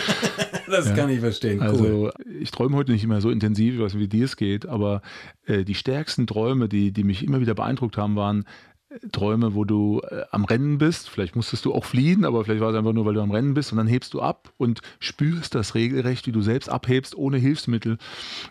das 0.67 0.89
ja. 0.89 0.95
kann 0.95 1.11
ich 1.11 1.21
verstehen. 1.21 1.61
Cool. 1.61 1.69
Also 1.69 2.11
ich 2.41 2.51
träume 2.51 2.77
heute 2.77 2.93
nicht 2.93 3.05
immer 3.05 3.21
so 3.21 3.31
intensiv, 3.31 3.75
ich 3.75 3.81
weiß 3.81 3.95
nicht, 3.95 4.03
wie 4.03 4.09
dir 4.09 4.25
es 4.25 4.37
geht, 4.37 4.67
aber 4.67 5.03
äh, 5.47 5.65
die 5.65 5.75
stärksten 5.75 6.27
Träume, 6.27 6.69
die, 6.69 6.93
die 6.93 7.05
mich 7.05 7.23
immer 7.23 7.41
wieder 7.41 7.55
beeindruckt 7.55 7.97
haben, 7.97 8.17
waren 8.17 8.45
Träume, 9.11 9.55
wo 9.55 9.65
du 9.65 10.01
äh, 10.09 10.23
am 10.31 10.45
Rennen 10.45 10.79
bist. 10.79 11.09
Vielleicht 11.09 11.37
musstest 11.37 11.65
du 11.65 11.75
auch 11.75 11.85
fliehen, 11.85 12.25
aber 12.25 12.45
vielleicht 12.45 12.61
war 12.61 12.71
es 12.71 12.77
einfach 12.77 12.93
nur, 12.93 13.07
weil 13.07 13.15
du 13.15 13.21
am 13.21 13.31
Rennen 13.31 13.55
bist 13.55 13.73
und 13.73 13.79
dann 13.79 13.87
hebst 13.87 14.15
du 14.15 14.21
ab 14.21 14.53
und 14.59 14.81
spürst 15.01 15.55
das 15.55 15.75
regelrecht, 15.75 16.27
wie 16.27 16.33
du 16.33 16.43
selbst 16.43 16.69
abhebst, 16.69 17.17
ohne 17.17 17.39
Hilfsmittel 17.39 17.99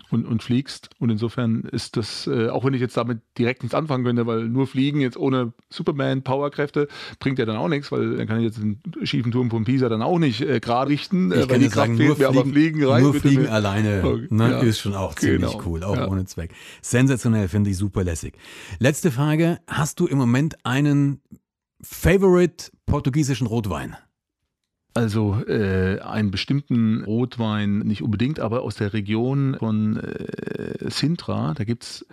und, 0.10 0.26
und 0.26 0.44
fliegst. 0.44 0.90
Und 1.00 1.10
insofern 1.10 1.62
ist 1.62 1.98
das, 1.98 2.28
äh, 2.28 2.50
auch 2.50 2.66
wenn 2.66 2.74
ich 2.74 2.82
jetzt 2.82 2.98
damit 2.98 3.20
direkt 3.38 3.64
nichts 3.64 3.76
anfangen 3.76 4.04
könnte, 4.04 4.26
weil 4.26 4.48
nur 4.48 4.68
Fliegen 4.68 5.00
jetzt 5.00 5.18
ohne 5.18 5.54
Superman-Powerkräfte 5.70 6.88
bringt 7.20 7.40
ja 7.40 7.46
dann 7.46 7.58
auch 7.58 7.70
nichts, 7.70 7.92
weil 7.92 8.18
dann 8.18 8.28
kann 8.28 8.40
ich 8.40 8.46
jetzt 8.46 8.58
den 8.58 8.80
schiefen 9.04 9.32
Turm 9.32 9.50
von 9.50 9.64
Pisa 9.64 9.90
dann 9.90 10.02
auch 10.02 10.20
nicht 10.20 10.42
äh, 10.42 10.60
gerade 10.60 10.90
richten, 10.90 11.32
äh, 11.32 11.50
weil 11.50 11.60
die 11.60 11.66
Kraft 11.66 11.76
sagen, 11.76 11.98
fehlt 11.98 12.18
mir, 12.18 12.28
aber 12.28 12.46
Fliegen 12.46 12.84
rein. 12.84 13.04
Nur 13.04 13.14
Fliegen 13.14 13.44
mir. 13.44 13.52
alleine 13.52 14.04
okay. 14.04 14.28
ne, 14.30 14.52
ja. 14.52 14.60
ist 14.60 14.80
schon 14.80 14.96
auch 14.96 15.16
ziemlich 15.16 15.52
genau. 15.52 15.64
cool, 15.66 15.84
auch 15.84 15.96
ja. 15.96 16.08
ohne 16.08 16.26
Zweck. 16.26 16.52
Sensationell, 16.82 17.48
finde 17.48 17.70
ich 17.70 17.78
super 17.78 18.04
lässig. 18.04 18.34
Letzte 18.80 19.12
Frage, 19.12 19.60
hast 19.68 20.00
du 20.00 20.08
im 20.08 20.18
Moment 20.18 20.31
Moment 20.32 20.66
einen 20.66 21.20
Favorite 21.82 22.72
portugiesischen 22.86 23.48
Rotwein? 23.48 23.98
Also 24.94 25.44
äh, 25.46 26.00
einen 26.00 26.32
bestimmten 26.32 27.04
Rotwein 27.04 27.80
nicht 27.80 28.02
unbedingt, 28.02 28.40
aber 28.40 28.62
aus 28.62 28.76
der 28.76 28.94
Region 28.94 29.58
von 29.60 29.98
äh, 29.98 30.90
Sintra, 30.90 31.54
da 31.54 31.66
gibt 31.66 31.84
es 31.84 32.06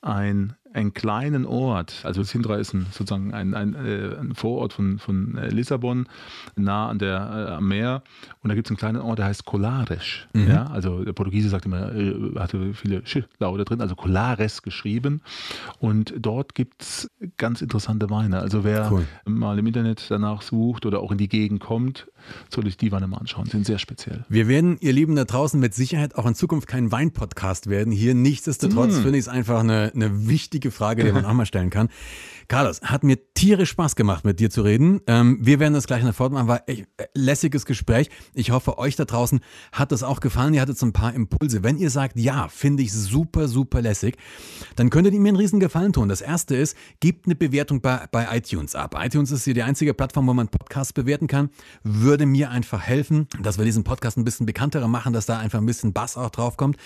ein 0.00 0.54
einen 0.76 0.92
kleinen 0.92 1.46
Ort, 1.46 2.02
also 2.04 2.22
Sintra 2.22 2.56
ist 2.56 2.74
ein, 2.74 2.86
sozusagen 2.92 3.32
ein, 3.32 3.54
ein, 3.54 3.74
äh, 3.74 4.16
ein, 4.20 4.34
Vorort 4.34 4.74
von, 4.74 4.98
von 4.98 5.38
äh, 5.38 5.48
Lissabon, 5.48 6.06
nah 6.54 6.88
an 6.88 6.98
der, 6.98 7.48
äh, 7.48 7.52
am 7.54 7.68
Meer. 7.68 8.02
Und 8.42 8.48
da 8.48 8.54
gibt 8.54 8.66
es 8.66 8.70
einen 8.70 8.76
kleinen 8.76 9.00
Ort, 9.00 9.18
der 9.18 9.26
heißt 9.26 9.46
Colares. 9.46 10.26
Mhm. 10.34 10.48
Ja, 10.48 10.66
also 10.66 11.04
der 11.04 11.14
Portugiese 11.14 11.48
sagt 11.48 11.64
immer, 11.64 11.94
äh, 11.94 12.14
hatte 12.38 12.74
viele 12.74 13.04
Sch-Laute 13.06 13.64
drin, 13.64 13.80
also 13.80 13.94
Colares 13.94 14.62
geschrieben. 14.62 15.22
Und 15.80 16.14
dort 16.18 16.54
gibt 16.54 16.82
es 16.82 17.10
ganz 17.38 17.62
interessante 17.62 18.10
Weine. 18.10 18.40
Also 18.40 18.62
wer 18.62 18.92
cool. 18.92 19.06
mal 19.24 19.58
im 19.58 19.66
Internet 19.66 20.04
danach 20.10 20.42
sucht 20.42 20.84
oder 20.84 21.00
auch 21.00 21.10
in 21.10 21.18
die 21.18 21.28
Gegend 21.28 21.60
kommt, 21.60 22.06
soll 22.54 22.66
ich 22.66 22.76
die 22.76 22.92
Weine 22.92 23.06
mal 23.06 23.18
anschauen. 23.18 23.46
Sind 23.46 23.66
sehr 23.66 23.78
speziell. 23.78 24.24
Wir 24.28 24.48
werden, 24.48 24.78
ihr 24.80 24.92
Lieben 24.92 25.16
da 25.16 25.24
draußen, 25.24 25.58
mit 25.58 25.74
Sicherheit 25.74 26.16
auch 26.16 26.26
in 26.26 26.34
Zukunft 26.34 26.68
kein 26.68 26.90
Wein-Podcast 26.92 27.68
werden. 27.68 27.92
Hier 27.92 28.14
nichtsdestotrotz 28.14 28.94
mhm. 28.94 29.02
finde 29.02 29.18
ich 29.18 29.24
es 29.24 29.28
einfach 29.28 29.60
eine, 29.60 29.92
eine 29.94 30.28
wichtige 30.28 30.66
wichtige 30.66 30.70
Frage, 30.70 31.04
die 31.04 31.12
man 31.12 31.24
auch 31.26 31.32
mal 31.32 31.46
stellen 31.46 31.70
kann. 31.70 31.88
Carlos, 32.48 32.80
hat 32.82 33.02
mir 33.02 33.18
tierisch 33.34 33.70
Spaß 33.70 33.96
gemacht, 33.96 34.24
mit 34.24 34.38
dir 34.38 34.50
zu 34.50 34.62
reden. 34.62 35.00
Ähm, 35.06 35.38
wir 35.40 35.58
werden 35.58 35.74
das 35.74 35.86
gleich 35.86 36.00
in 36.00 36.06
der 36.06 36.14
fortmachen. 36.14 36.46
War 36.46 36.62
echt 36.68 36.86
äh, 36.96 37.06
lässiges 37.14 37.66
Gespräch. 37.66 38.08
Ich 38.34 38.50
hoffe, 38.50 38.78
euch 38.78 38.94
da 38.94 39.04
draußen 39.04 39.40
hat 39.72 39.90
das 39.90 40.02
auch 40.02 40.20
gefallen. 40.20 40.54
Ihr 40.54 40.60
hattet 40.60 40.78
so 40.78 40.86
ein 40.86 40.92
paar 40.92 41.12
Impulse. 41.12 41.64
Wenn 41.64 41.76
ihr 41.76 41.90
sagt, 41.90 42.18
ja, 42.18 42.48
finde 42.48 42.84
ich 42.84 42.92
super, 42.92 43.48
super 43.48 43.82
lässig, 43.82 44.16
dann 44.76 44.90
könntet 44.90 45.14
ihr 45.14 45.20
mir 45.20 45.28
einen 45.28 45.36
riesen 45.36 45.58
Gefallen 45.58 45.92
tun. 45.92 46.08
Das 46.08 46.20
erste 46.20 46.54
ist, 46.54 46.76
gebt 47.00 47.26
eine 47.26 47.34
Bewertung 47.34 47.80
bei, 47.80 48.06
bei 48.12 48.36
iTunes 48.36 48.74
ab. 48.74 48.94
iTunes 48.96 49.32
ist 49.32 49.44
hier 49.44 49.54
die 49.54 49.62
einzige 49.64 49.92
Plattform, 49.92 50.28
wo 50.28 50.34
man 50.34 50.48
Podcasts 50.48 50.92
bewerten 50.92 51.26
kann. 51.26 51.50
Würde 51.82 52.26
mir 52.26 52.50
einfach 52.50 52.82
helfen, 52.82 53.26
dass 53.42 53.58
wir 53.58 53.64
diesen 53.64 53.82
Podcast 53.82 54.18
ein 54.18 54.24
bisschen 54.24 54.46
bekannterer 54.46 54.88
machen, 54.88 55.12
dass 55.12 55.26
da 55.26 55.38
einfach 55.38 55.58
ein 55.58 55.66
bisschen 55.66 55.92
Bass 55.92 56.16
auch 56.16 56.30
drauf 56.30 56.56
kommt. 56.56 56.76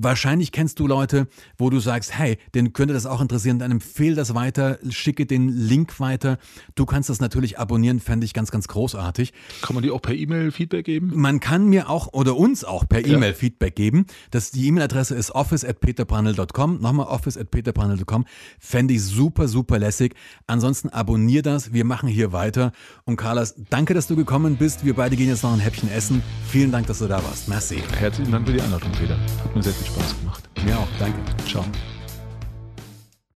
Wahrscheinlich 0.00 0.52
kennst 0.52 0.78
du 0.80 0.86
Leute, 0.86 1.26
wo 1.56 1.70
du 1.70 1.80
sagst, 1.80 2.16
hey, 2.16 2.38
den 2.54 2.72
könnte 2.72 2.94
das 2.94 3.06
auch 3.06 3.20
interessieren, 3.20 3.58
dann 3.58 3.70
empfehle 3.70 4.14
das 4.14 4.34
weiter 4.34 4.78
schicke 4.88 5.26
den 5.26 5.48
Link 5.48 6.00
weiter. 6.00 6.38
Du 6.74 6.86
kannst 6.86 7.08
das 7.08 7.20
natürlich 7.20 7.58
abonnieren, 7.58 8.00
fände 8.00 8.24
ich 8.24 8.34
ganz, 8.34 8.50
ganz 8.50 8.68
großartig. 8.68 9.32
Kann 9.62 9.74
man 9.74 9.82
dir 9.82 9.94
auch 9.94 10.02
per 10.02 10.14
E-Mail 10.14 10.50
Feedback 10.50 10.84
geben? 10.84 11.12
Man 11.14 11.40
kann 11.40 11.66
mir 11.66 11.88
auch 11.88 12.12
oder 12.12 12.36
uns 12.36 12.64
auch 12.64 12.88
per 12.88 13.04
E-Mail 13.04 13.30
ja. 13.30 13.36
Feedback 13.36 13.74
geben. 13.76 14.06
Das, 14.30 14.50
die 14.50 14.66
E-Mail-Adresse 14.66 15.14
ist 15.14 15.30
office.peterbrandl.com. 15.30 16.80
Nochmal 16.80 17.06
office.peterbrandl.com. 17.06 18.24
Fände 18.58 18.94
ich 18.94 19.02
super, 19.02 19.48
super 19.48 19.78
lässig. 19.78 20.14
Ansonsten 20.46 20.88
abonnier 20.90 21.42
das. 21.42 21.72
Wir 21.72 21.84
machen 21.84 22.08
hier 22.08 22.32
weiter. 22.32 22.72
Und 23.04 23.16
Carlos, 23.16 23.54
danke, 23.70 23.94
dass 23.94 24.06
du 24.06 24.16
gekommen 24.16 24.56
bist. 24.56 24.84
Wir 24.84 24.94
beide 24.94 25.16
gehen 25.16 25.28
jetzt 25.28 25.42
noch 25.42 25.52
ein 25.52 25.60
Häppchen 25.60 25.90
essen. 25.90 26.22
Vielen 26.48 26.72
Dank, 26.72 26.86
dass 26.86 26.98
du 26.98 27.06
da 27.06 27.22
warst. 27.22 27.48
Merci. 27.48 27.82
Herzlichen 27.98 28.32
Dank 28.32 28.46
für 28.46 28.52
die 28.52 28.60
Einladung, 28.60 28.92
Peter. 28.92 29.18
Hat 29.44 29.54
mir 29.54 29.62
sehr 29.62 29.72
viel 29.72 29.87
Spaß 29.88 30.18
gemacht. 30.20 30.42
Mir 30.64 30.78
auch. 30.78 30.88
Danke. 30.98 31.18
Ciao. 31.46 31.64